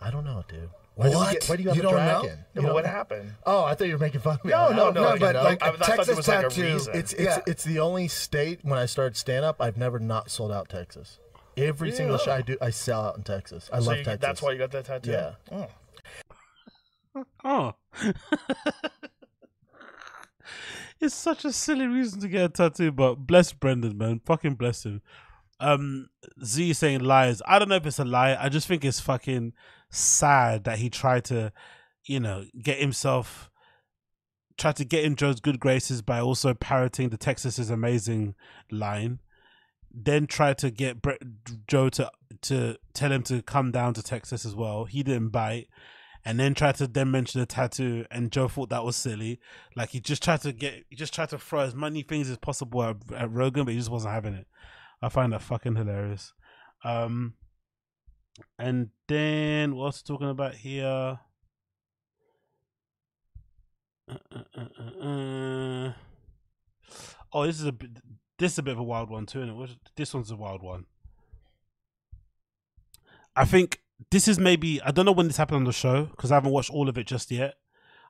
[0.00, 0.70] I don't know, dude.
[0.94, 1.32] Why do What?
[1.32, 2.20] get, why do you have You a don't know?
[2.22, 2.44] dragon?
[2.54, 2.90] No, You but what know?
[2.90, 3.32] happened?
[3.44, 4.50] Oh, I thought you were making fun of me.
[4.52, 6.76] No, I no, don't no, but know, like I- I Texas was like a tattoo,
[6.76, 7.40] it's it's Yeah.
[7.46, 11.18] it's the only state when I started stand up I've never not sold out Texas.
[11.56, 13.68] Every single show I do, I sell out in Texas.
[13.72, 14.20] I So love you- Texas.
[14.22, 15.10] That's why you got that tattoo.
[15.10, 15.32] Yeah.
[15.52, 15.66] Oh.
[17.44, 17.74] Oh.
[21.00, 24.20] it's such a silly reason to get a tattoo, but bless Brendan, man.
[24.24, 25.02] Fucking bless him.
[25.60, 26.08] Um,
[26.44, 27.42] Z saying lies.
[27.46, 28.36] I don't know if it's a lie.
[28.38, 29.52] I just think it's fucking
[29.90, 31.52] sad that he tried to,
[32.04, 33.50] you know, get himself,
[34.56, 38.34] tried to get in Joe's good graces by also parroting the Texas is amazing
[38.70, 39.20] line.
[39.90, 41.14] Then tried to get Bre-
[41.66, 42.10] Joe to
[42.42, 44.84] to tell him to come down to Texas as well.
[44.84, 45.68] He didn't bite
[46.28, 49.40] and then tried to then mention the tattoo and Joe thought that was silly.
[49.74, 52.36] Like he just tried to get he just tried to throw as many things as
[52.36, 54.46] possible at, at Rogan, but he just wasn't having it.
[55.00, 56.34] I find that fucking hilarious.
[56.84, 57.32] Um
[58.58, 61.18] and then what else talking about here?
[64.06, 65.92] Uh, uh, uh, uh, uh.
[67.32, 67.74] Oh, this is a
[68.38, 70.84] this is a bit of a wild one too, and this one's a wild one.
[73.34, 73.80] I think
[74.10, 76.52] this is maybe I don't know when this happened on the show because I haven't
[76.52, 77.54] watched all of it just yet.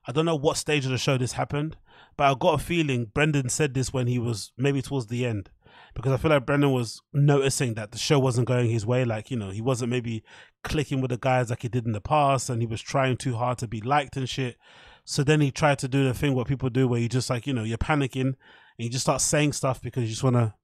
[0.07, 1.77] I don't know what stage of the show this happened,
[2.17, 5.51] but I got a feeling Brendan said this when he was maybe towards the end
[5.95, 9.05] because I feel like Brendan was noticing that the show wasn't going his way.
[9.05, 10.23] Like you know, he wasn't maybe
[10.63, 13.37] clicking with the guys like he did in the past, and he was trying too
[13.37, 14.57] hard to be liked and shit.
[15.05, 17.47] So then he tried to do the thing what people do, where you just like
[17.47, 18.35] you know you're panicking and
[18.77, 20.55] you just start saying stuff because you just want to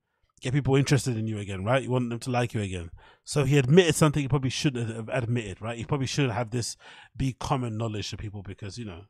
[0.44, 1.82] get people interested in you again, right?
[1.82, 2.90] You want them to like you again.
[3.24, 5.78] So he admitted something he probably shouldn't have admitted, right?
[5.78, 6.76] He probably shouldn't have this
[7.16, 9.06] be common knowledge to people because, you know,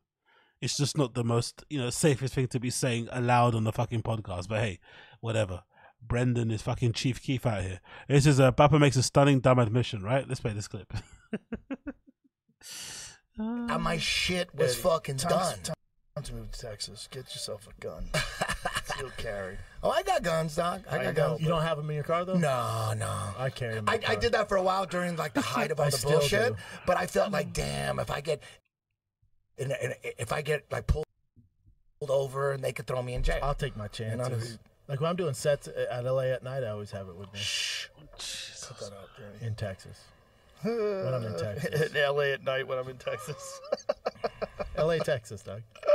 [0.60, 3.72] it's just not the most, you know, safest thing to be saying aloud on the
[3.72, 4.48] fucking podcast.
[4.48, 4.78] But hey,
[5.20, 5.64] whatever.
[6.06, 7.80] Brendan is fucking Chief Keef out here.
[8.08, 10.28] This is a Papa makes a stunning dumb admission, right?
[10.28, 10.92] Let's play this clip.
[13.36, 13.78] And ah.
[13.78, 15.58] my shit was Eddie, fucking time, done.
[15.64, 15.74] Time,
[16.14, 17.08] time to move to Texas.
[17.10, 18.10] Get yourself a gun.
[18.98, 19.56] You'll carry.
[19.82, 20.82] Oh, I got guns, Doc.
[20.90, 21.40] I I got know, guns.
[21.42, 22.38] You don't have them in your car though?
[22.38, 23.12] No, no.
[23.38, 23.84] I carry them.
[23.84, 24.16] In I, my I car.
[24.16, 26.52] did that for a while during like the height of all I the still bullshit,
[26.56, 26.62] do.
[26.86, 28.42] but I felt like, damn, if I get,
[29.58, 31.04] and, and if I get like pulled
[32.08, 33.38] over and they could throw me in jail.
[33.42, 34.58] I'll take my You know, chances.
[34.88, 37.38] Like when I'm doing sets at LA at night, I always have it with me
[37.40, 37.86] Shh.
[37.96, 39.48] Put that out there.
[39.48, 39.98] in Texas.
[40.62, 41.90] When I'm in Texas.
[41.94, 43.60] in LA at night when I'm in Texas.
[44.78, 45.62] LA, Texas, dog.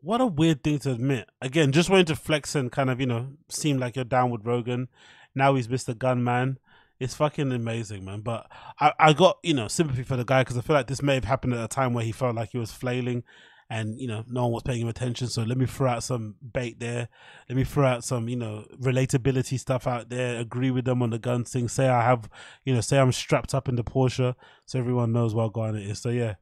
[0.00, 1.28] what a weird thing to admit.
[1.40, 4.46] Again, just wanting to flex and kind of, you know, seem like you're down with
[4.46, 4.88] Rogan.
[5.34, 5.96] Now he's Mr.
[5.96, 6.58] Gunman.
[7.00, 8.20] It's fucking amazing, man.
[8.20, 8.50] But
[8.80, 11.14] I, I got, you know, sympathy for the guy because I feel like this may
[11.14, 13.22] have happened at a time where he felt like he was flailing
[13.70, 15.28] and, you know, no one was paying him attention.
[15.28, 17.08] So let me throw out some bait there.
[17.48, 20.40] Let me throw out some, you know, relatability stuff out there.
[20.40, 21.68] Agree with them on the gun thing.
[21.68, 22.30] Say I have,
[22.64, 24.34] you know, say I'm strapped up in the Porsche
[24.64, 26.00] so everyone knows what gun it is.
[26.00, 26.34] So yeah,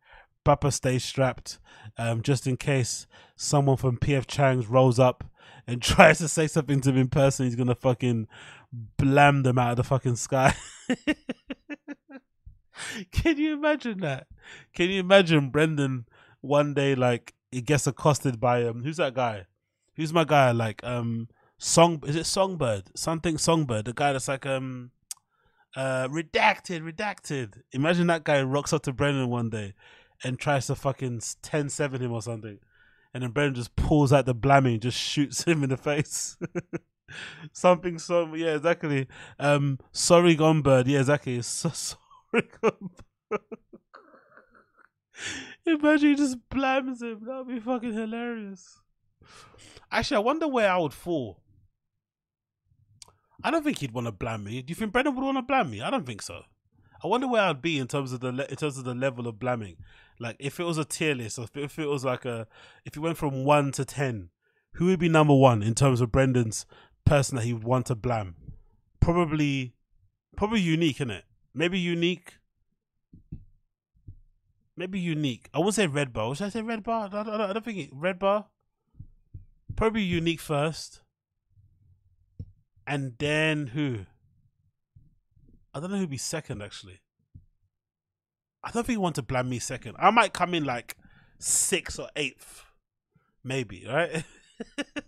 [0.46, 1.58] Papa stays strapped
[1.98, 5.24] um, just in case someone from PF Chang's rolls up
[5.66, 7.46] and tries to say something to him in person.
[7.46, 8.28] He's gonna fucking
[8.96, 10.54] blam them out of the fucking sky.
[13.10, 14.28] Can you imagine that?
[14.72, 16.06] Can you imagine Brendan
[16.42, 19.46] one day like he gets accosted by um who's that guy?
[19.96, 20.52] Who's my guy?
[20.52, 21.28] Like um
[21.58, 22.84] song is it Songbird?
[22.94, 24.92] Something Songbird, the guy that's like um
[25.74, 27.62] uh redacted, redacted.
[27.72, 29.74] Imagine that guy rocks up to Brendan one day
[30.24, 32.58] and tries to fucking 10 7 him or something.
[33.14, 36.36] And then Brendan just pulls out the blamming, just shoots him in the face.
[37.52, 39.06] Something so yeah, exactly.
[39.38, 41.40] Um sorry gone bird, yeah, exactly.
[41.42, 42.90] So sorry gone
[43.30, 43.40] bird.
[45.66, 47.20] Imagine he just blams him.
[47.24, 48.80] That would be fucking hilarious.
[49.90, 51.40] Actually, I wonder where I would fall.
[53.42, 54.62] I don't think he'd want to blam me.
[54.62, 55.80] Do you think Brendan would want to blam me?
[55.80, 56.42] I don't think so.
[57.06, 59.28] I wonder where I'd be in terms of the le- in terms of the level
[59.28, 59.76] of blamming.
[60.18, 62.48] Like if it was a tier list, or if it, was like a
[62.84, 64.30] if it went from one to ten,
[64.72, 66.66] who would be number one in terms of Brendan's
[67.04, 68.34] person that he would want to blam?
[68.98, 69.74] Probably,
[70.36, 71.22] probably unique, innit?
[71.54, 72.38] Maybe unique.
[74.76, 75.48] Maybe unique.
[75.54, 76.34] I wouldn't say red bar.
[76.34, 77.06] Should I say red bar?
[77.06, 78.46] I don't, I don't think it, red bar.
[79.76, 81.02] Probably unique first.
[82.84, 84.06] and then who?
[85.76, 87.00] I don't know who'd be second actually.
[88.64, 89.96] I don't think you want to blame me second.
[89.98, 90.96] I might come in like
[91.38, 92.64] sixth or eighth,
[93.44, 93.84] maybe.
[93.86, 94.24] Right?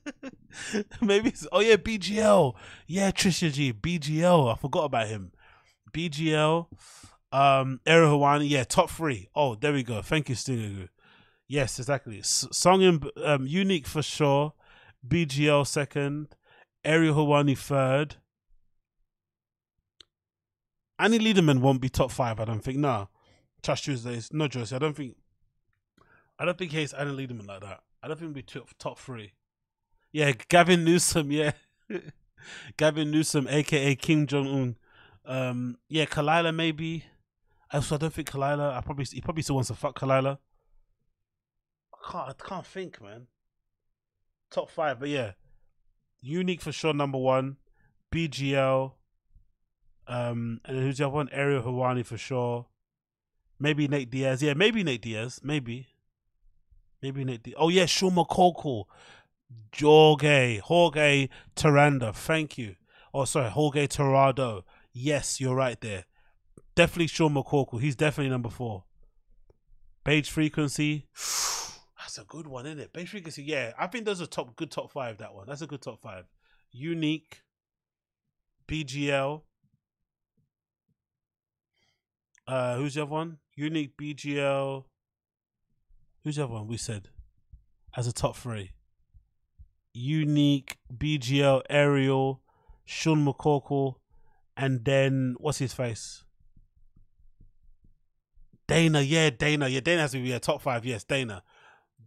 [1.00, 1.32] maybe.
[1.50, 2.54] Oh yeah, BGL.
[2.86, 3.72] Yeah, Trisha G.
[3.72, 4.52] BGL.
[4.52, 5.32] I forgot about him.
[5.90, 6.66] BGL.
[7.32, 8.50] Um, Ariel Helwani.
[8.50, 9.30] Yeah, top three.
[9.34, 10.02] Oh, there we go.
[10.02, 10.90] Thank you, Stingagu.
[11.48, 12.18] Yes, exactly.
[12.18, 14.52] S- song in um, unique for sure.
[15.06, 16.36] BGL second.
[16.84, 18.16] Ariel Helwani third.
[20.98, 22.40] Annie Lederman won't be top five.
[22.40, 22.78] I don't think.
[22.78, 23.08] No,
[23.62, 24.32] Trash Tuesdays.
[24.32, 24.74] No, Josie.
[24.74, 25.16] I don't think.
[26.38, 27.80] I don't think he's Annie Lederman like that.
[28.02, 29.32] I don't think we'll be top top three.
[30.12, 31.30] Yeah, Gavin Newsom.
[31.30, 31.52] Yeah,
[32.76, 34.76] Gavin Newsom, aka Kim Jong Un.
[35.24, 37.04] Um, yeah, Khalyla maybe.
[37.72, 38.74] Also, I don't think Khalyla.
[38.76, 40.38] I probably he probably still wants to fuck Khalyla.
[41.94, 42.28] I can't.
[42.30, 43.26] I can't think, man.
[44.50, 45.32] Top five, but yeah,
[46.22, 46.94] unique for sure.
[46.94, 47.58] Number one,
[48.12, 48.92] BGL.
[50.08, 51.28] Um, and who's the other one?
[51.30, 52.66] Ariel Helwani for sure.
[53.60, 54.42] Maybe Nate Diaz.
[54.42, 55.40] Yeah, maybe Nate Diaz.
[55.42, 55.88] Maybe.
[57.02, 57.56] Maybe Nate Diaz.
[57.58, 58.84] Oh yeah, Sean McCorkle.
[59.78, 60.58] Jorge.
[60.58, 62.14] Jorge Taranda.
[62.14, 62.76] Thank you.
[63.12, 64.64] Oh sorry, Jorge Torado.
[64.92, 66.04] Yes, you're right there.
[66.74, 67.80] Definitely Sean McCorkle.
[67.80, 68.84] He's definitely number four.
[70.04, 71.06] Beige frequency.
[71.98, 72.92] That's a good one, isn't it?
[72.92, 73.42] Beige frequency.
[73.42, 75.18] Yeah, I think those are top good top five.
[75.18, 75.46] That one.
[75.46, 76.24] That's a good top five.
[76.70, 77.42] Unique.
[78.66, 79.42] BGL.
[82.48, 83.38] Uh, who's the other one?
[83.54, 84.84] Unique BGL.
[86.24, 86.66] Who's the other one?
[86.66, 87.10] We said
[87.94, 88.72] as a top three.
[89.92, 92.40] Unique BGL Ariel,
[92.86, 93.96] Sean McCorkle,
[94.56, 96.24] and then what's his face?
[98.66, 100.86] Dana, yeah, Dana, yeah, Dana has to be a top five.
[100.86, 101.42] Yes, Dana,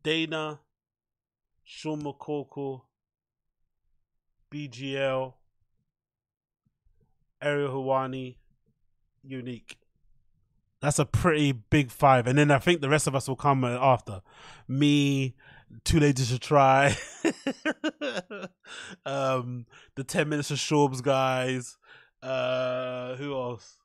[0.03, 0.59] Dana,
[1.63, 2.81] Sean McCorkle,
[4.51, 5.33] BGL,
[7.41, 8.37] Ariel Helwani,
[9.23, 9.80] Unique.
[10.81, 13.63] That's a pretty big five, and then I think the rest of us will come
[13.63, 14.21] after.
[14.67, 15.35] Me,
[15.83, 16.97] Too Late to Try,
[19.05, 21.77] um, the Ten Minutes of Shorbs guys.
[22.23, 23.77] Uh, who else?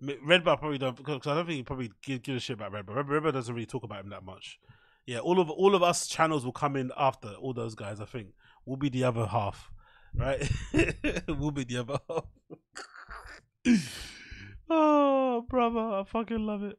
[0.00, 2.72] Red Bar probably don't because I don't think he probably give, give a shit about
[2.72, 2.96] Red Bar.
[2.96, 4.58] Red, Red Bar doesn't really talk about him that much.
[5.06, 8.00] Yeah, all of all of us channels will come in after all those guys.
[8.00, 8.28] I think
[8.66, 9.70] we'll be the other half,
[10.14, 10.46] right?
[11.28, 12.26] we'll be the other half.
[14.70, 16.78] oh, brother, I fucking love it.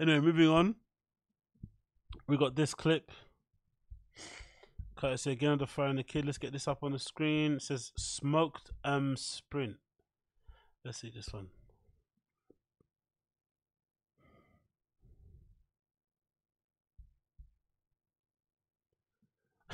[0.00, 0.74] Anyway, moving on.
[2.26, 3.10] We got this clip.
[4.96, 6.26] Courtesy again of the phone, the kid.
[6.26, 7.54] Let's get this up on the screen.
[7.54, 9.76] It says smoked um sprint.
[10.84, 11.48] Let's see this one.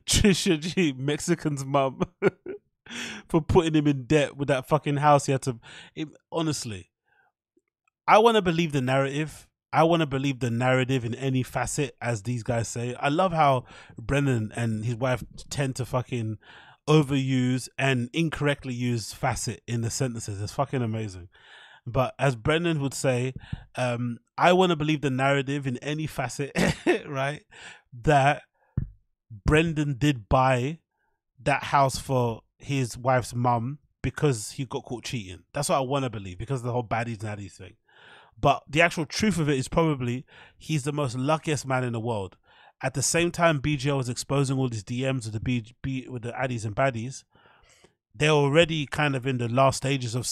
[0.04, 2.02] Trisha G, Mexican's mum,
[3.28, 5.58] for putting him in debt with that fucking house he had to.
[5.94, 6.90] It, honestly,
[8.06, 9.46] I want to believe the narrative.
[9.72, 12.94] I want to believe the narrative in any facet, as these guys say.
[12.94, 16.38] I love how Brennan and his wife tend to fucking
[16.88, 20.42] overuse and incorrectly use facet in the sentences.
[20.42, 21.28] It's fucking amazing.
[21.86, 23.34] But as Brendan would say,
[23.76, 26.52] um, I want to believe the narrative in any facet,
[27.06, 27.42] right?
[28.02, 28.42] That
[29.46, 30.80] Brendan did buy
[31.42, 35.44] that house for his wife's mum because he got caught cheating.
[35.52, 37.74] That's what I want to believe because of the whole baddies naddies thing.
[38.40, 40.24] But the actual truth of it is probably
[40.56, 42.36] he's the most luckiest man in the world.
[42.82, 46.22] At the same time, BGL was exposing all these DMs with the B, B with
[46.22, 47.24] the addies and baddies.
[48.14, 50.26] They're already kind of in the last stages of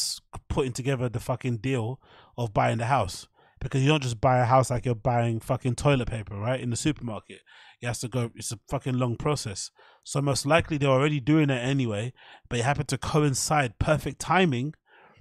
[0.48, 2.00] putting together the fucking deal
[2.38, 3.28] of buying the house
[3.60, 6.60] because you don't just buy a house like you're buying fucking toilet paper, right?
[6.60, 7.40] In the supermarket,
[7.80, 8.30] you have to go.
[8.34, 9.70] It's a fucking long process.
[10.04, 12.12] So most likely they're already doing it anyway,
[12.48, 14.74] but it happened to coincide perfect timing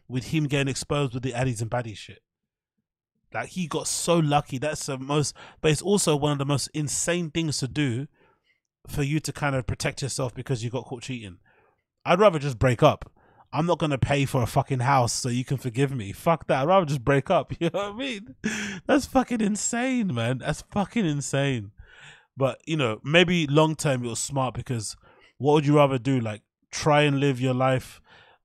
[0.08, 2.22] with him getting exposed with the addies and baddies shit.
[3.34, 4.58] Like he got so lucky.
[4.58, 8.08] That's the most, but it's also one of the most insane things to do
[8.88, 11.38] for you to kind of protect yourself because you got caught cheating.
[12.06, 13.12] I'd rather just break up.
[13.58, 16.12] I'm not gonna pay for a fucking house so you can forgive me.
[16.12, 16.62] Fuck that.
[16.62, 17.52] I'd rather just break up.
[17.60, 18.36] You know what I mean?
[18.86, 20.38] That's fucking insane, man.
[20.38, 21.72] That's fucking insane.
[22.38, 24.96] But you know, maybe long term was smart because
[25.40, 26.20] what would you rather do?
[26.20, 28.00] Like try and live your life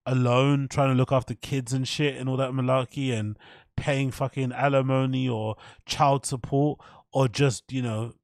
[0.06, 3.38] alone, trying to look after kids and shit and all that malarkey and
[3.76, 6.80] paying fucking alimony or child support
[7.12, 8.14] or just, you know,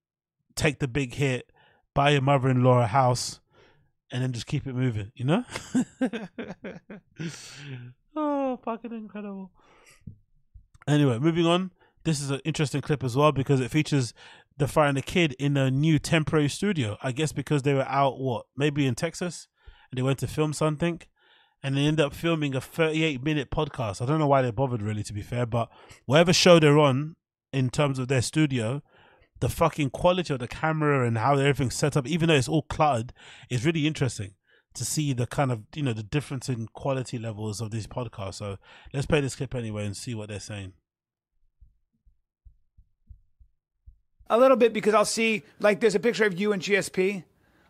[0.57, 1.53] take the big hit,
[1.93, 3.41] buy your mother in law a house
[4.11, 5.45] and then just keep it moving, you know?
[8.17, 9.51] oh, fucking incredible.
[10.87, 11.71] Anyway, moving on.
[12.05, 14.15] This is an interesting clip as well because it features
[14.57, 16.97] the Fighter and the Kid in a new temporary studio.
[17.03, 19.49] I guess because they were out, what, maybe in Texas?
[19.91, 21.01] and they went to film something,
[21.63, 24.01] and they ended up filming a 38 minute podcast.
[24.01, 25.69] I don't know why they bothered, really, to be fair, but
[26.07, 27.17] whatever show they're on
[27.53, 28.83] in terms of their studio,
[29.41, 32.63] the fucking quality of the camera and how everything's set up, even though it's all
[32.63, 33.13] cluttered,
[33.51, 34.35] is really interesting
[34.75, 38.35] to see the kind of you know the difference in quality levels of these podcasts.
[38.35, 38.59] So
[38.93, 40.73] let's play this clip anyway and see what they're saying.
[44.31, 47.25] A little bit because I'll see like there's a picture of you and GSP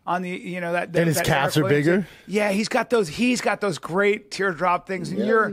[0.05, 1.93] on the you know that, that And his that calves are Williamson.
[2.01, 2.07] bigger?
[2.27, 3.07] Yeah, he's got those.
[3.07, 5.25] He's got those great teardrop things, and Yeah.
[5.25, 5.49] you're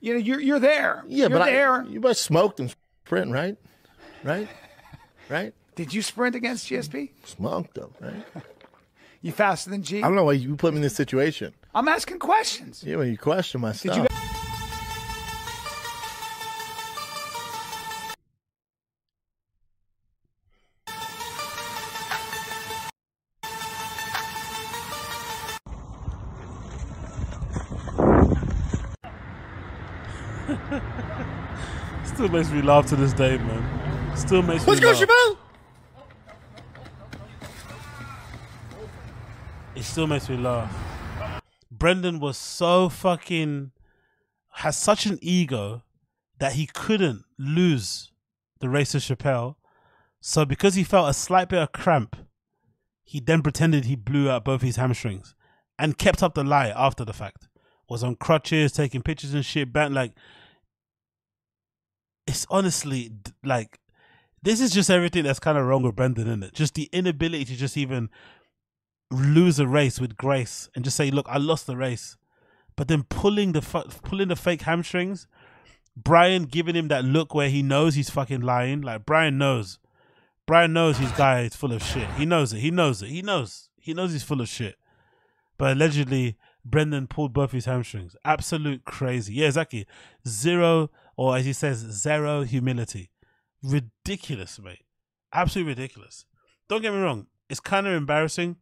[0.00, 1.02] you know you're you're there.
[1.06, 1.82] Yeah, you're but there.
[1.82, 2.74] I, you must smoked and
[3.06, 3.56] sprint, right?
[4.24, 4.48] Right?
[5.30, 5.54] Right?
[5.74, 7.10] Did you sprint against GSP?
[7.24, 8.24] Smoked them, right?
[9.22, 9.98] You faster than G?
[9.98, 11.52] I don't know why you put me in this situation.
[11.74, 12.82] I'm asking questions.
[12.82, 13.94] Yeah, when you question my stuff.
[13.94, 14.06] you
[32.04, 34.16] Still makes me laugh to this day, man.
[34.16, 35.00] Still makes Let's me go, laugh.
[35.00, 35.39] Chappelle!
[39.90, 40.72] Still makes me laugh.
[41.68, 43.72] Brendan was so fucking
[44.52, 45.82] has such an ego
[46.38, 48.12] that he couldn't lose
[48.60, 49.56] the race to Chappelle.
[50.20, 52.16] So because he felt a slight bit of cramp,
[53.02, 55.34] he then pretended he blew out both his hamstrings
[55.76, 57.48] and kept up the lie after the fact.
[57.88, 60.12] Was on crutches, taking pictures and shit, bent like
[62.28, 63.10] it's honestly
[63.42, 63.80] like
[64.40, 66.54] this is just everything that's kind of wrong with Brendan, isn't it?
[66.54, 68.08] Just the inability to just even
[69.10, 72.16] lose a race with grace and just say, "Look, I lost the race,"
[72.76, 73.62] but then pulling the
[74.02, 75.26] pulling the fake hamstrings.
[75.96, 78.80] Brian giving him that look where he knows he's fucking lying.
[78.80, 79.78] Like Brian knows,
[80.46, 82.08] Brian knows his guy is full of shit.
[82.12, 82.58] He knows it.
[82.58, 83.08] He knows it.
[83.08, 83.68] He knows.
[83.78, 84.76] He knows he's full of shit.
[85.58, 88.16] But allegedly, Brendan pulled both his hamstrings.
[88.24, 89.34] Absolute crazy.
[89.34, 89.86] Yeah, exactly.
[90.26, 93.10] Zero, or as he says, zero humility.
[93.62, 94.84] Ridiculous, mate.
[95.32, 96.24] Absolutely ridiculous.
[96.68, 97.26] Don't get me wrong.
[97.48, 98.56] It's kind of embarrassing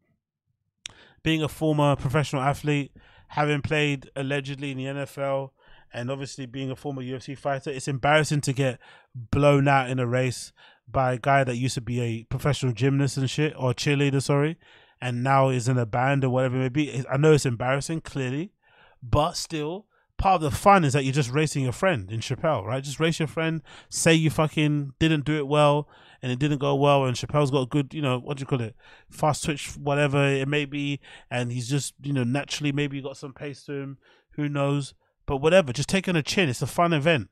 [1.28, 2.90] being a former professional athlete,
[3.26, 5.50] having played allegedly in the NFL,
[5.92, 7.68] and obviously being a former UFC fighter.
[7.68, 8.78] It's embarrassing to get
[9.14, 10.55] blown out in a race
[10.90, 14.56] by a guy that used to be a professional gymnast and shit, or cheerleader, sorry,
[15.02, 17.05] and now is in a band or whatever it may be.
[17.12, 18.55] I know it's embarrassing, clearly,
[19.02, 19.84] but still,
[20.16, 22.82] part of the fun is that you're just racing your friend in Chappelle, right?
[22.82, 23.60] Just race your friend,
[23.90, 25.90] say you fucking didn't do it well
[26.22, 28.46] and it didn't go well, and Chappelle's got a good, you know, what do you
[28.46, 28.74] call it,
[29.10, 31.00] fast twitch, whatever it may be,
[31.30, 33.98] and he's just, you know, naturally maybe got some pace to him,
[34.32, 34.94] who knows,
[35.26, 36.48] but whatever, just taking a chin.
[36.48, 37.28] It's a fun event.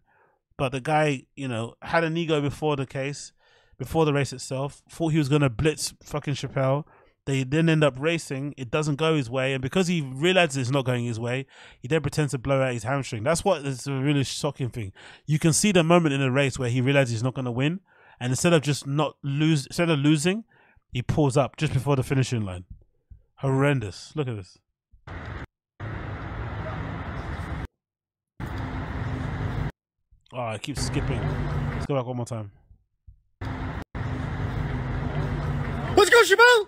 [0.57, 3.33] But the guy, you know, had an ego before the case,
[3.79, 6.85] before the race itself, thought he was gonna blitz fucking Chappelle.
[7.27, 8.55] They then end up racing.
[8.57, 11.47] It doesn't go his way, and because he realizes it's not going his way,
[11.81, 13.25] he then pretends to blow out his hamstring.
[13.25, 14.93] That's what is a really shocking thing.
[15.27, 17.51] You can see the moment in the race where he realizes he's not going to
[17.51, 17.81] win,
[18.21, 20.45] and instead of just not lose, instead of losing,
[20.93, 22.65] he pulls up just before the finishing line.
[23.37, 24.13] Horrendous.
[24.15, 24.59] Look at this.
[30.33, 31.21] Oh, I keep skipping.
[31.73, 32.51] Let's go back one more time.
[35.97, 36.67] Let's go, Chappelle!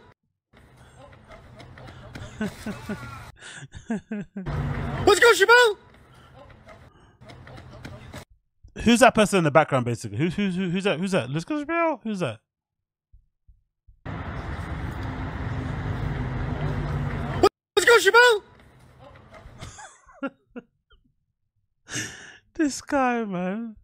[5.07, 5.77] Let's go, Chappelle!
[8.89, 10.17] Who's that person in the background, basically?
[10.17, 10.99] Who's who's who's that?
[10.99, 11.29] Who's that?
[11.29, 12.01] Let's go, Chappelle.
[12.05, 12.41] Who's that?
[17.77, 18.43] Let's go, Chappelle!
[22.55, 23.77] This guy, man.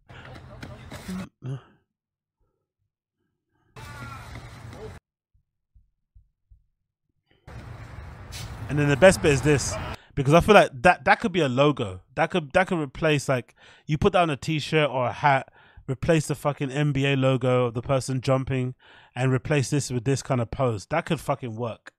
[8.70, 9.74] And then the best bit is this,
[10.14, 12.00] because I feel like that that could be a logo.
[12.14, 13.54] That could that could replace like
[13.86, 15.52] you put down a T-shirt or a hat,
[15.88, 18.74] replace the fucking NBA logo of the person jumping,
[19.14, 20.86] and replace this with this kind of pose.
[20.86, 21.92] That could fucking work.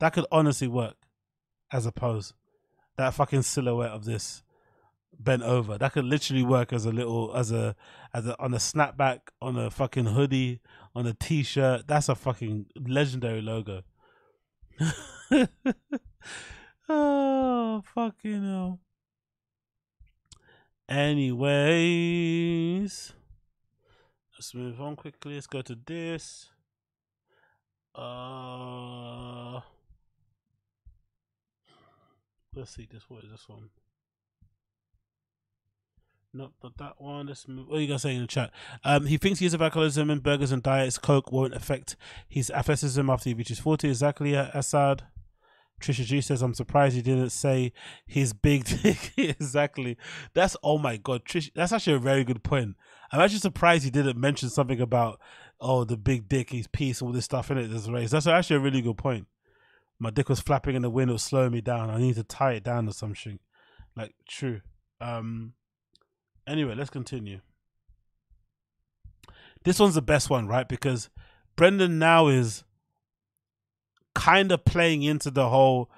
[0.00, 0.96] That could honestly work
[1.72, 2.34] as a pose.
[2.96, 4.42] That fucking silhouette of this
[5.18, 5.78] bent over.
[5.78, 7.76] That could literally work as a little as a
[8.12, 10.60] as a on a snapback, on a fucking hoodie,
[10.94, 11.86] on a t-shirt.
[11.86, 13.82] That's a fucking legendary logo.
[16.88, 18.80] oh fucking hell.
[20.88, 21.52] Anyways,
[24.36, 25.34] let's move on quickly.
[25.34, 26.50] Let's go to this.
[27.94, 29.60] Uh,
[32.54, 33.04] let's see this.
[33.08, 33.70] What is this one?
[36.34, 37.28] Not that one.
[37.28, 37.68] Let's move.
[37.68, 38.50] What are you guys saying in the chat?
[38.82, 41.96] Um, he thinks years of alcoholism and burgers and diets, coke won't affect
[42.28, 43.88] his athleticism after he reaches forty.
[43.88, 45.04] Exactly, uh, Assad.
[45.80, 47.72] Trisha G says, "I'm surprised you didn't say
[48.06, 49.96] his big dick." exactly.
[50.34, 51.50] That's oh my god, Trish.
[51.54, 52.76] That's actually a very good point.
[53.12, 55.20] I'm actually surprised he didn't mention something about
[55.60, 57.68] oh the big dick, his piece, all this stuff in it.
[57.68, 58.10] This race.
[58.10, 59.26] That's actually a really good point.
[59.98, 61.10] My dick was flapping in the wind.
[61.10, 61.90] It was slowing me down.
[61.90, 63.38] I need to tie it down or something.
[63.96, 64.60] Like true.
[65.00, 65.54] Um.
[66.46, 67.40] Anyway, let's continue.
[69.64, 70.68] This one's the best one, right?
[70.68, 71.08] Because
[71.56, 72.64] Brendan now is
[74.14, 75.90] kind of playing into the whole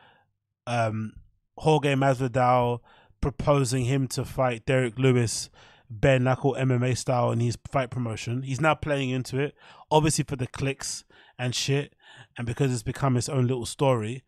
[0.67, 1.13] um
[1.59, 2.81] Jorge Masvidal
[3.21, 5.49] proposing him to fight Derek Lewis
[5.89, 8.43] bare knuckle MMA style in his fight promotion.
[8.43, 9.55] He's now playing into it,
[9.91, 11.05] obviously for the clicks
[11.39, 11.95] and shit,
[12.37, 14.25] and because it's become his own little story.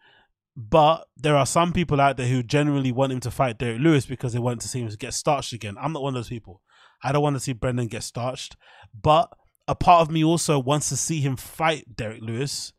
[0.57, 4.07] But there are some people out there who genuinely want him to fight Derek Lewis
[4.07, 5.77] because they want to see him get starched again.
[5.81, 6.63] I'm not one of those people.
[7.03, 8.57] I don't want to see Brendan get starched.
[9.01, 9.33] But
[9.69, 12.73] a part of me also wants to see him fight Derek Lewis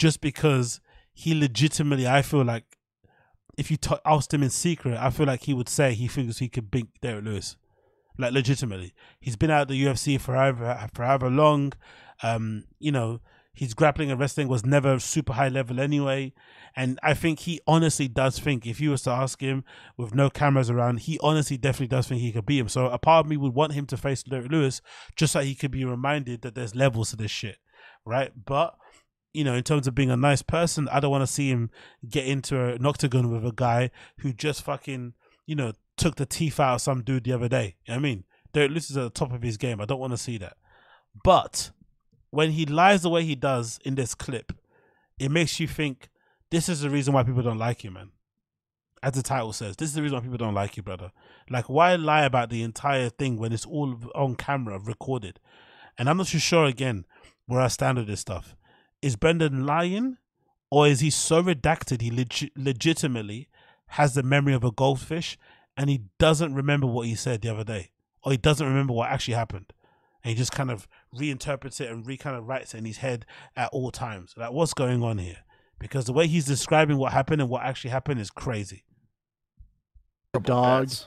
[0.00, 0.80] just because
[1.12, 2.64] he legitimately, I feel like,
[3.58, 6.38] if you t- asked him in secret, I feel like he would say he thinks
[6.38, 7.56] he could beat Derek Lewis.
[8.18, 11.74] Like legitimately, he's been out the UFC forever, forever long.
[12.22, 13.20] Um, you know,
[13.52, 16.32] his grappling and wrestling was never super high level anyway.
[16.74, 19.64] And I think he honestly does think, if you was to ask him
[19.98, 22.68] with no cameras around, he honestly definitely does think he could beat him.
[22.70, 24.80] So a part of me would want him to face Derek Lewis
[25.14, 27.58] just so he could be reminded that there's levels to this shit,
[28.06, 28.32] right?
[28.46, 28.76] But
[29.32, 31.70] you know, in terms of being a nice person, I don't want to see him
[32.08, 35.14] get into an octagon with a guy who just fucking,
[35.46, 37.76] you know, took the teeth out of some dude the other day.
[37.86, 38.24] You know I mean?
[38.52, 39.80] Derek Lewis is at the top of his game.
[39.80, 40.56] I don't want to see that.
[41.22, 41.70] But
[42.30, 44.52] when he lies the way he does in this clip,
[45.18, 46.08] it makes you think
[46.50, 48.10] this is the reason why people don't like you, man.
[49.02, 51.12] As the title says, this is the reason why people don't like you, brother.
[51.48, 55.40] Like, why lie about the entire thing when it's all on camera, recorded?
[55.96, 57.06] And I'm not too sure again
[57.46, 58.56] where I stand with this stuff.
[59.02, 60.18] Is Brendan lying,
[60.70, 63.48] or is he so redacted he leg- legitimately
[63.88, 65.36] has the memory of a goldfish
[65.76, 67.90] and he doesn't remember what he said the other day,
[68.22, 69.72] or he doesn't remember what actually happened,
[70.22, 70.86] and he just kind of
[71.16, 73.24] reinterprets it and re kind of writes it in his head
[73.56, 74.34] at all times.
[74.36, 75.38] Like, what's going on here?
[75.78, 78.84] Because the way he's describing what happened and what actually happened is crazy.
[80.42, 81.06] dogs.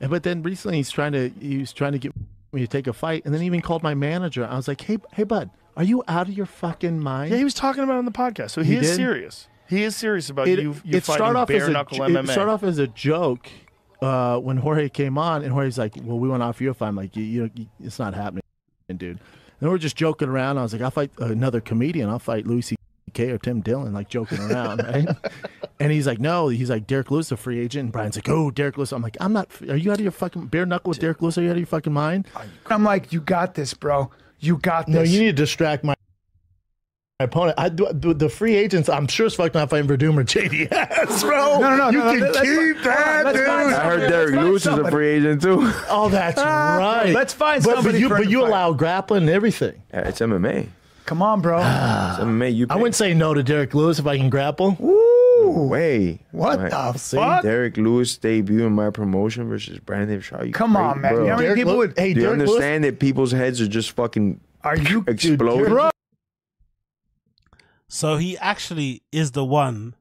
[0.00, 2.12] And but then recently he's trying to he was trying to get
[2.52, 4.46] me to take a fight, and then he even called my manager.
[4.46, 7.30] I was like, hey, hey, bud, are you out of your fucking mind?
[7.30, 8.96] Yeah, he was talking about it on the podcast, so he, He is did?
[8.96, 9.48] serious.
[9.66, 10.76] He is serious about it, you.
[10.84, 12.30] You fighting off bare a, knuckle it MMA.
[12.30, 13.48] started off as a joke
[14.02, 16.74] uh, when Jorge came on, and Jorge's like, "Well, we want to offer you a
[16.74, 18.42] fight." I'm like, you, you, you, "It's not happening,
[18.94, 19.20] dude."
[19.62, 20.58] And we're just joking around.
[20.58, 22.10] I was like, "I'll fight another comedian.
[22.10, 23.30] I'll fight Louis C.K.
[23.30, 25.08] or Tim Dillon," like joking around, right?
[25.78, 28.50] And he's like, "No." He's like, "Derek Lewis, a free agent." And Brian's like, "Oh,
[28.50, 29.48] Derek Lewis." I'm like, "I'm not.
[29.66, 31.38] Are you out of your fucking bare knuckle with Derek Lewis?
[31.38, 32.26] Are you out of your fucking mind?"
[32.66, 34.10] I'm like, you got this, bro.
[34.40, 34.94] You got this.
[34.94, 35.90] No, you need to distract my.
[37.18, 38.88] my Opponent, I do the, the free agents.
[38.88, 41.60] I'm sure as fuck not fighting Werdum or JDS, bro.
[41.60, 43.46] No, no, no, you no, can let's- keep that, let's dude.
[43.48, 45.70] I heard Derek Lewis is a free agent too.
[45.90, 47.12] Oh, that's right.
[47.12, 49.82] Let's find but, somebody But you, for but you allow grappling and everything.
[49.92, 50.68] Yeah, it's MMA.
[51.04, 51.58] Come on, bro.
[51.58, 51.66] It's
[52.20, 52.54] MMA.
[52.54, 52.66] You.
[52.70, 54.76] I wouldn't say no to Derek Lewis if I can grapple.
[55.52, 56.20] Way.
[56.32, 57.16] What My- the See?
[57.16, 57.42] fuck?
[57.42, 60.46] Derek Lewis debut in my promotion versus Brendan Schaub.
[60.46, 61.14] You Come on, man.
[61.14, 61.20] Bro.
[61.22, 61.98] You know how many Derek people Lew- would?
[61.98, 62.50] Hey, Do you Derek Lewis.
[62.50, 65.04] understand that people's heads are just fucking Are you?
[65.06, 65.66] exploding?
[65.72, 65.90] Bro,
[67.88, 69.94] So he actually is the one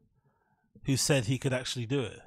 [0.84, 2.20] who said he could actually do it.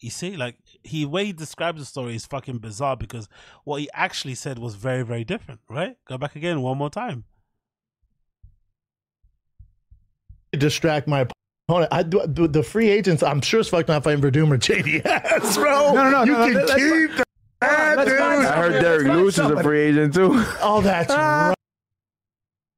[0.00, 3.28] You see, like he way he describes the story is fucking bizarre because
[3.62, 5.96] what he actually said was very, very different, right?
[6.08, 7.24] Go back again one more time.
[10.52, 11.26] distract my
[11.68, 11.92] opponent.
[11.92, 13.22] I do the, the free agents.
[13.22, 15.94] I'm sure as fuck not fighting Werdum or JDS, bro.
[15.94, 17.24] No, no, no, You no, can let's- keep
[17.60, 18.18] that, let's dude.
[18.18, 20.32] find I heard Derek Lewis is a free agent too.
[20.60, 21.48] Oh, that's ah.
[21.48, 21.54] right.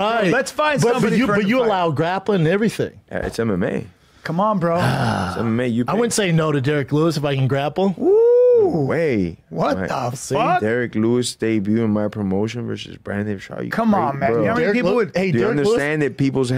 [0.00, 0.32] Right.
[0.32, 1.66] Let's find but, somebody but you, but you fight.
[1.66, 3.00] allow grappling and everything.
[3.10, 3.86] Yeah, it's MMA.
[4.24, 4.76] Come on, bro.
[4.78, 5.30] Ah.
[5.34, 5.72] It's MMA.
[5.72, 5.84] You.
[5.88, 7.94] I wouldn't say no to Derek Lewis if I can grapple.
[7.98, 9.38] Ooh, Way.
[9.50, 10.34] What My- the See?
[10.34, 10.60] fuck?
[10.60, 13.64] Derek Lewis debut in my promotion versus Brendan Schaub.
[13.64, 14.32] You Come on, man.
[14.32, 14.40] Bro.
[14.40, 15.16] You know how many Derek people Lew- would?
[15.16, 15.68] Hey, Do you Derek Lewis.
[15.68, 16.52] understand that people's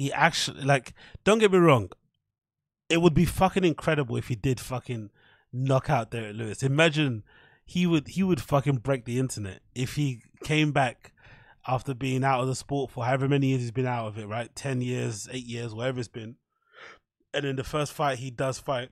[0.00, 0.94] He actually like
[1.24, 1.90] don't get me wrong.
[2.88, 5.10] It would be fucking incredible if he did fucking
[5.52, 6.62] knock out Derek Lewis.
[6.62, 7.22] Imagine
[7.66, 11.12] he would he would fucking break the internet if he came back
[11.66, 14.26] after being out of the sport for however many years he's been out of it,
[14.26, 14.56] right?
[14.56, 16.36] Ten years, eight years, whatever it's been.
[17.34, 18.88] And in the first fight he does fight,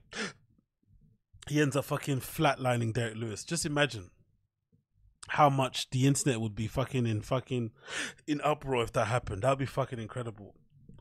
[1.47, 3.43] he ends up fucking flatlining Derek Lewis.
[3.43, 4.11] Just imagine
[5.29, 7.71] how much the internet would be fucking in fucking
[8.27, 9.41] in uproar if that happened.
[9.41, 10.53] That'd be fucking incredible.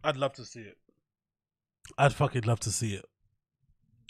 [0.05, 0.77] I'd love to see it.
[1.97, 3.05] I'd fucking love to see it.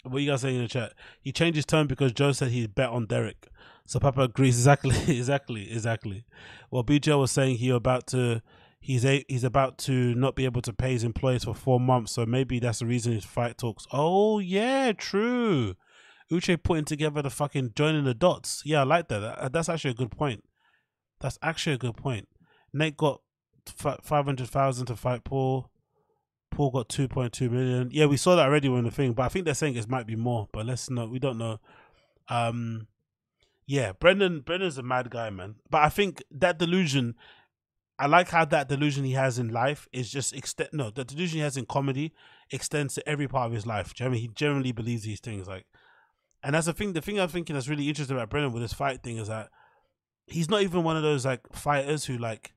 [0.03, 0.93] What are you guys saying in the chat?
[1.21, 3.47] He changed his tone because Joe said he bet on Derek.
[3.85, 6.25] So Papa agrees exactly, exactly, exactly.
[6.71, 8.41] Well, BJ was saying he about to
[8.79, 12.13] he's a he's about to not be able to pay his employees for four months,
[12.13, 13.85] so maybe that's the reason his fight talks.
[13.91, 15.75] Oh yeah, true.
[16.31, 18.61] Uche putting together the fucking joining the dots.
[18.63, 19.19] Yeah, I like that.
[19.19, 19.53] that.
[19.53, 20.43] That's actually a good point.
[21.19, 22.27] That's actually a good point.
[22.71, 23.21] Nate got
[23.65, 25.69] five hundred thousand to fight Paul.
[26.59, 27.89] Paul got two point two million.
[27.89, 30.05] Yeah, we saw that already when the thing, but I think they're saying it might
[30.05, 30.49] be more.
[30.51, 31.07] But let's know.
[31.07, 31.61] We don't know.
[32.27, 32.87] Um,
[33.65, 34.41] yeah, Brendan.
[34.41, 35.55] Brendan's a mad guy, man.
[35.69, 37.15] But I think that delusion.
[37.97, 40.71] I like how that delusion he has in life is just extend.
[40.73, 42.13] No, the delusion he has in comedy
[42.51, 43.93] extends to every part of his life.
[43.93, 44.21] Do you know I mean?
[44.23, 45.65] He generally believes these things, like,
[46.43, 46.91] and that's the thing.
[46.91, 49.47] The thing I'm thinking that's really interesting about Brendan with this fight thing is that
[50.25, 52.51] he's not even one of those like fighters who like,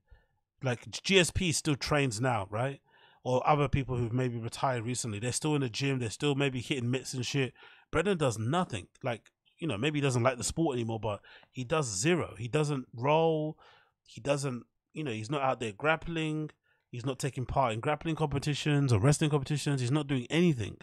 [0.60, 2.80] like GSP still trains now, right?
[3.24, 5.20] Or other people who've maybe retired recently.
[5.20, 6.00] They're still in the gym.
[6.00, 7.52] They're still maybe hitting mitts and shit.
[7.92, 8.88] Brendan does nothing.
[9.04, 9.30] Like
[9.62, 11.20] you know, maybe he doesn't like the sport anymore, but
[11.52, 12.34] he does zero.
[12.36, 13.56] He doesn't roll.
[14.04, 16.50] He doesn't, you know, he's not out there grappling.
[16.90, 19.80] He's not taking part in grappling competitions or wrestling competitions.
[19.80, 20.78] He's not doing anything.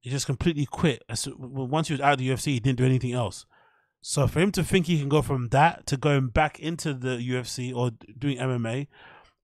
[0.00, 1.04] He just completely quit.
[1.38, 3.46] Once he was out of the UFC, he didn't do anything else.
[4.00, 7.18] So for him to think he can go from that to going back into the
[7.18, 8.88] UFC or doing MMA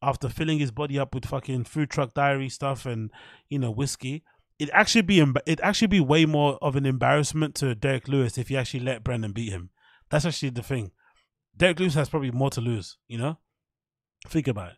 [0.03, 3.11] after filling his body up with fucking food truck diary stuff and
[3.49, 4.23] you know whiskey,
[4.59, 8.49] it actually be it actually be way more of an embarrassment to Derek Lewis if
[8.49, 9.71] he actually let Brendan beat him.
[10.11, 10.93] That's actually the thing.
[11.57, 12.97] Derek Lewis has probably more to lose.
[13.09, 13.39] You know,
[14.27, 14.77] think about it.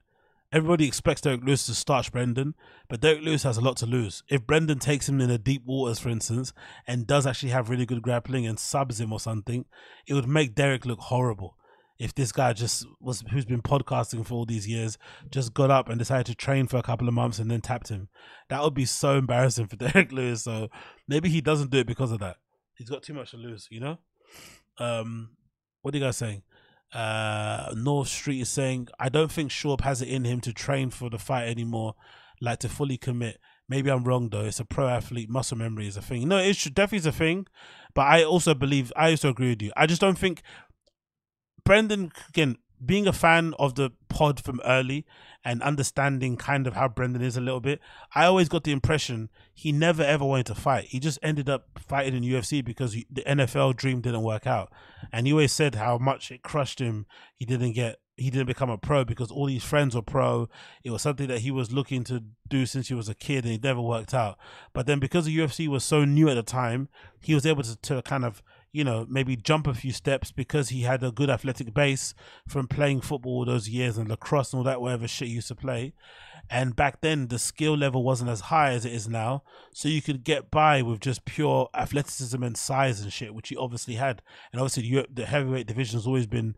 [0.53, 2.57] Everybody expects Derek Lewis to starch Brendan,
[2.89, 4.25] but Derek Lewis has a lot to lose.
[4.29, 6.53] If Brendan takes him in the deep waters, for instance,
[6.89, 9.65] and does actually have really good grappling and subs him or something,
[10.09, 11.57] it would make Derek look horrible
[12.01, 14.97] if this guy just was who's been podcasting for all these years
[15.31, 17.90] just got up and decided to train for a couple of months and then tapped
[17.90, 18.09] him.
[18.48, 20.44] That would be so embarrassing for Derek Lewis.
[20.44, 20.68] So
[21.06, 22.36] maybe he doesn't do it because of that.
[22.74, 23.98] He's got too much to lose, you know?
[24.78, 25.32] Um
[25.82, 26.43] what are you guys saying?
[26.90, 30.89] Uh North Street is saying, I don't think Sharp has it in him to train
[30.89, 31.97] for the fight anymore,
[32.40, 33.39] like to fully commit.
[33.68, 34.47] Maybe I'm wrong though.
[34.47, 35.28] It's a pro athlete.
[35.28, 36.27] Muscle memory is a thing.
[36.28, 37.47] No, it's definitely is a thing.
[37.94, 39.70] But I also believe I also agree with you.
[39.77, 40.43] I just don't think
[41.65, 45.07] Brendan again being a fan of the pod from early
[45.45, 47.81] and understanding kind of how Brendan is a little bit,
[48.15, 50.85] I always got the impression he never ever wanted to fight.
[50.85, 54.73] He just ended up fighting in UFC because the NFL dream didn't work out,
[55.12, 57.07] and he always said how much it crushed him.
[57.35, 60.49] He didn't get he didn't become a pro because all his friends were pro.
[60.85, 63.55] It was something that he was looking to do since he was a kid and
[63.55, 64.37] it never worked out.
[64.74, 66.91] But then because the UFC was so new at the time,
[67.23, 68.43] he was able to, to kind of
[68.73, 72.15] you know, maybe jump a few steps because he had a good athletic base
[72.47, 75.49] from playing football all those years and lacrosse and all that, whatever shit he used
[75.49, 75.93] to play.
[76.49, 79.43] And back then, the skill level wasn't as high as it is now.
[79.75, 83.57] So you could get by with just pure athleticism and size and shit, which he
[83.57, 84.23] obviously had.
[84.53, 86.55] And obviously, the, the heavyweight division has always been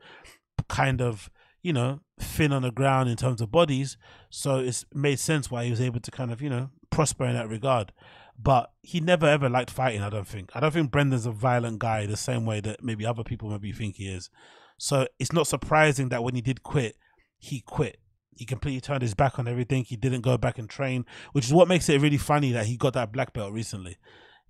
[0.69, 1.31] kind of,
[1.63, 3.97] you know, thin on the ground in terms of bodies.
[4.31, 7.35] So it's made sense why he was able to kind of, you know, prosper in
[7.35, 7.93] that regard
[8.39, 10.03] but he never ever liked fighting.
[10.03, 10.51] I don't think.
[10.55, 13.73] I don't think Brendan's a violent guy the same way that maybe other people maybe
[13.73, 14.31] think he is.
[14.79, 16.97] So it's not surprising that when he did quit,
[17.39, 17.99] he quit.
[18.37, 19.85] He completely turned his back on everything.
[19.85, 22.77] He didn't go back and train, which is what makes it really funny that he
[22.77, 23.99] got that black belt recently.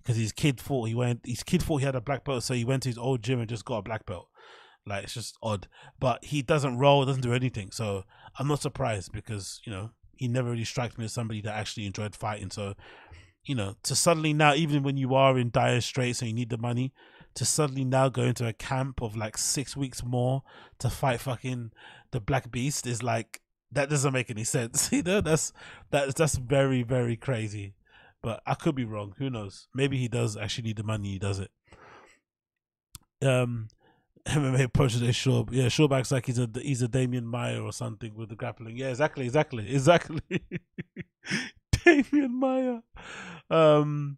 [0.01, 2.53] Because his kid thought he went, his kid thought he had a black belt, so
[2.53, 4.27] he went to his old gym and just got a black belt.
[4.85, 5.67] Like it's just odd,
[5.99, 7.71] but he doesn't roll, doesn't do anything.
[7.71, 8.03] So
[8.37, 11.85] I'm not surprised because you know he never really strikes me as somebody that actually
[11.85, 12.51] enjoyed fighting.
[12.51, 12.73] So
[13.45, 16.49] you know, to suddenly now, even when you are in dire straits and you need
[16.49, 16.93] the money,
[17.35, 20.43] to suddenly now go into a camp of like six weeks more
[20.79, 21.71] to fight fucking
[22.11, 23.41] the Black Beast is like
[23.71, 24.89] that doesn't make any sense.
[24.91, 25.51] You know, that's
[25.89, 27.75] that's that's very very crazy.
[28.21, 29.13] But I could be wrong.
[29.17, 29.67] Who knows?
[29.75, 31.09] Maybe he does actually need the money.
[31.09, 31.51] He does it.
[33.21, 33.67] Um,
[34.27, 35.45] MMA approaches a Shaw.
[35.51, 38.77] Yeah, Shawback's like he's a he's a Demian Maia or something with the grappling.
[38.77, 40.21] Yeah, exactly, exactly, exactly.
[41.85, 42.81] Demian Maia.
[43.49, 44.17] Um,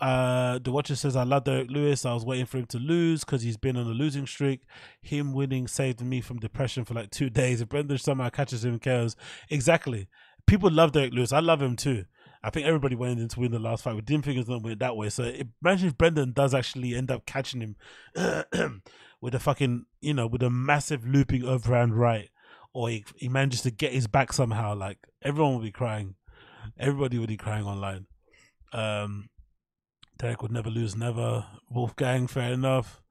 [0.00, 2.04] uh, the watcher says, I love Derek Lewis.
[2.04, 4.62] I was waiting for him to lose because he's been on a losing streak.
[5.00, 7.60] Him winning saved me from depression for like two days.
[7.60, 9.10] If Brendan somehow catches him in
[9.50, 10.08] exactly.
[10.46, 11.32] People love Derek Lewis.
[11.32, 12.04] I love him too.
[12.42, 13.96] I think everybody went in to win the last fight.
[13.96, 15.08] We didn't think it was going to win it that way.
[15.08, 15.24] So
[15.64, 17.76] imagine if Brendan does actually end up catching him
[19.20, 22.28] with a fucking, you know, with a massive looping overhand right,
[22.72, 24.74] or he, he manages to get his back somehow.
[24.76, 26.14] Like everyone will be crying.
[26.78, 28.06] Everybody would be crying online.
[28.72, 29.28] Um,
[30.18, 31.46] Derek would never lose, never.
[31.70, 33.02] Wolfgang, fair enough.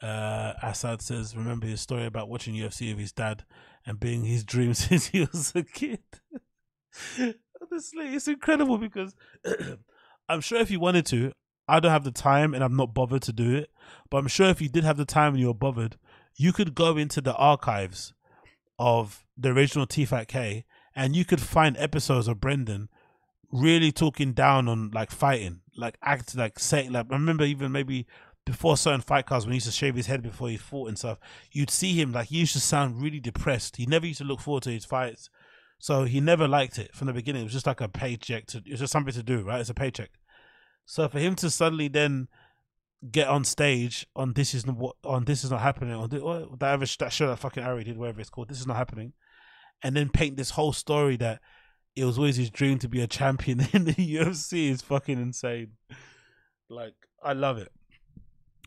[0.00, 3.44] Uh, Assad says, remember his story about watching UFC with his dad
[3.86, 6.00] and being his dream since he was a kid.
[7.62, 9.14] Honestly, it's incredible because
[10.28, 11.32] I'm sure if you wanted to,
[11.68, 13.70] I don't have the time and I'm not bothered to do it.
[14.10, 15.96] But I'm sure if you did have the time and you were bothered,
[16.36, 18.12] you could go into the archives
[18.78, 20.64] of the original TFATK,
[20.94, 22.88] and you could find episodes of Brendan
[23.52, 28.06] really talking down on like fighting, like act like saying like I remember even maybe
[28.44, 30.98] before certain fight cards when he used to shave his head before he fought and
[30.98, 31.18] stuff,
[31.52, 33.76] you'd see him like he used to sound really depressed.
[33.76, 35.30] He never used to look forward to his fights.
[35.78, 37.42] So he never liked it from the beginning.
[37.42, 39.60] It was just like a paycheck to it was just something to do, right?
[39.60, 40.10] It's a paycheck.
[40.86, 42.28] So for him to suddenly then
[43.10, 46.72] get on stage on this is what on this is not happening on the, that
[46.72, 49.12] ever that show that fucking Ari did whatever it's called this is not happening,
[49.82, 51.40] and then paint this whole story that
[51.94, 55.72] it was always his dream to be a champion in the UFC is fucking insane.
[56.68, 57.72] Like I love it.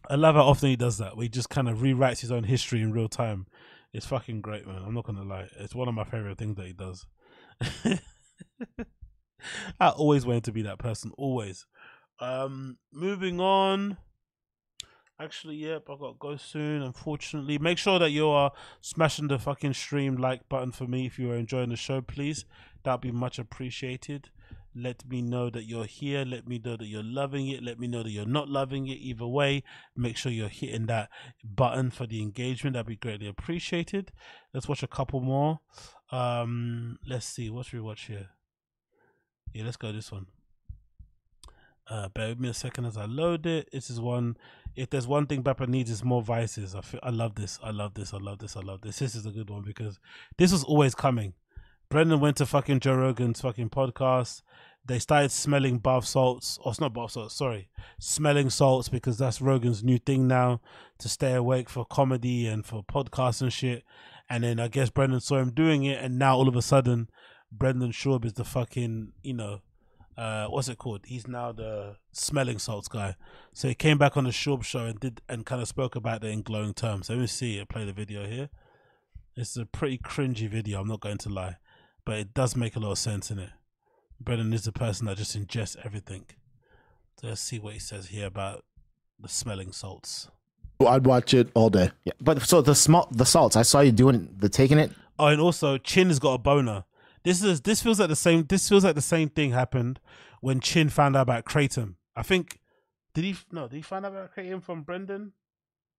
[0.10, 1.16] I love how often he does that.
[1.18, 3.48] Where he just kind of rewrites his own history in real time.
[3.94, 4.84] It's fucking great, man.
[4.86, 5.48] I'm not gonna lie.
[5.60, 7.06] It's one of my favorite things that he does.
[9.80, 11.12] I always wanted to be that person.
[11.18, 11.66] Always.
[12.20, 13.98] Um, moving on.
[15.20, 16.82] Actually, yep, I got to go soon.
[16.82, 21.18] Unfortunately, make sure that you are smashing the fucking stream like button for me if
[21.18, 22.44] you are enjoying the show, please.
[22.86, 24.30] That'd be much appreciated.
[24.76, 26.24] Let me know that you're here.
[26.24, 27.64] Let me know that you're loving it.
[27.64, 29.00] Let me know that you're not loving it.
[29.00, 29.64] Either way,
[29.96, 31.10] make sure you're hitting that
[31.44, 32.76] button for the engagement.
[32.76, 34.12] That'd be greatly appreciated.
[34.54, 35.62] Let's watch a couple more.
[36.12, 37.50] Um, let's see.
[37.50, 38.28] What should we watch here?
[39.52, 40.28] Yeah, let's go this one.
[41.88, 43.70] Uh, bear with me a second as I load it.
[43.72, 44.38] This is one.
[44.76, 46.76] If there's one thing Bappa needs, is more vices.
[46.76, 47.60] I feel, I love this.
[47.64, 48.14] I love this.
[48.14, 48.56] I love this.
[48.56, 49.00] I love this.
[49.00, 50.00] This is a good one because
[50.38, 51.34] this was always coming.
[51.90, 54.42] Brendan went to fucking Joe Rogan's fucking podcast.
[54.88, 59.42] They started smelling bath salts, or it's not bath salts, sorry, smelling salts because that's
[59.42, 60.62] Rogan's new thing now
[61.00, 63.84] to stay awake for comedy and for podcasts and shit.
[64.30, 67.10] And then I guess Brendan saw him doing it, and now all of a sudden,
[67.52, 69.62] Brendan Schaub is the fucking, you know,
[70.18, 71.02] uh, what's it called?
[71.06, 73.16] He's now the smelling salts guy.
[73.54, 76.24] So he came back on the Schaub show and did and kind of spoke about
[76.24, 77.10] it in glowing terms.
[77.10, 77.60] Let me see.
[77.60, 78.50] I play the video here.
[79.36, 80.80] It's a pretty cringy video.
[80.80, 81.58] I'm not going to lie,
[82.06, 83.50] but it does make a lot of sense in it.
[84.20, 86.26] Brendan is the person that just ingests everything.
[87.20, 88.64] So let's see what he says here about
[89.20, 90.30] the smelling salts.
[90.86, 91.92] I'd watch it all day.
[92.04, 93.56] Yeah, but so the small the salts.
[93.56, 94.92] I saw you doing the taking it.
[95.18, 96.84] Oh, and also Chin has got a boner.
[97.24, 98.44] This is this feels like the same.
[98.44, 100.00] This feels like the same thing happened
[100.42, 101.96] when Chin found out about Kratom.
[102.16, 102.60] I think
[103.14, 103.68] did he no?
[103.68, 105.32] Did he find out about Kratom from Brendan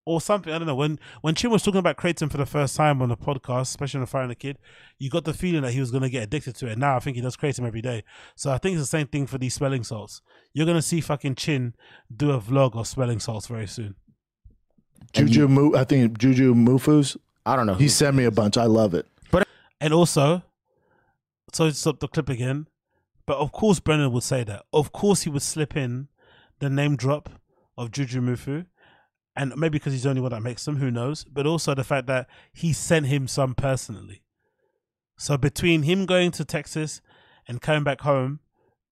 [0.07, 0.53] or something?
[0.53, 0.75] I don't know.
[0.75, 3.99] When when Chin was talking about Kratom for the first time on the podcast, especially
[3.99, 4.59] on the Fighter the Kid,
[4.99, 6.79] you got the feeling that he was going to get addicted to it.
[6.79, 8.05] Now I think he does Kratom every day.
[8.37, 10.23] So I think it's the same thing for these spelling salts.
[10.55, 11.75] You're going to see fucking Chin
[12.15, 13.97] do a vlog of spelling salts very soon.
[15.13, 17.17] Juju, Mu, I think Juju Mufus.
[17.45, 17.75] I don't know.
[17.75, 18.57] He sent me a bunch.
[18.57, 19.07] I love it.
[19.31, 19.47] But
[19.81, 20.43] and also,
[21.53, 22.67] so to stop the clip again.
[23.27, 24.65] But of course, Brennan would say that.
[24.73, 26.09] Of course, he would slip in
[26.61, 27.29] the name drop
[27.77, 28.67] of Juju Mufu,
[29.37, 31.25] and maybe because he's the only one that makes them, who knows?
[31.25, 34.23] But also the fact that he sent him some personally.
[35.19, 37.03] So between him going to Texas
[37.47, 38.41] and coming back home,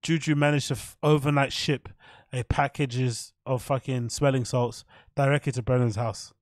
[0.02, 1.88] Juju managed to f- overnight ship
[2.32, 4.84] a packages of fucking smelling salts
[5.16, 6.34] directly to Brennan's house.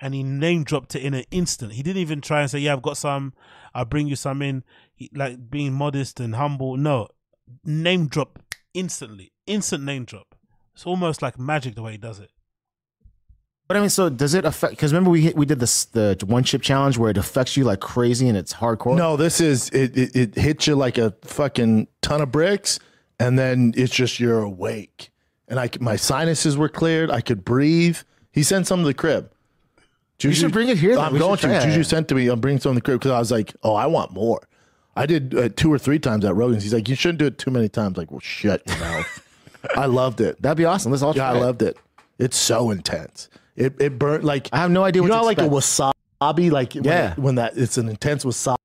[0.00, 1.72] And he name dropped it in an instant.
[1.72, 3.32] He didn't even try and say, "Yeah, I've got some.
[3.74, 4.62] I'll bring you some in."
[4.94, 6.76] He, like being modest and humble.
[6.76, 7.08] No,
[7.64, 8.38] name drop
[8.74, 9.32] instantly.
[9.46, 10.34] Instant name drop.
[10.74, 12.30] It's almost like magic the way he does it.
[13.68, 14.72] But I mean, so does it affect?
[14.72, 17.64] Because remember we hit, we did this the one chip challenge where it affects you
[17.64, 18.96] like crazy and it's hardcore.
[18.96, 20.14] No, this is it, it.
[20.16, 22.78] It hits you like a fucking ton of bricks,
[23.18, 25.10] and then it's just you're awake.
[25.48, 27.10] And I, my sinuses were cleared.
[27.10, 27.98] I could breathe.
[28.32, 29.30] He sent some to the crib.
[30.20, 30.98] You should bring it here.
[30.98, 31.66] I'm We going try to.
[31.66, 32.28] Juju sent to me.
[32.28, 34.40] I'm bringing some to the crib because I was like, oh, I want more.
[34.96, 36.62] I did uh, two or three times at Rogan's.
[36.62, 37.98] He's like, you shouldn't do it too many times.
[37.98, 39.26] Like, well, shut your mouth.
[39.76, 40.40] I loved it.
[40.40, 40.90] That'd be awesome.
[40.90, 41.40] Let's all Yeah, I it.
[41.40, 41.76] loved it.
[42.18, 43.28] It's so intense.
[43.56, 46.74] It it burnt like I have no idea what You know, like a wasabi, like
[46.74, 47.12] when Yeah.
[47.12, 48.56] it- when, that it's an intense wasabi.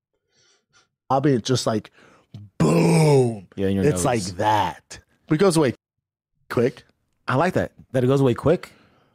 [1.11, 1.91] It's just like
[2.57, 3.47] boom.
[3.55, 4.05] Yeah, it's nose.
[4.05, 4.99] like that.
[5.27, 5.73] But it goes away
[6.49, 6.83] quick.
[7.27, 7.71] I like that.
[7.91, 8.71] That it goes away quick.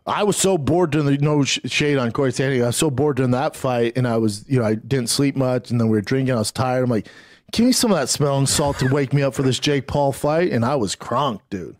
[0.07, 2.62] I was so bored during the no sh- shade on Corey Sandy.
[2.62, 5.35] I was so bored during that fight, and I was, you know, I didn't sleep
[5.36, 6.32] much, and then we were drinking.
[6.35, 6.85] I was tired.
[6.85, 7.09] I'm like,
[7.51, 10.12] give me some of that smelling salt to wake me up for this Jake Paul
[10.12, 11.77] fight, and I was crunk, dude.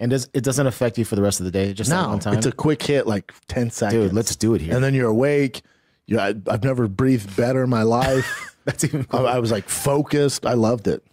[0.00, 1.72] And does it doesn't affect you for the rest of the day?
[1.74, 2.34] Just that No, one time.
[2.34, 4.04] it's a quick hit, like ten seconds.
[4.06, 4.74] Dude, let's do it here.
[4.74, 5.60] and then you're awake.
[6.06, 8.56] Yeah, I, I've never breathed better in my life.
[8.64, 9.06] That's even.
[9.10, 10.46] I, I was like focused.
[10.46, 11.04] I loved it.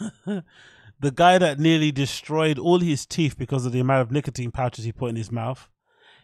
[0.24, 4.84] the guy that nearly destroyed all his teeth because of the amount of nicotine pouches
[4.84, 5.68] he put in his mouth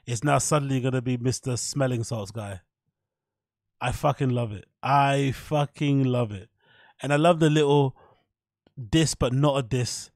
[0.07, 1.59] is now suddenly going to be Mr.
[1.59, 2.61] Smelling Salts guy.
[3.81, 4.65] I fucking love it.
[4.83, 6.49] I fucking love it.
[7.03, 7.95] And I love the little
[8.91, 10.11] diss, but not a diss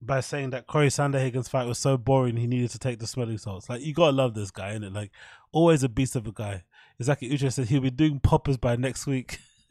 [0.00, 3.38] by saying that Cory Sandhagen's fight was so boring he needed to take the smelling
[3.38, 3.68] salts.
[3.68, 4.94] Like you gotta love this guy, innit?
[4.94, 5.10] Like
[5.52, 6.64] always a beast of a guy.
[6.98, 7.30] Exactly.
[7.30, 9.38] Uche said he'll be doing poppers by next week.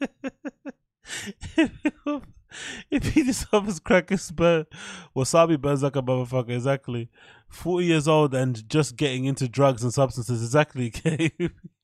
[2.90, 4.66] if he discovers crackers burn,
[5.14, 6.50] wasabi burns like a motherfucker.
[6.50, 7.08] Exactly.
[7.48, 10.42] Forty years old and just getting into drugs and substances.
[10.42, 10.92] Exactly.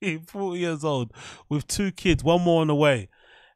[0.26, 1.12] Forty years old
[1.48, 3.08] with two kids, one more on the way,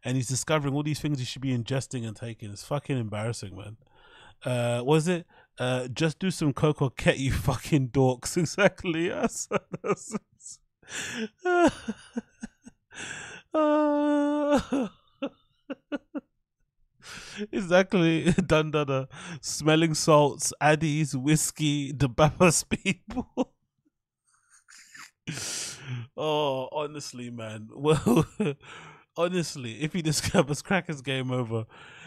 [0.05, 2.51] and he's discovering all these things he should be ingesting and taking.
[2.51, 3.77] It's fucking embarrassing, man.
[4.45, 5.27] Uh, was it?
[5.59, 8.37] Uh, just do some coco ket, you fucking dorks.
[8.47, 9.07] Exactly.
[9.07, 9.49] Yes.
[17.53, 18.33] exactly.
[18.33, 19.07] Dun dun dun.
[19.41, 23.53] Smelling salts, Addies, whiskey, the Bapas people.
[26.17, 27.69] oh, honestly, man.
[27.75, 28.27] Well,
[29.17, 31.67] honestly, if he discovers Crackers game over,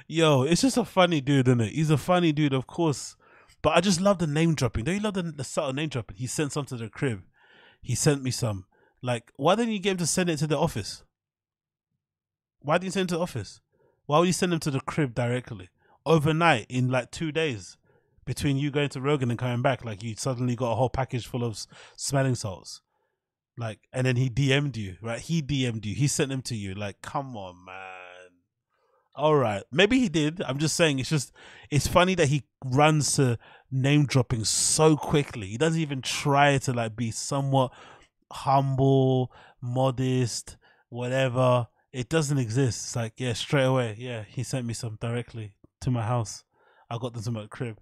[0.09, 1.73] yo, it's just a funny dude, isn't it?
[1.73, 3.15] He's a funny dude, of course.
[3.61, 4.85] But I just love the name dropping.
[4.85, 6.17] Don't you love the, the subtle name dropping?
[6.17, 7.21] He sent some to the crib.
[7.81, 8.65] He sent me some.
[9.01, 11.03] Like, why didn't you get him to send it to the office?
[12.61, 13.61] Why didn't you send it to the office?
[14.05, 15.69] Why would you send them to the crib directly?
[16.05, 17.77] Overnight, in like two days,
[18.25, 21.27] between you going to Rogan and coming back, like you suddenly got a whole package
[21.27, 21.65] full of
[21.95, 22.81] smelling salts.
[23.57, 25.19] Like, and then he DM'd you, right?
[25.19, 25.93] He DM'd you.
[25.93, 26.73] He sent them to you.
[26.73, 27.98] Like, come on, man.
[29.15, 29.63] All right.
[29.71, 30.41] Maybe he did.
[30.41, 31.31] I'm just saying it's just
[31.69, 33.37] it's funny that he runs to
[33.71, 35.47] name dropping so quickly.
[35.47, 37.71] He doesn't even try to like be somewhat
[38.31, 39.31] humble,
[39.61, 40.57] modest,
[40.89, 41.67] whatever.
[41.91, 42.85] It doesn't exist.
[42.85, 43.95] It's like, yeah, straight away.
[43.97, 46.43] Yeah, he sent me some directly to my house.
[46.89, 47.79] I got them to my crib.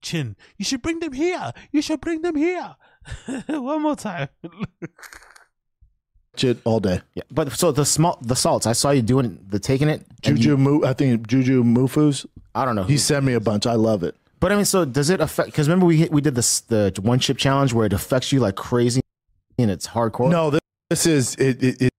[0.00, 1.52] Chin, you should bring them here.
[1.72, 2.76] You should bring them here.
[3.48, 4.28] One more time.
[6.38, 7.00] Shit all day.
[7.14, 8.66] Yeah, but so the small the salts.
[8.66, 10.06] I saw you doing the taking it.
[10.24, 12.26] and Juju, you- Mu, I think Juju Mufu's.
[12.54, 12.84] I don't know.
[12.84, 13.66] He sent me a bunch.
[13.66, 14.14] I love it.
[14.40, 15.46] But I mean, so does it affect?
[15.48, 18.38] Because remember we hit- we did this the one chip challenge where it affects you
[18.40, 19.00] like crazy,
[19.58, 20.30] and it's hardcore.
[20.30, 20.60] No, this,
[20.90, 21.82] this is it, it.
[21.82, 21.92] It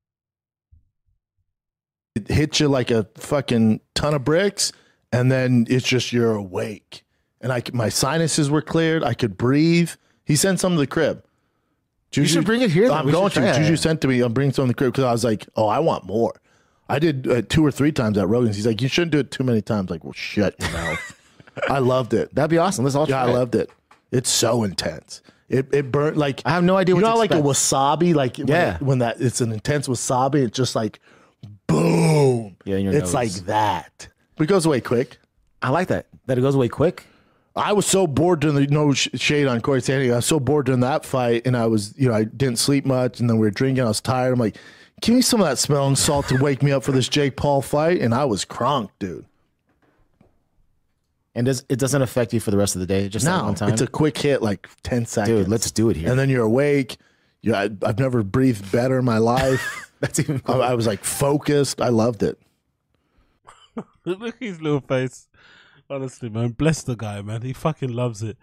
[2.15, 4.71] it hits you like a fucking ton of bricks,
[5.11, 7.03] and then it's just you're awake.
[7.41, 9.03] And I, my sinuses were cleared.
[9.03, 9.91] I could breathe.
[10.25, 11.23] He sent some to the crib.
[12.13, 12.91] You should bring it here.
[12.91, 13.53] I'm We going to.
[13.53, 14.21] Juju sent to me.
[14.21, 16.33] I'm bringing some to the crib because I was like, oh, I want more.
[16.89, 18.55] I did uh, two or three times at Rogan's.
[18.55, 19.89] He's like, you shouldn't do it too many times.
[19.91, 21.15] Like, well, shut your mouth.
[21.69, 22.33] I loved it.
[22.33, 22.83] That'd be awesome.
[22.83, 23.69] Let's all Yeah, try I loved it.
[24.11, 25.21] It's so intense.
[25.49, 28.37] It it burnt like I have no idea You what know, like a wasabi, like
[28.37, 28.75] when, Yeah.
[28.75, 30.43] it- when that it's an intense wasabi.
[30.45, 30.99] It's just like
[31.67, 32.55] boom.
[32.65, 33.13] Yeah, in it's nose.
[33.13, 34.07] like that.
[34.35, 35.17] But it goes away quick.
[35.61, 36.07] I like that.
[36.27, 37.05] That it goes away quick.
[37.55, 40.13] I was so bored during the no sh- shade on Cory Sandhagen.
[40.13, 42.85] I was so bored during that fight, and I was, you know, I didn't sleep
[42.85, 43.83] much, and then we were drinking.
[43.83, 44.33] I was tired.
[44.33, 44.55] I'm like,
[45.01, 47.61] give me some of that smelling salt to wake me up for this Jake Paul
[47.61, 49.25] fight, and I was crunk, dude.
[51.35, 53.07] And does it doesn't affect you for the rest of the day?
[53.07, 53.69] Just that No, one time.
[53.69, 55.39] it's a quick hit, like ten seconds.
[55.39, 56.09] Dude, let's do it here.
[56.09, 56.97] and then you're awake.
[57.41, 59.91] You, I, I've never breathed better in my life.
[60.01, 60.41] That's even.
[60.45, 61.81] I, I was like focused.
[61.81, 62.37] I loved it.
[64.05, 65.27] Look at his little face.
[65.89, 67.41] Honestly, man, bless the guy, man.
[67.41, 68.37] He fucking loves it.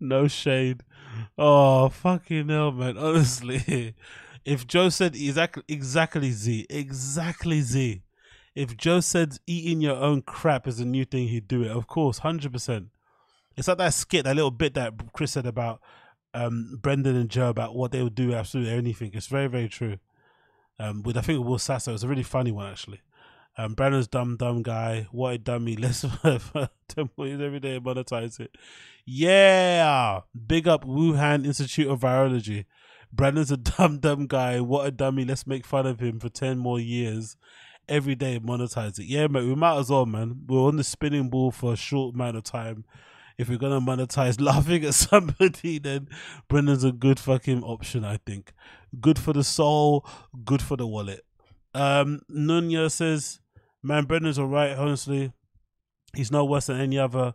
[0.00, 0.82] no shade.
[1.36, 2.96] Oh, fucking hell, man.
[2.96, 3.94] Honestly,
[4.46, 8.02] if Joe said exactly, exactly Z, exactly Z.
[8.54, 11.70] If Joe said eating your own crap is a new thing, he'd do it.
[11.70, 12.86] Of course, hundred percent.
[13.58, 15.82] It's like that skit, that little bit that Chris said about
[16.32, 19.10] um, Brendan and Joe about what they would do absolutely anything.
[19.12, 19.98] It's very, very true
[20.80, 21.92] um, with I think Will Sasso.
[21.92, 23.00] It's a really funny one actually.
[23.58, 25.06] Um, Brandon's dumb dumb guy.
[25.12, 25.76] What a dummy.
[25.76, 26.00] Let's
[26.88, 28.56] temple it every day monetize it.
[29.04, 32.64] Yeah, big up Wuhan Institute of Virology.
[33.12, 34.60] Brandon's a dumb dumb guy.
[34.60, 35.24] What a dummy.
[35.26, 37.36] Let's make fun of him for ten more years.
[37.86, 39.06] Every day monetize it.
[39.06, 39.44] Yeah, mate.
[39.44, 40.44] We might as well, man.
[40.46, 42.84] We're on the spinning ball for a short amount of time.
[43.36, 46.08] If we're gonna monetize laughing at somebody, then
[46.48, 48.54] Brendan's a good fucking option, I think
[48.98, 50.06] good for the soul,
[50.44, 51.24] good for the wallet.
[51.74, 53.40] Um, Nunya says,
[53.82, 54.76] "Man, Brendan's alright.
[54.76, 55.32] Honestly,
[56.14, 57.34] he's no worse than any other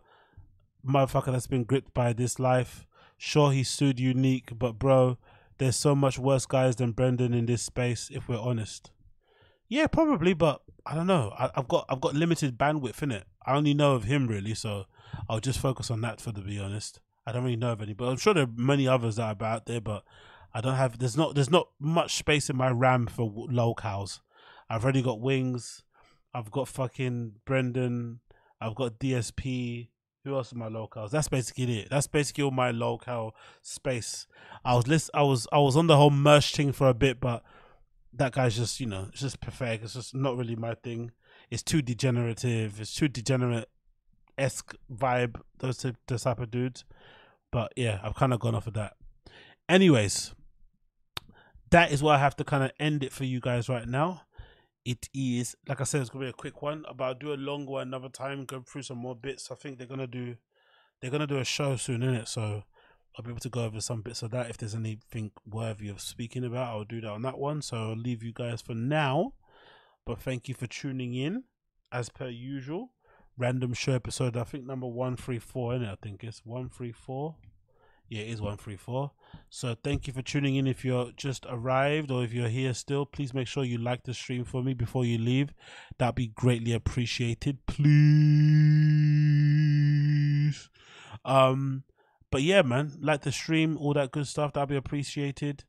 [0.86, 2.86] motherfucker that's been gripped by this life.
[3.18, 5.18] Sure, he's sued unique, but bro,
[5.58, 8.10] there's so much worse guys than Brendan in this space.
[8.12, 8.90] If we're honest,
[9.68, 11.32] yeah, probably, but I don't know.
[11.38, 13.24] I, I've got I've got limited bandwidth in it.
[13.44, 14.84] I only know of him really, so
[15.28, 17.00] I'll just focus on that for to be honest.
[17.26, 19.46] I don't really know of any, but I'm sure there are many others that are
[19.46, 20.04] out there, but
[20.54, 20.98] I don't have.
[20.98, 21.34] There's not.
[21.34, 24.20] There's not much space in my RAM for w- locals.
[24.70, 25.82] I've already got wings.
[26.34, 28.20] I've got fucking Brendan.
[28.60, 29.88] I've got DSP.
[30.24, 31.12] Who else are my locals?
[31.12, 31.88] That's basically it.
[31.90, 34.26] That's basically all my local space.
[34.64, 35.10] I was list.
[35.14, 35.46] I was.
[35.52, 37.42] I was on the whole merch thing for a bit, but
[38.12, 38.80] that guy's just.
[38.80, 39.82] You know, it's just pathetic.
[39.82, 41.12] It's just not really my thing.
[41.50, 42.80] it's too degenerative.
[42.80, 43.68] It's too degenerate
[44.38, 45.40] esque vibe.
[45.58, 46.84] Those type, those type of dudes.
[47.52, 48.94] But yeah, I've kind of gone off of that.
[49.68, 50.34] Anyways,
[51.70, 54.22] that is where I have to kind of end it for you guys right now.
[54.84, 57.34] It is like I said, it's gonna be a quick one, but I'll do a
[57.34, 58.44] long one another time.
[58.44, 59.50] Go through some more bits.
[59.50, 60.36] I think they're gonna do,
[61.00, 62.28] they're gonna do a show soon, in it.
[62.28, 62.62] So
[63.16, 64.48] I'll be able to go over some bits of that.
[64.48, 67.62] If there's anything worthy of speaking about, I'll do that on that one.
[67.62, 69.32] So I'll leave you guys for now.
[70.04, 71.42] But thank you for tuning in,
[71.90, 72.92] as per usual.
[73.36, 75.90] Random show episode, I think number one three four, in it.
[75.90, 77.34] I think it's one three four.
[78.08, 79.10] Yeah, it is 134.
[79.50, 80.66] So thank you for tuning in.
[80.66, 84.14] If you're just arrived or if you're here still, please make sure you like the
[84.14, 85.52] stream for me before you leave.
[85.98, 87.58] That'd be greatly appreciated.
[87.66, 87.86] Please.
[91.24, 91.82] Um,
[92.30, 95.64] but yeah, man, like the stream, all that good stuff, that'd be appreciated.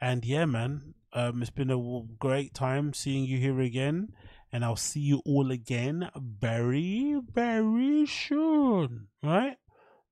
[0.00, 4.12] And yeah, man, um, it's been a great time seeing you here again.
[4.52, 9.08] And I'll see you all again very, very soon.
[9.22, 9.56] Right?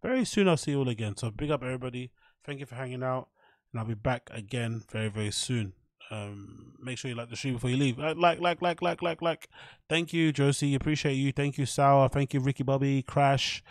[0.03, 1.17] Very soon I'll see you all again.
[1.17, 2.11] So big up everybody.
[2.45, 3.29] Thank you for hanging out.
[3.73, 5.73] And I'll be back again very, very soon.
[6.11, 7.99] Um, make sure you like the stream before you leave.
[7.99, 9.49] Uh, like, like, like, like, like, like.
[9.89, 10.75] Thank you, Josie.
[10.75, 11.33] Appreciate you.
[11.33, 12.09] Thank you, Sour.
[12.09, 13.63] Thank you, Ricky Bobby, Crash.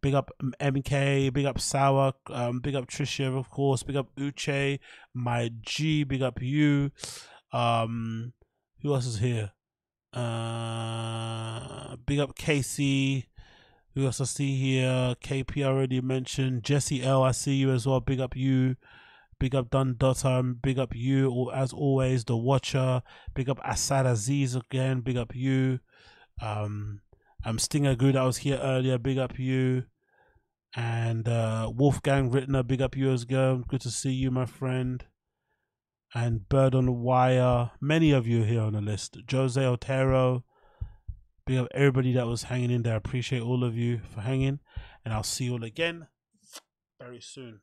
[0.00, 0.30] Big up
[0.60, 1.32] MK.
[1.32, 2.14] Big up Sour.
[2.28, 3.82] Um, big up Tricia, of course.
[3.82, 4.80] Big up Uche.
[5.14, 6.04] My G.
[6.04, 6.90] Big up you.
[7.52, 8.32] Um,
[8.82, 9.52] who else is here?
[10.12, 13.28] Uh, big up Casey.
[13.94, 17.22] We also see here KP already mentioned Jesse L.
[17.22, 18.00] I see you as well.
[18.00, 18.74] Big up you.
[19.38, 20.60] Big up Don Dotum.
[20.60, 21.30] Big up you.
[21.30, 23.02] Or as always, the Watcher.
[23.34, 25.00] Big up Asad Aziz again.
[25.00, 25.78] Big up you.
[26.42, 27.02] Um,
[27.44, 28.16] um Stinger Good.
[28.16, 28.98] I was here earlier.
[28.98, 29.84] Big up you.
[30.74, 32.66] And uh, Wolfgang Rittner.
[32.66, 33.58] Big up you as well.
[33.58, 35.04] Good to see you, my friend.
[36.16, 37.70] And Bird on the Wire.
[37.80, 39.18] Many of you here on the list.
[39.30, 40.44] Jose Otero.
[41.46, 42.94] Big up everybody that was hanging in there.
[42.94, 44.60] I appreciate all of you for hanging.
[45.04, 46.06] And I'll see you all again
[46.98, 47.60] very soon.